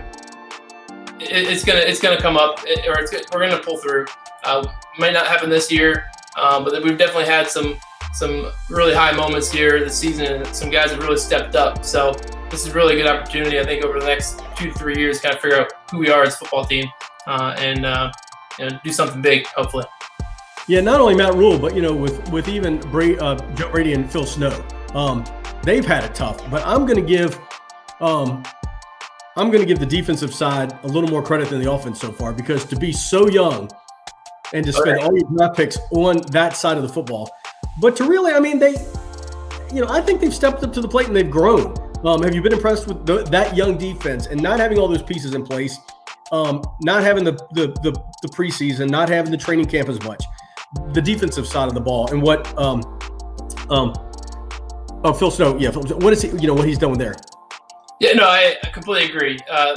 it, 1.19 1.31
it's 1.31 1.63
gonna 1.63 1.79
it's 1.79 1.99
gonna 1.99 2.21
come 2.21 2.37
up, 2.37 2.59
or 2.87 3.05
we're 3.33 3.49
gonna 3.49 3.61
pull 3.61 3.77
through. 3.77 4.05
Uh, 4.43 4.67
might 4.99 5.13
not 5.13 5.25
happen 5.25 5.49
this 5.49 5.71
year, 5.71 6.05
um, 6.39 6.63
but 6.63 6.83
we've 6.83 6.97
definitely 6.97 7.25
had 7.25 7.47
some 7.47 7.77
some 8.13 8.51
really 8.69 8.93
high 8.93 9.11
moments 9.11 9.51
here 9.51 9.79
this 9.79 9.97
season, 9.97 10.25
and 10.25 10.55
some 10.55 10.69
guys 10.69 10.91
have 10.91 10.99
really 10.99 11.17
stepped 11.17 11.55
up. 11.55 11.83
So 11.83 12.13
this 12.49 12.65
is 12.65 12.73
really 12.73 12.93
a 12.93 12.97
good 12.97 13.07
opportunity, 13.07 13.59
I 13.59 13.65
think, 13.65 13.83
over 13.83 13.99
the 13.99 14.05
next 14.05 14.41
two 14.55 14.71
to 14.71 14.77
three 14.77 14.95
years, 14.97 15.19
kind 15.19 15.35
of 15.35 15.41
figure 15.41 15.59
out 15.59 15.71
who 15.91 15.97
we 15.97 16.09
are 16.09 16.23
as 16.23 16.35
a 16.35 16.37
football 16.37 16.65
team 16.65 16.85
uh, 17.27 17.55
and 17.57 17.85
uh, 17.85 18.11
you 18.59 18.69
know, 18.69 18.79
do 18.83 18.91
something 18.91 19.21
big, 19.21 19.47
hopefully. 19.47 19.85
Yeah, 20.67 20.79
not 20.79 21.01
only 21.01 21.15
Matt 21.15 21.33
Rhule, 21.33 21.59
but 21.59 21.75
you 21.75 21.81
know, 21.81 21.93
with 21.93 22.29
with 22.29 22.47
even 22.47 22.79
Bra- 22.79 23.17
uh, 23.19 23.53
Joe 23.55 23.69
Brady 23.69 23.93
and 23.93 24.09
Phil 24.09 24.25
Snow, 24.25 24.63
um, 24.93 25.25
they've 25.63 25.85
had 25.85 26.03
it 26.03 26.15
tough. 26.15 26.49
But 26.49 26.65
I'm 26.65 26.85
going 26.85 26.95
to 26.95 27.05
give, 27.05 27.37
um, 27.99 28.43
I'm 29.35 29.49
going 29.49 29.59
to 29.59 29.65
give 29.65 29.79
the 29.79 29.85
defensive 29.85 30.33
side 30.33 30.77
a 30.83 30.87
little 30.87 31.09
more 31.09 31.21
credit 31.23 31.49
than 31.49 31.61
the 31.61 31.71
offense 31.71 31.99
so 31.99 32.11
far 32.11 32.31
because 32.31 32.63
to 32.65 32.75
be 32.75 32.93
so 32.93 33.27
young 33.27 33.69
and 34.53 34.65
to 34.65 34.71
spend 34.71 34.99
all 34.99 35.11
your 35.17 35.27
draft 35.35 35.57
picks 35.57 35.77
on 35.91 36.21
that 36.31 36.55
side 36.55 36.77
of 36.77 36.83
the 36.83 36.89
football. 36.89 37.29
But 37.79 37.95
to 37.97 38.05
really, 38.05 38.31
I 38.33 38.39
mean, 38.39 38.59
they, 38.59 38.75
you 39.73 39.81
know, 39.81 39.87
I 39.89 40.01
think 40.01 40.21
they've 40.21 40.33
stepped 40.33 40.63
up 40.63 40.73
to 40.73 40.81
the 40.81 40.87
plate 40.87 41.07
and 41.07 41.15
they've 41.15 41.29
grown. 41.29 41.75
Um, 42.05 42.21
have 42.21 42.35
you 42.35 42.41
been 42.41 42.53
impressed 42.53 42.87
with 42.87 43.05
the, 43.05 43.23
that 43.23 43.55
young 43.55 43.77
defense 43.77 44.27
and 44.27 44.41
not 44.41 44.59
having 44.59 44.77
all 44.77 44.87
those 44.87 45.01
pieces 45.01 45.33
in 45.33 45.43
place, 45.43 45.77
um, 46.31 46.61
not 46.81 47.03
having 47.03 47.23
the, 47.23 47.31
the 47.51 47.67
the 47.81 47.91
the 48.21 48.27
preseason, 48.27 48.89
not 48.89 49.07
having 49.07 49.31
the 49.31 49.37
training 49.37 49.67
camp 49.67 49.87
as 49.87 50.01
much, 50.03 50.23
the 50.91 51.01
defensive 51.01 51.47
side 51.47 51.67
of 51.67 51.73
the 51.73 51.81
ball, 51.81 52.09
and 52.11 52.21
what 52.21 52.45
um 52.57 52.81
um 53.69 53.93
oh 55.03 55.13
Phil 55.13 55.31
Snow, 55.31 55.57
yeah, 55.57 55.69
what 55.71 56.11
is 56.11 56.21
he? 56.21 56.29
You 56.29 56.47
know 56.47 56.53
what 56.53 56.67
he's 56.67 56.77
done 56.77 56.97
there? 56.97 57.15
Yeah, 57.99 58.13
no, 58.13 58.25
I, 58.25 58.57
I 58.61 58.69
completely 58.69 59.15
agree. 59.15 59.39
Uh, 59.49 59.75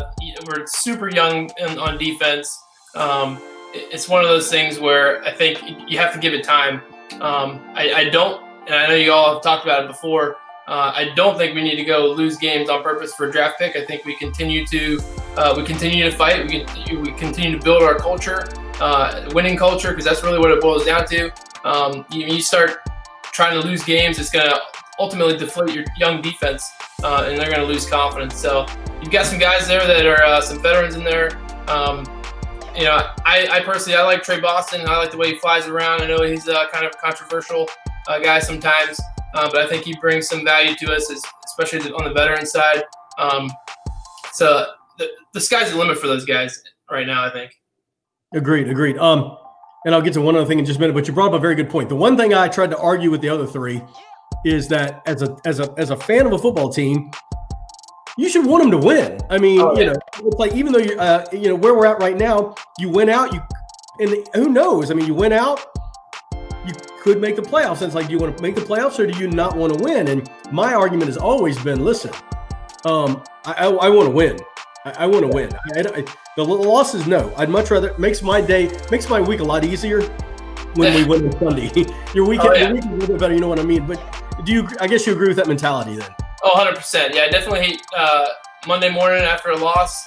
we're 0.48 0.66
super 0.66 1.08
young 1.08 1.48
in, 1.58 1.78
on 1.78 1.96
defense. 1.96 2.60
Um, 2.96 3.38
it's 3.72 4.08
one 4.08 4.24
of 4.24 4.28
those 4.28 4.50
things 4.50 4.80
where 4.80 5.22
I 5.22 5.30
think 5.30 5.60
you 5.88 5.98
have 5.98 6.12
to 6.12 6.18
give 6.18 6.34
it 6.34 6.42
time. 6.42 6.82
Um, 7.14 7.60
I, 7.74 7.92
I, 7.94 8.04
don't, 8.10 8.42
and 8.66 8.74
I 8.74 8.88
know 8.88 8.94
you 8.94 9.12
all 9.12 9.34
have 9.34 9.42
talked 9.42 9.64
about 9.64 9.84
it 9.84 9.88
before. 9.88 10.36
Uh, 10.66 10.92
I 10.94 11.12
don't 11.14 11.38
think 11.38 11.54
we 11.54 11.62
need 11.62 11.76
to 11.76 11.84
go 11.84 12.10
lose 12.10 12.36
games 12.36 12.68
on 12.68 12.82
purpose 12.82 13.14
for 13.14 13.28
a 13.28 13.32
draft 13.32 13.58
pick. 13.58 13.76
I 13.76 13.84
think 13.84 14.04
we 14.04 14.16
continue 14.16 14.66
to 14.66 15.00
uh, 15.36 15.54
we 15.56 15.62
continue 15.64 16.02
to 16.04 16.10
fight. 16.10 16.44
We 16.44 16.64
can, 16.64 17.02
we 17.02 17.12
continue 17.12 17.56
to 17.56 17.62
build 17.62 17.82
our 17.82 17.94
culture, 17.94 18.48
uh, 18.80 19.30
winning 19.34 19.56
culture, 19.56 19.90
because 19.90 20.04
that's 20.04 20.22
really 20.24 20.38
what 20.38 20.50
it 20.50 20.60
boils 20.60 20.84
down 20.84 21.06
to. 21.06 21.30
Um, 21.64 22.06
you, 22.10 22.26
you 22.26 22.40
start 22.40 22.78
trying 23.36 23.60
to 23.60 23.66
lose 23.66 23.84
games, 23.84 24.18
it's 24.18 24.30
going 24.30 24.48
to 24.48 24.58
ultimately 24.98 25.36
deflate 25.36 25.74
your 25.74 25.84
young 25.98 26.22
defense, 26.22 26.64
uh, 27.04 27.26
and 27.28 27.38
they're 27.38 27.50
going 27.50 27.60
to 27.60 27.66
lose 27.66 27.88
confidence. 27.88 28.34
So 28.40 28.66
you've 29.02 29.12
got 29.12 29.26
some 29.26 29.38
guys 29.38 29.68
there 29.68 29.86
that 29.86 30.06
are 30.06 30.22
uh, 30.22 30.40
some 30.40 30.62
veterans 30.62 30.94
in 30.94 31.04
there. 31.04 31.38
Um, 31.68 32.04
you 32.76 32.84
know, 32.84 33.10
I, 33.24 33.48
I, 33.50 33.60
personally 33.60 33.96
I 33.96 34.02
like 34.02 34.22
Tre 34.22 34.38
Boston. 34.38 34.82
I 34.86 34.98
like 34.98 35.10
the 35.10 35.16
way 35.16 35.32
he 35.32 35.38
flies 35.38 35.66
around. 35.66 36.02
I 36.02 36.06
know 36.06 36.22
he's 36.22 36.46
a 36.46 36.66
kind 36.72 36.84
of 36.84 36.96
controversial 36.98 37.68
uh, 38.06 38.18
guy 38.18 38.38
sometimes, 38.38 39.00
uh, 39.34 39.50
but 39.50 39.62
I 39.62 39.66
think 39.66 39.84
he 39.84 39.96
brings 40.00 40.28
some 40.28 40.44
value 40.44 40.74
to 40.76 40.94
us, 40.94 41.10
especially 41.46 41.90
on 41.92 42.04
the 42.04 42.12
veteran 42.12 42.44
side. 42.44 42.84
Um, 43.18 43.50
so 44.32 44.66
the, 44.98 45.08
the 45.32 45.40
sky's 45.40 45.70
the 45.70 45.78
limit 45.78 45.98
for 45.98 46.06
those 46.06 46.24
guys 46.26 46.62
right 46.90 47.06
now. 47.06 47.24
I 47.24 47.30
think. 47.30 47.52
Agreed. 48.34 48.68
Agreed. 48.68 48.98
Um, 48.98 49.36
and 49.86 49.94
I'll 49.94 50.02
get 50.02 50.12
to 50.14 50.20
one 50.20 50.36
other 50.36 50.46
thing 50.46 50.58
in 50.58 50.64
just 50.64 50.78
a 50.78 50.80
minute. 50.80 50.92
But 50.92 51.08
you 51.08 51.14
brought 51.14 51.28
up 51.28 51.34
a 51.34 51.38
very 51.38 51.54
good 51.54 51.70
point. 51.70 51.88
The 51.88 51.96
one 51.96 52.16
thing 52.16 52.34
I 52.34 52.48
tried 52.48 52.70
to 52.70 52.78
argue 52.78 53.10
with 53.10 53.22
the 53.22 53.28
other 53.28 53.46
three 53.46 53.82
is 54.44 54.68
that 54.68 55.00
as 55.06 55.22
a 55.22 55.36
as 55.46 55.60
a 55.60 55.72
as 55.78 55.90
a 55.90 55.96
fan 55.96 56.26
of 56.26 56.32
a 56.32 56.38
football 56.38 56.68
team, 56.68 57.10
you 58.16 58.28
should 58.28 58.46
want 58.46 58.62
them 58.62 58.70
to 58.80 58.86
win. 58.86 59.20
I 59.28 59.38
mean, 59.38 59.60
oh, 59.60 59.76
you 59.76 59.86
know, 59.86 59.94
it's 60.18 60.38
like 60.38 60.54
even 60.54 60.72
though 60.72 60.78
you 60.78 60.98
uh, 60.98 61.24
you 61.32 61.48
know 61.48 61.54
where 61.54 61.74
we're 61.74 61.86
at 61.86 61.98
right 62.00 62.16
now, 62.16 62.54
you 62.78 62.88
went 62.88 63.10
out, 63.10 63.32
you 63.32 63.40
and 63.98 64.26
who 64.34 64.48
knows? 64.48 64.90
I 64.90 64.94
mean, 64.94 65.06
you 65.06 65.14
went 65.14 65.34
out, 65.34 65.64
you 66.66 66.72
could 67.00 67.20
make 67.20 67.36
the 67.36 67.42
playoffs. 67.42 67.76
And 67.76 67.84
it's 67.84 67.94
like, 67.94 68.06
do 68.06 68.12
you 68.12 68.18
want 68.18 68.36
to 68.36 68.42
make 68.42 68.54
the 68.54 68.60
playoffs 68.60 68.98
or 68.98 69.06
do 69.06 69.18
you 69.18 69.28
not 69.28 69.56
want 69.56 69.74
to 69.74 69.82
win? 69.82 70.08
And 70.08 70.28
my 70.52 70.74
argument 70.74 71.06
has 71.06 71.16
always 71.16 71.58
been, 71.62 71.84
listen, 71.84 72.12
um, 72.84 73.22
I, 73.44 73.52
I, 73.52 73.66
I 73.66 73.88
want 73.88 74.08
to 74.08 74.14
win. 74.14 74.38
I, 74.84 74.90
I 74.90 75.06
want 75.06 75.22
to 75.22 75.28
win. 75.28 75.50
I, 75.76 76.04
the 76.36 76.44
losses, 76.44 77.06
no. 77.06 77.32
I'd 77.36 77.48
much 77.48 77.70
rather 77.70 77.96
makes 77.98 78.22
my 78.22 78.40
day 78.40 78.70
makes 78.90 79.08
my 79.08 79.20
week 79.20 79.40
a 79.40 79.44
lot 79.44 79.64
easier 79.64 80.02
when 80.74 80.94
we 80.94 81.04
win 81.08 81.26
on 81.26 81.32
Sunday. 81.38 81.70
your 82.14 82.26
weekend, 82.26 82.50
oh, 82.50 82.54
yeah. 82.54 82.68
your 82.68 82.74
week 82.74 82.84
is 82.84 82.90
a 82.90 82.92
little 82.92 83.06
bit 83.08 83.18
better. 83.18 83.34
You 83.34 83.40
know 83.40 83.48
what 83.48 83.60
I 83.60 83.64
mean? 83.64 83.86
But 83.86 84.25
do 84.46 84.52
you? 84.52 84.68
I 84.80 84.86
guess 84.86 85.06
you 85.06 85.12
agree 85.12 85.28
with 85.28 85.36
that 85.36 85.48
mentality 85.48 85.96
then. 85.96 86.08
Oh, 86.42 86.54
100 86.54 86.76
percent. 86.76 87.14
Yeah, 87.14 87.22
I 87.22 87.28
definitely 87.28 87.64
hate 87.64 87.82
uh, 87.94 88.28
Monday 88.66 88.88
morning 88.88 89.22
after 89.22 89.50
a 89.50 89.56
loss. 89.56 90.06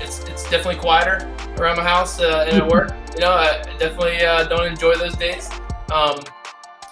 It's 0.00 0.20
it's 0.24 0.42
definitely 0.44 0.76
quieter 0.76 1.30
around 1.58 1.76
my 1.76 1.84
house 1.84 2.18
uh, 2.18 2.46
and 2.48 2.62
at 2.62 2.68
work. 2.68 2.90
You 3.14 3.20
know, 3.20 3.30
I 3.30 3.62
definitely 3.78 4.24
uh, 4.24 4.48
don't 4.48 4.66
enjoy 4.66 4.96
those 4.96 5.14
days. 5.14 5.48
Um, 5.92 6.18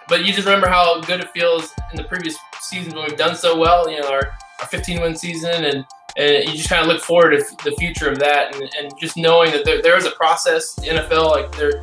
but 0.07 0.25
you 0.25 0.33
just 0.33 0.47
remember 0.47 0.69
how 0.69 1.01
good 1.01 1.19
it 1.19 1.31
feels 1.31 1.75
in 1.91 1.97
the 1.97 2.05
previous 2.05 2.37
season 2.61 2.95
when 2.95 3.09
we've 3.09 3.19
done 3.19 3.35
so 3.35 3.59
well. 3.59 3.91
You 3.91 4.01
know, 4.01 4.09
our, 4.09 4.39
our 4.61 4.67
15 4.69 5.01
win 5.01 5.17
season, 5.17 5.65
and, 5.65 5.85
and 6.17 6.45
you 6.49 6.53
just 6.53 6.69
kind 6.69 6.81
of 6.81 6.87
look 6.87 7.03
forward 7.03 7.31
to 7.31 7.65
the 7.65 7.75
future 7.77 8.09
of 8.09 8.21
that, 8.21 8.55
and, 8.55 8.71
and 8.79 8.93
just 9.01 9.17
knowing 9.17 9.51
that 9.51 9.65
there, 9.65 9.83
there 9.83 9.97
is 9.97 10.07
a 10.07 10.13
process. 10.13 10.75
The 10.75 10.83
NFL, 10.83 11.33
like 11.33 11.51
there, 11.57 11.83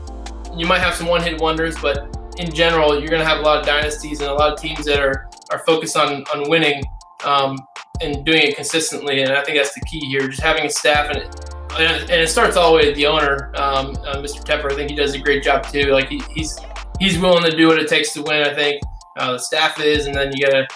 you 0.55 0.65
might 0.65 0.79
have 0.79 0.95
some 0.95 1.07
one 1.07 1.21
hit 1.21 1.41
wonders, 1.41 1.77
but 1.81 2.15
in 2.39 2.53
general, 2.53 2.97
you're 2.97 3.09
going 3.09 3.21
to 3.21 3.27
have 3.27 3.39
a 3.39 3.41
lot 3.41 3.59
of 3.59 3.65
dynasties 3.65 4.21
and 4.21 4.29
a 4.29 4.33
lot 4.33 4.53
of 4.53 4.59
teams 4.59 4.85
that 4.85 4.99
are 4.99 5.29
are 5.51 5.59
focused 5.59 5.97
on 5.97 6.23
on 6.33 6.49
winning 6.49 6.81
um, 7.25 7.57
and 8.01 8.25
doing 8.25 8.41
it 8.41 8.55
consistently. 8.55 9.21
And 9.21 9.33
I 9.33 9.43
think 9.43 9.57
that's 9.57 9.73
the 9.73 9.81
key 9.81 9.99
here. 9.99 10.27
Just 10.27 10.41
having 10.41 10.65
a 10.65 10.69
staff 10.69 11.09
and 11.09 11.17
it, 11.17 12.01
and 12.01 12.09
it 12.09 12.29
starts 12.29 12.57
all 12.57 12.71
the 12.71 12.77
way 12.77 12.89
at 12.89 12.95
the 12.95 13.05
owner, 13.05 13.51
um, 13.55 13.91
uh, 14.07 14.15
Mr. 14.17 14.43
Tepper. 14.43 14.71
I 14.71 14.75
think 14.75 14.89
he 14.89 14.95
does 14.95 15.13
a 15.13 15.19
great 15.19 15.43
job 15.43 15.67
too. 15.67 15.91
Like 15.91 16.07
he, 16.07 16.21
he's 16.33 16.57
he's 16.99 17.19
willing 17.19 17.43
to 17.43 17.55
do 17.55 17.67
what 17.67 17.77
it 17.77 17.87
takes 17.87 18.13
to 18.13 18.23
win. 18.23 18.43
I 18.43 18.53
think 18.55 18.81
uh, 19.17 19.33
the 19.33 19.39
staff 19.39 19.79
is, 19.79 20.05
and 20.05 20.15
then 20.15 20.31
you 20.33 20.45
got 20.45 20.51
to 20.51 20.67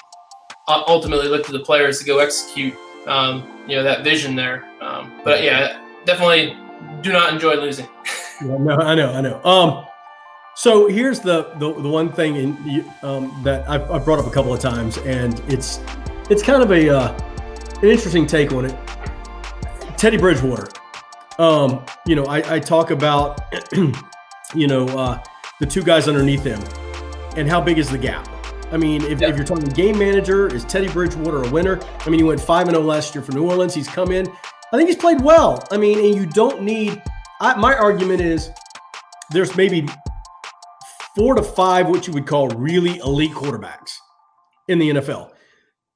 ultimately 0.67 1.29
look 1.29 1.45
to 1.45 1.53
the 1.53 1.61
players 1.61 1.99
to 1.99 2.05
go 2.05 2.19
execute. 2.19 2.75
Um, 3.07 3.49
you 3.67 3.77
know 3.77 3.83
that 3.83 4.03
vision 4.03 4.35
there. 4.35 4.65
Um, 4.81 5.13
but 5.23 5.43
yeah, 5.43 5.81
definitely 6.05 6.57
do 7.01 7.13
not 7.13 7.31
enjoy 7.33 7.55
losing. 7.55 7.87
no, 8.41 8.75
I 8.75 8.95
know, 8.95 9.13
I 9.13 9.21
know. 9.21 9.41
Um, 9.43 9.85
so 10.55 10.87
here's 10.87 11.19
the 11.19 11.53
the, 11.55 11.73
the 11.73 11.89
one 11.89 12.11
thing 12.11 12.35
in, 12.35 12.85
um, 13.01 13.41
that 13.43 13.67
I've, 13.69 13.89
I've, 13.89 14.05
brought 14.05 14.19
up 14.19 14.27
a 14.27 14.31
couple 14.31 14.53
of 14.53 14.59
times, 14.59 14.97
and 14.99 15.39
it's 15.47 15.79
it's 16.29 16.43
kind 16.43 16.61
of 16.61 16.71
a 16.71 16.89
uh, 16.89 17.17
an 17.81 17.89
interesting 17.89 18.27
take 18.27 18.51
on 18.53 18.65
it. 18.65 18.77
Teddy 19.97 20.17
Bridgewater. 20.17 20.67
Um, 21.39 21.83
you 22.05 22.15
know, 22.15 22.25
I, 22.25 22.55
I 22.55 22.59
talk 22.59 22.91
about 22.91 23.41
you 24.55 24.67
know 24.67 24.85
uh, 24.87 25.23
the 25.59 25.65
two 25.65 25.81
guys 25.81 26.07
underneath 26.07 26.43
him, 26.43 26.61
and 27.35 27.49
how 27.49 27.59
big 27.59 27.79
is 27.79 27.89
the 27.89 27.97
gap? 27.97 28.29
I 28.71 28.77
mean, 28.77 29.03
if, 29.03 29.21
if 29.21 29.35
you're 29.35 29.45
talking 29.45 29.69
game 29.69 29.97
manager, 29.99 30.53
is 30.53 30.65
Teddy 30.65 30.87
Bridgewater 30.87 31.43
a 31.43 31.49
winner? 31.49 31.79
I 31.99 32.09
mean, 32.09 32.19
he 32.19 32.23
went 32.23 32.39
five 32.39 32.67
and 32.67 32.75
zero 32.75 32.83
oh 32.83 32.87
last 32.87 33.13
year 33.13 33.23
for 33.23 33.31
New 33.31 33.49
Orleans. 33.49 33.73
He's 33.73 33.87
come 33.87 34.11
in. 34.11 34.27
I 34.71 34.77
think 34.77 34.89
he's 34.89 34.97
played 34.97 35.21
well. 35.21 35.63
I 35.71 35.77
mean, 35.77 35.99
and 35.99 36.15
you 36.15 36.25
don't 36.25 36.63
need. 36.63 37.01
I, 37.39 37.55
my 37.55 37.75
argument 37.75 38.21
is 38.21 38.51
there's 39.29 39.55
maybe 39.55 39.87
four 41.15 41.35
to 41.35 41.43
five 41.43 41.87
what 41.89 42.07
you 42.07 42.13
would 42.13 42.27
call 42.27 42.49
really 42.49 42.97
elite 42.97 43.31
quarterbacks 43.31 43.91
in 44.67 44.79
the 44.79 44.89
NFL. 44.91 45.31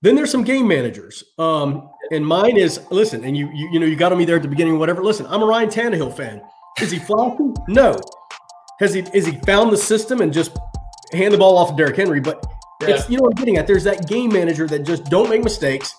Then 0.02 0.16
there's 0.16 0.32
some 0.32 0.44
game 0.44 0.68
managers. 0.68 1.24
Um, 1.38 1.90
and 2.12 2.26
mine 2.26 2.58
is 2.58 2.80
listen, 2.92 3.24
and 3.24 3.36
you 3.36 3.50
you, 3.54 3.70
you 3.74 3.80
know 3.80 3.86
you 3.86 3.96
got 3.96 4.12
on 4.12 4.18
me 4.18 4.26
there 4.26 4.36
at 4.36 4.42
the 4.42 4.48
beginning, 4.48 4.78
whatever. 4.80 5.04
Listen, 5.04 5.26
I'm 5.28 5.42
a 5.42 5.46
Ryan 5.46 5.70
Tannehill 5.70 6.16
fan. 6.16 6.42
Is 6.80 6.92
he 6.92 7.00
flopping? 7.00 7.56
No. 7.68 7.98
Has 8.80 8.94
he 8.94 9.02
is 9.14 9.26
he 9.26 9.34
found 9.46 9.72
the 9.72 9.78
system 9.78 10.22
and 10.22 10.32
just 10.32 10.56
hand 11.12 11.34
the 11.34 11.38
ball 11.38 11.58
off 11.58 11.72
to 11.72 11.76
Derrick 11.76 11.96
Henry? 11.96 12.20
But 12.20 12.46
yeah. 12.82 12.90
it's 12.90 13.10
you 13.10 13.18
know 13.18 13.24
what 13.24 13.34
I'm 13.34 13.40
getting 13.40 13.58
at. 13.58 13.66
There's 13.66 13.84
that 13.86 14.08
game 14.08 14.32
manager 14.32 14.68
that 14.68 14.84
just 14.84 15.06
don't 15.06 15.30
make 15.30 15.44
mistakes, 15.44 15.94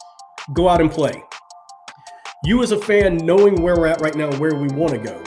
go 0.53 0.69
out 0.69 0.81
and 0.81 0.91
play. 0.91 1.23
You 2.45 2.63
as 2.63 2.71
a 2.71 2.79
fan, 2.79 3.17
knowing 3.17 3.61
where 3.63 3.77
we're 3.77 3.89
at 3.89 4.01
right 4.01 4.15
now, 4.15 4.31
where 4.39 4.55
we 4.55 4.69
want 4.69 4.93
to 4.93 4.99
go, 4.99 5.23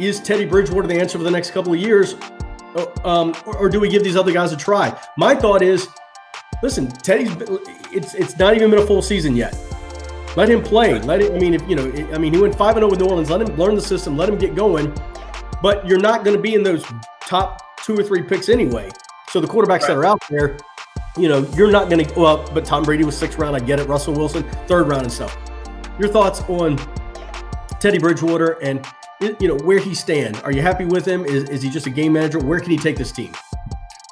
is 0.00 0.18
Teddy 0.20 0.44
Bridgewater 0.44 0.88
the 0.88 0.98
answer 0.98 1.16
for 1.16 1.24
the 1.24 1.30
next 1.30 1.52
couple 1.52 1.72
of 1.72 1.78
years, 1.78 2.16
um, 3.04 3.34
or, 3.46 3.56
or, 3.56 3.68
do 3.68 3.78
we 3.78 3.88
give 3.88 4.02
these 4.02 4.16
other 4.16 4.32
guys 4.32 4.52
a 4.52 4.56
try? 4.56 4.98
My 5.16 5.34
thought 5.34 5.62
is, 5.62 5.88
listen, 6.62 6.88
Teddy's 6.88 7.30
it's 7.92 8.14
it's 8.14 8.36
not 8.36 8.54
even 8.54 8.70
been 8.70 8.80
a 8.80 8.86
full 8.86 9.02
season 9.02 9.36
yet. 9.36 9.56
Let 10.36 10.48
him 10.48 10.62
play. 10.62 10.98
Let 11.00 11.20
it. 11.20 11.32
I 11.32 11.38
mean, 11.38 11.54
if 11.54 11.62
you 11.68 11.76
know, 11.76 11.84
I 12.12 12.18
mean, 12.18 12.32
he 12.32 12.40
went 12.40 12.56
five 12.56 12.76
and 12.76 12.80
zero 12.80 12.86
oh 12.86 12.90
with 12.90 13.00
New 13.00 13.06
Orleans. 13.06 13.30
Let 13.30 13.42
him 13.42 13.56
learn 13.56 13.76
the 13.76 13.82
system. 13.82 14.16
Let 14.16 14.28
him 14.28 14.38
get 14.38 14.54
going. 14.54 14.92
But 15.62 15.86
you're 15.86 16.00
not 16.00 16.24
going 16.24 16.36
to 16.36 16.42
be 16.42 16.54
in 16.54 16.62
those 16.62 16.84
top 17.20 17.62
two 17.84 17.94
or 17.94 18.02
three 18.02 18.22
picks 18.22 18.48
anyway. 18.48 18.90
So 19.30 19.40
the 19.40 19.46
quarterbacks 19.46 19.68
right. 19.68 19.88
that 19.88 19.96
are 19.96 20.04
out 20.04 20.22
there, 20.28 20.58
you 21.16 21.28
know, 21.28 21.46
you're 21.54 21.70
not 21.70 21.88
going 21.88 22.04
to. 22.04 22.14
Well, 22.18 22.50
but 22.52 22.64
Tom 22.64 22.82
Brady 22.82 23.04
was 23.04 23.16
sixth 23.16 23.38
round. 23.38 23.54
I 23.54 23.60
get 23.60 23.78
it. 23.78 23.86
Russell 23.86 24.14
Wilson, 24.14 24.42
third 24.66 24.88
round 24.88 25.02
and 25.02 25.12
stuff. 25.12 25.36
Your 26.00 26.08
thoughts 26.08 26.42
on 26.48 26.76
Teddy 27.78 27.98
Bridgewater 27.98 28.58
and 28.60 28.84
you 29.20 29.48
know 29.48 29.56
where 29.64 29.78
he 29.78 29.94
stand. 29.94 30.40
Are 30.44 30.52
you 30.52 30.62
happy 30.62 30.84
with 30.84 31.06
him? 31.06 31.24
Is, 31.24 31.48
is 31.48 31.62
he 31.62 31.70
just 31.70 31.86
a 31.86 31.90
game 31.90 32.12
manager? 32.12 32.38
Where 32.38 32.60
can 32.60 32.70
he 32.70 32.76
take 32.76 32.96
this 32.96 33.12
team? 33.12 33.32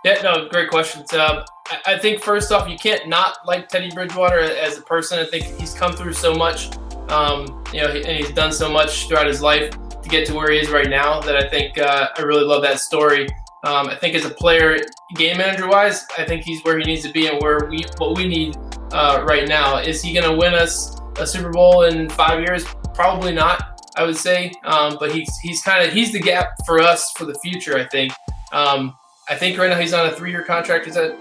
Yeah, 0.04 0.20
no, 0.22 0.48
great 0.48 0.68
questions. 0.68 1.12
Um, 1.12 1.44
I, 1.68 1.94
I, 1.94 1.98
think 1.98 2.22
first 2.22 2.50
off, 2.50 2.68
you 2.68 2.76
can't 2.76 3.08
not 3.08 3.38
like 3.46 3.68
Teddy 3.68 3.90
Bridgewater 3.90 4.40
as 4.40 4.78
a 4.78 4.82
person. 4.82 5.20
I 5.20 5.24
think 5.24 5.44
he's 5.60 5.74
come 5.74 5.92
through 5.92 6.14
so 6.14 6.34
much, 6.34 6.76
um, 7.08 7.64
you 7.72 7.80
know, 7.80 7.88
and 7.88 8.16
he's 8.16 8.32
done 8.32 8.52
so 8.52 8.70
much 8.70 9.06
throughout 9.06 9.28
his 9.28 9.40
life 9.40 9.70
to 10.02 10.08
get 10.08 10.26
to 10.26 10.34
where 10.34 10.50
he 10.50 10.58
is 10.58 10.70
right 10.70 10.88
now. 10.88 11.20
That 11.20 11.36
I 11.36 11.48
think 11.48 11.78
uh, 11.78 12.08
I 12.16 12.22
really 12.22 12.44
love 12.44 12.62
that 12.62 12.80
story. 12.80 13.28
Um, 13.64 13.88
I 13.88 13.94
think 13.94 14.16
as 14.16 14.24
a 14.24 14.30
player, 14.30 14.76
game 15.14 15.38
manager 15.38 15.68
wise, 15.68 16.04
I 16.18 16.24
think 16.24 16.42
he's 16.42 16.64
where 16.64 16.78
he 16.78 16.84
needs 16.84 17.02
to 17.02 17.12
be 17.12 17.28
and 17.28 17.40
where 17.40 17.66
we 17.66 17.84
what 17.98 18.16
we 18.16 18.26
need 18.26 18.56
uh, 18.90 19.24
right 19.24 19.46
now. 19.46 19.78
Is 19.78 20.02
he 20.02 20.12
going 20.12 20.28
to 20.28 20.36
win 20.36 20.52
us 20.52 21.00
a 21.18 21.26
Super 21.26 21.50
Bowl 21.50 21.84
in 21.84 22.08
five 22.08 22.40
years? 22.40 22.64
Probably 22.92 23.32
not. 23.32 23.71
I 23.96 24.04
would 24.04 24.16
say. 24.16 24.52
Um, 24.64 24.96
but 24.98 25.12
he's 25.12 25.30
he's 25.38 25.62
kind 25.62 25.84
of 25.84 25.92
he's 25.92 26.12
the 26.12 26.20
gap 26.20 26.54
for 26.66 26.80
us 26.80 27.10
for 27.12 27.24
the 27.24 27.34
future. 27.36 27.78
I 27.78 27.86
think. 27.86 28.12
Um, 28.52 28.96
I 29.28 29.36
think 29.36 29.56
right 29.56 29.70
now 29.70 29.78
he's 29.78 29.92
on 29.92 30.06
a 30.06 30.12
three-year 30.12 30.42
contract. 30.44 30.86
Is 30.86 30.94
that? 30.94 31.16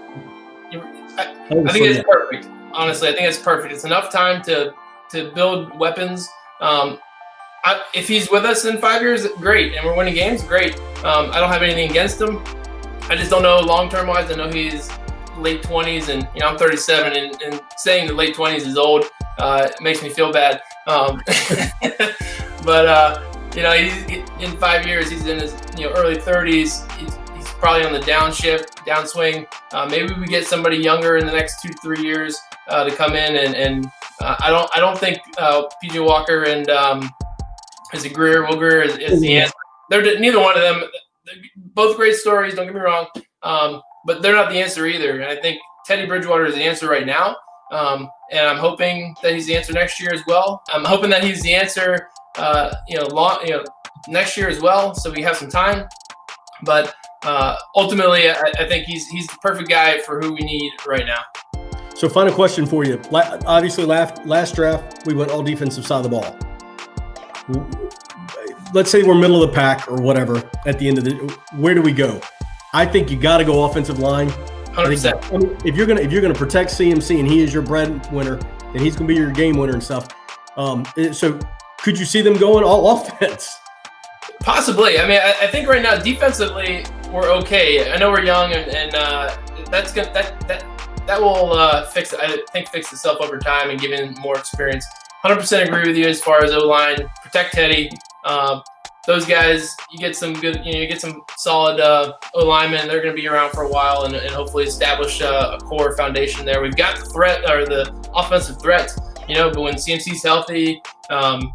I, 1.18 1.30
I 1.50 1.72
think 1.72 1.86
it's 1.86 2.04
perfect. 2.08 2.48
Honestly, 2.72 3.08
I 3.08 3.12
think 3.12 3.28
it's 3.28 3.38
perfect. 3.38 3.72
It's 3.72 3.84
enough 3.84 4.10
time 4.10 4.42
to 4.42 4.74
to 5.10 5.30
build 5.32 5.78
weapons. 5.78 6.28
Um, 6.60 6.98
I, 7.64 7.82
if 7.94 8.08
he's 8.08 8.30
with 8.30 8.44
us 8.44 8.64
in 8.64 8.78
five 8.78 9.02
years, 9.02 9.26
great, 9.38 9.74
and 9.76 9.86
we're 9.86 9.96
winning 9.96 10.14
games, 10.14 10.42
great. 10.42 10.74
Um, 11.04 11.30
I 11.30 11.38
don't 11.38 11.50
have 11.50 11.62
anything 11.62 11.90
against 11.90 12.20
him. 12.20 12.42
I 13.08 13.16
just 13.16 13.30
don't 13.30 13.42
know 13.42 13.60
long 13.60 13.88
term 13.88 14.08
wise. 14.08 14.30
I 14.30 14.34
know 14.34 14.50
he's 14.50 14.90
late 15.38 15.62
20s, 15.62 16.08
and 16.08 16.26
you 16.34 16.40
know 16.40 16.48
I'm 16.48 16.58
37, 16.58 17.12
and, 17.12 17.42
and 17.42 17.60
saying 17.76 18.08
the 18.08 18.14
late 18.14 18.34
20s 18.34 18.66
is 18.66 18.76
old 18.76 19.04
uh, 19.38 19.68
makes 19.80 20.02
me 20.02 20.08
feel 20.08 20.32
bad. 20.32 20.60
But 22.64 22.86
uh, 22.86 23.32
you 23.54 23.62
know, 23.62 23.72
he's, 23.72 24.22
in 24.40 24.56
five 24.56 24.86
years, 24.86 25.10
he's 25.10 25.26
in 25.26 25.38
his 25.38 25.54
you 25.76 25.86
know 25.86 25.92
early 25.94 26.16
30s. 26.16 26.90
He's, 26.98 27.16
he's 27.36 27.48
probably 27.54 27.84
on 27.84 27.92
the 27.92 28.00
downshift, 28.00 28.76
downswing. 28.86 29.46
Uh, 29.72 29.86
maybe 29.86 30.12
we 30.14 30.26
get 30.26 30.46
somebody 30.46 30.76
younger 30.76 31.16
in 31.16 31.26
the 31.26 31.32
next 31.32 31.62
two, 31.62 31.72
three 31.82 32.02
years 32.02 32.38
uh, 32.68 32.84
to 32.84 32.94
come 32.94 33.14
in, 33.14 33.36
and, 33.36 33.54
and 33.54 33.86
uh, 34.20 34.36
I 34.40 34.50
don't, 34.50 34.70
I 34.76 34.80
don't 34.80 34.98
think 34.98 35.18
uh, 35.38 35.64
PJ 35.82 36.04
Walker 36.04 36.44
and 36.44 36.68
um, 36.70 37.10
is 37.92 38.04
it 38.04 38.12
Grier, 38.12 38.46
Will 38.46 38.56
Grier 38.56 38.82
is, 38.82 38.96
is 38.98 39.20
the 39.20 39.36
answer. 39.38 39.52
They're 39.90 40.18
neither 40.18 40.40
one 40.40 40.56
of 40.56 40.62
them. 40.62 40.84
Both 41.56 41.96
great 41.96 42.16
stories. 42.16 42.54
Don't 42.54 42.66
get 42.66 42.74
me 42.74 42.80
wrong, 42.80 43.06
um, 43.42 43.82
but 44.06 44.22
they're 44.22 44.34
not 44.34 44.50
the 44.50 44.60
answer 44.60 44.86
either. 44.86 45.20
And 45.20 45.24
I 45.24 45.40
think 45.40 45.60
Teddy 45.86 46.06
Bridgewater 46.06 46.46
is 46.46 46.54
the 46.54 46.62
answer 46.62 46.88
right 46.88 47.06
now. 47.06 47.36
Um, 47.70 48.10
and 48.30 48.46
I'm 48.46 48.58
hoping 48.58 49.14
that 49.22 49.34
he's 49.34 49.46
the 49.46 49.56
answer 49.56 49.72
next 49.72 50.00
year 50.00 50.12
as 50.12 50.22
well. 50.26 50.62
I'm 50.68 50.84
hoping 50.84 51.10
that 51.10 51.24
he's 51.24 51.42
the 51.42 51.54
answer, 51.54 52.08
uh, 52.36 52.74
you 52.88 52.96
know, 52.96 53.06
long, 53.06 53.38
you 53.44 53.52
know, 53.52 53.64
next 54.08 54.36
year 54.36 54.48
as 54.48 54.60
well, 54.60 54.94
so 54.94 55.10
we 55.10 55.22
have 55.22 55.36
some 55.36 55.48
time. 55.48 55.86
But 56.64 56.94
uh, 57.24 57.56
ultimately, 57.76 58.30
I, 58.30 58.52
I, 58.58 58.66
think 58.66 58.86
he's 58.86 59.06
he's 59.08 59.26
the 59.26 59.36
perfect 59.40 59.68
guy 59.68 59.98
for 60.00 60.20
who 60.20 60.32
we 60.32 60.40
need 60.40 60.72
right 60.86 61.06
now. 61.06 61.20
So, 61.94 62.08
final 62.08 62.32
question 62.32 62.66
for 62.66 62.84
you. 62.84 63.00
Obviously, 63.12 63.84
last 63.84 64.24
last 64.26 64.54
draft 64.54 65.06
we 65.06 65.14
went 65.14 65.30
all 65.30 65.42
defensive 65.42 65.86
side 65.86 66.04
of 66.04 66.04
the 66.04 66.08
ball. 66.08 66.36
Let's 68.72 68.90
say 68.90 69.02
we're 69.02 69.14
middle 69.14 69.42
of 69.42 69.50
the 69.50 69.54
pack 69.54 69.90
or 69.90 70.00
whatever 70.00 70.48
at 70.66 70.78
the 70.78 70.88
end 70.88 70.98
of 70.98 71.04
the. 71.04 71.38
Where 71.56 71.74
do 71.74 71.82
we 71.82 71.92
go? 71.92 72.20
I 72.72 72.86
think 72.86 73.10
you 73.10 73.18
got 73.18 73.38
to 73.38 73.44
go 73.44 73.64
offensive 73.64 73.98
line. 73.98 74.30
Hundred 74.72 74.90
percent. 74.90 75.18
If 75.64 75.76
you're 75.76 75.86
gonna 75.86 76.00
if 76.00 76.10
you're 76.10 76.22
gonna 76.22 76.34
protect 76.34 76.70
CMC 76.70 77.20
and 77.20 77.28
he 77.28 77.40
is 77.40 77.52
your 77.52 77.62
breadwinner, 77.62 78.36
then 78.72 78.82
he's 78.82 78.96
gonna 78.96 79.08
be 79.08 79.14
your 79.14 79.30
game 79.30 79.56
winner 79.58 79.74
and 79.74 79.82
stuff. 79.82 80.08
Um, 80.56 80.84
so 81.12 81.38
could 81.82 81.98
you 81.98 82.04
see 82.04 82.22
them 82.22 82.36
going 82.36 82.64
all 82.64 82.96
offense? 83.00 83.58
Possibly. 84.40 84.98
I 84.98 85.06
mean, 85.06 85.20
I, 85.20 85.34
I 85.42 85.46
think 85.48 85.68
right 85.68 85.82
now 85.82 85.96
defensively 85.96 86.84
we're 87.10 87.30
okay. 87.30 87.92
I 87.92 87.98
know 87.98 88.10
we're 88.10 88.24
young 88.24 88.52
and, 88.52 88.70
and 88.70 88.94
uh, 88.94 89.36
that's 89.70 89.92
gonna 89.92 90.12
that 90.14 90.48
that 90.48 90.64
that 91.06 91.20
will 91.20 91.52
uh, 91.52 91.84
fix. 91.86 92.14
I 92.14 92.38
think 92.52 92.68
fix 92.68 92.92
itself 92.92 93.20
over 93.20 93.38
time 93.38 93.70
and 93.70 93.80
given 93.80 94.14
more 94.20 94.38
experience. 94.38 94.86
100% 95.24 95.68
agree 95.68 95.86
with 95.86 95.96
you 95.96 96.06
as 96.06 96.20
far 96.20 96.42
as 96.42 96.50
O 96.52 96.66
line. 96.66 97.08
Protect 97.22 97.52
Teddy. 97.52 97.90
Uh, 98.24 98.60
those 99.06 99.24
guys, 99.24 99.76
you 99.90 99.98
get 99.98 100.16
some 100.16 100.32
good, 100.32 100.64
you 100.64 100.72
know, 100.72 100.78
you 100.80 100.86
get 100.86 101.00
some 101.00 101.22
solid 101.36 101.80
uh, 101.80 102.14
linemen. 102.34 102.88
They're 102.88 103.02
going 103.02 103.14
to 103.14 103.20
be 103.20 103.28
around 103.28 103.50
for 103.50 103.62
a 103.62 103.68
while 103.68 104.04
and, 104.04 104.14
and 104.14 104.32
hopefully 104.32 104.64
establish 104.64 105.20
uh, 105.20 105.58
a 105.60 105.64
core 105.64 105.96
foundation 105.96 106.44
there. 106.44 106.60
We've 106.60 106.76
got 106.76 106.98
the 106.98 107.04
threat 107.06 107.48
or 107.48 107.64
the 107.64 107.92
offensive 108.14 108.60
threat, 108.60 108.92
you 109.28 109.34
know, 109.34 109.50
but 109.50 109.60
when 109.60 109.74
CMC's 109.74 110.22
healthy, 110.22 110.82
um, 111.10 111.52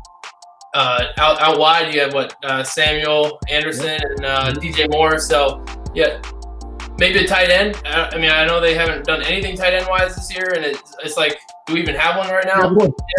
uh, 0.77 1.11
out, 1.17 1.41
out 1.41 1.57
wide, 1.57 1.91
you 1.91 1.99
have 1.99 2.13
what 2.13 2.35
uh, 2.45 2.63
Samuel 2.63 3.39
Anderson 3.49 3.99
and 3.99 4.25
uh, 4.25 4.53
DJ 4.53 4.87
Moore. 4.91 5.17
So, 5.17 5.65
yeah, 5.95 6.21
maybe 6.99 7.25
a 7.25 7.27
tight 7.27 7.49
end. 7.49 7.81
I, 7.83 8.09
I, 8.09 8.17
mean, 8.17 8.29
I 8.29 8.45
know 8.45 8.61
they 8.61 8.75
haven't 8.75 9.05
done 9.05 9.23
anything 9.23 9.57
tight 9.57 9.73
end 9.73 9.87
wise 9.89 10.15
this 10.15 10.31
year, 10.31 10.53
and 10.55 10.63
it's, 10.63 10.95
it's 11.03 11.17
like, 11.17 11.39
do 11.65 11.73
we 11.73 11.81
even 11.81 11.95
have 11.95 12.17
one 12.17 12.29
right 12.29 12.45
now? 12.45 12.71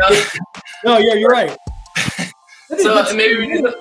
Yeah, 0.09 0.25
no, 0.85 0.99
yeah, 0.99 1.15
you're 1.15 1.31
right. 1.31 1.57
so 2.79 3.05
maybe 3.17 3.39
we 3.39 3.75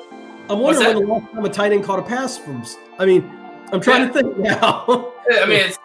I'm 0.49 0.59
wondering 0.59 0.95
when 0.95 1.07
the 1.07 1.13
last 1.13 1.33
time 1.33 1.45
a 1.45 1.49
tight 1.49 1.71
end 1.71 1.83
caught 1.83 1.99
a 1.99 2.03
pass 2.03 2.35
from. 2.35 2.63
I 2.97 3.05
mean, 3.05 3.29
I'm 3.71 3.79
trying 3.79 4.07
yeah. 4.07 4.07
to 4.07 4.13
think 4.13 4.37
now. 4.39 4.85
I 5.31 5.45
mean, 5.45 5.59
it's 5.59 5.77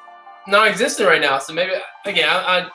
non-existent 0.48 1.06
right 1.06 1.20
now. 1.20 1.38
So 1.40 1.52
maybe 1.52 1.72
again, 2.06 2.28
I, 2.30 2.70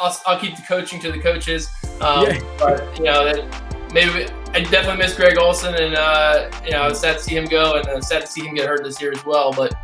will 0.00 0.12
I'll 0.24 0.38
keep 0.38 0.54
the 0.54 0.62
coaching 0.62 1.00
to 1.00 1.10
the 1.10 1.18
coaches. 1.18 1.68
Um, 2.00 2.26
yeah. 2.26 2.40
But 2.58 2.96
you 2.96 3.04
know, 3.04 3.24
that 3.24 3.71
maybe 3.92 4.26
I 4.54 4.60
definitely 4.60 4.98
miss 4.98 5.14
Greg 5.14 5.38
Olsen, 5.38 5.74
and 5.74 5.94
uh, 5.94 6.50
you 6.64 6.72
know, 6.72 6.78
I 6.78 6.88
was 6.88 7.00
sad 7.00 7.18
to 7.18 7.22
see 7.22 7.36
him 7.36 7.46
go, 7.46 7.76
and 7.76 7.88
I'm 7.88 8.02
sad 8.02 8.22
to 8.22 8.26
see 8.26 8.46
him 8.46 8.54
get 8.54 8.68
hurt 8.68 8.84
this 8.84 9.00
year 9.00 9.12
as 9.12 9.24
well. 9.24 9.52
But 9.52 9.74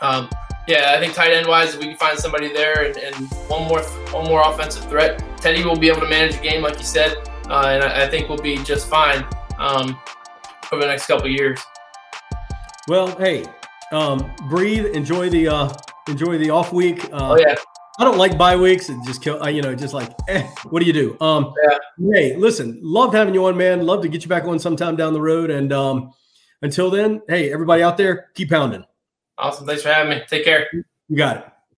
um, 0.00 0.28
yeah, 0.66 0.94
I 0.96 1.00
think 1.00 1.14
tight 1.14 1.32
end 1.32 1.46
wise, 1.46 1.74
if 1.74 1.80
we 1.80 1.86
can 1.86 1.96
find 1.96 2.18
somebody 2.18 2.52
there 2.52 2.84
and, 2.84 2.96
and, 2.96 3.14
one 3.48 3.66
more 3.66 3.82
one 4.12 4.24
more 4.24 4.42
offensive 4.44 4.84
threat, 4.88 5.22
Teddy 5.38 5.64
will 5.64 5.76
be 5.76 5.88
able 5.88 6.00
to 6.00 6.08
manage 6.08 6.36
the 6.36 6.42
game, 6.42 6.62
like 6.62 6.78
you 6.78 6.84
said, 6.84 7.16
uh, 7.48 7.66
and 7.66 7.82
I, 7.82 8.04
I, 8.04 8.08
think 8.08 8.28
we'll 8.28 8.38
be 8.38 8.56
just 8.58 8.88
fine. 8.88 9.26
Um, 9.58 10.00
over 10.72 10.82
the 10.82 10.88
next 10.88 11.06
couple 11.06 11.28
years. 11.28 11.60
Well, 12.88 13.16
hey, 13.18 13.44
um, 13.92 14.32
breathe, 14.48 14.86
enjoy 14.86 15.30
the 15.30 15.48
uh, 15.48 15.72
enjoy 16.08 16.38
the 16.38 16.50
off 16.50 16.72
week. 16.72 17.04
Uh, 17.12 17.32
oh 17.32 17.38
yeah. 17.38 17.56
I 18.00 18.04
don't 18.04 18.16
like 18.16 18.38
bye 18.38 18.56
weeks. 18.56 18.88
It 18.88 18.96
just 19.04 19.20
kill, 19.20 19.46
you 19.50 19.60
know, 19.60 19.74
just 19.74 19.92
like, 19.92 20.10
eh, 20.26 20.48
what 20.70 20.80
do 20.80 20.86
you 20.86 20.92
do? 20.94 21.18
Um, 21.20 21.52
yeah. 21.62 21.78
Hey, 22.14 22.34
listen, 22.34 22.80
loved 22.82 23.14
having 23.14 23.34
you 23.34 23.44
on, 23.44 23.58
man. 23.58 23.84
Love 23.84 24.00
to 24.00 24.08
get 24.08 24.22
you 24.22 24.28
back 24.28 24.44
on 24.44 24.58
sometime 24.58 24.96
down 24.96 25.12
the 25.12 25.20
road. 25.20 25.50
And 25.50 25.70
um, 25.70 26.10
until 26.62 26.90
then, 26.90 27.20
hey, 27.28 27.52
everybody 27.52 27.82
out 27.82 27.98
there, 27.98 28.30
keep 28.34 28.48
pounding. 28.48 28.86
Awesome. 29.36 29.66
Thanks 29.66 29.82
for 29.82 29.92
having 29.92 30.16
me. 30.16 30.24
Take 30.28 30.46
care. 30.46 30.66
You 30.72 31.16
got 31.16 31.36
it. 31.36 31.49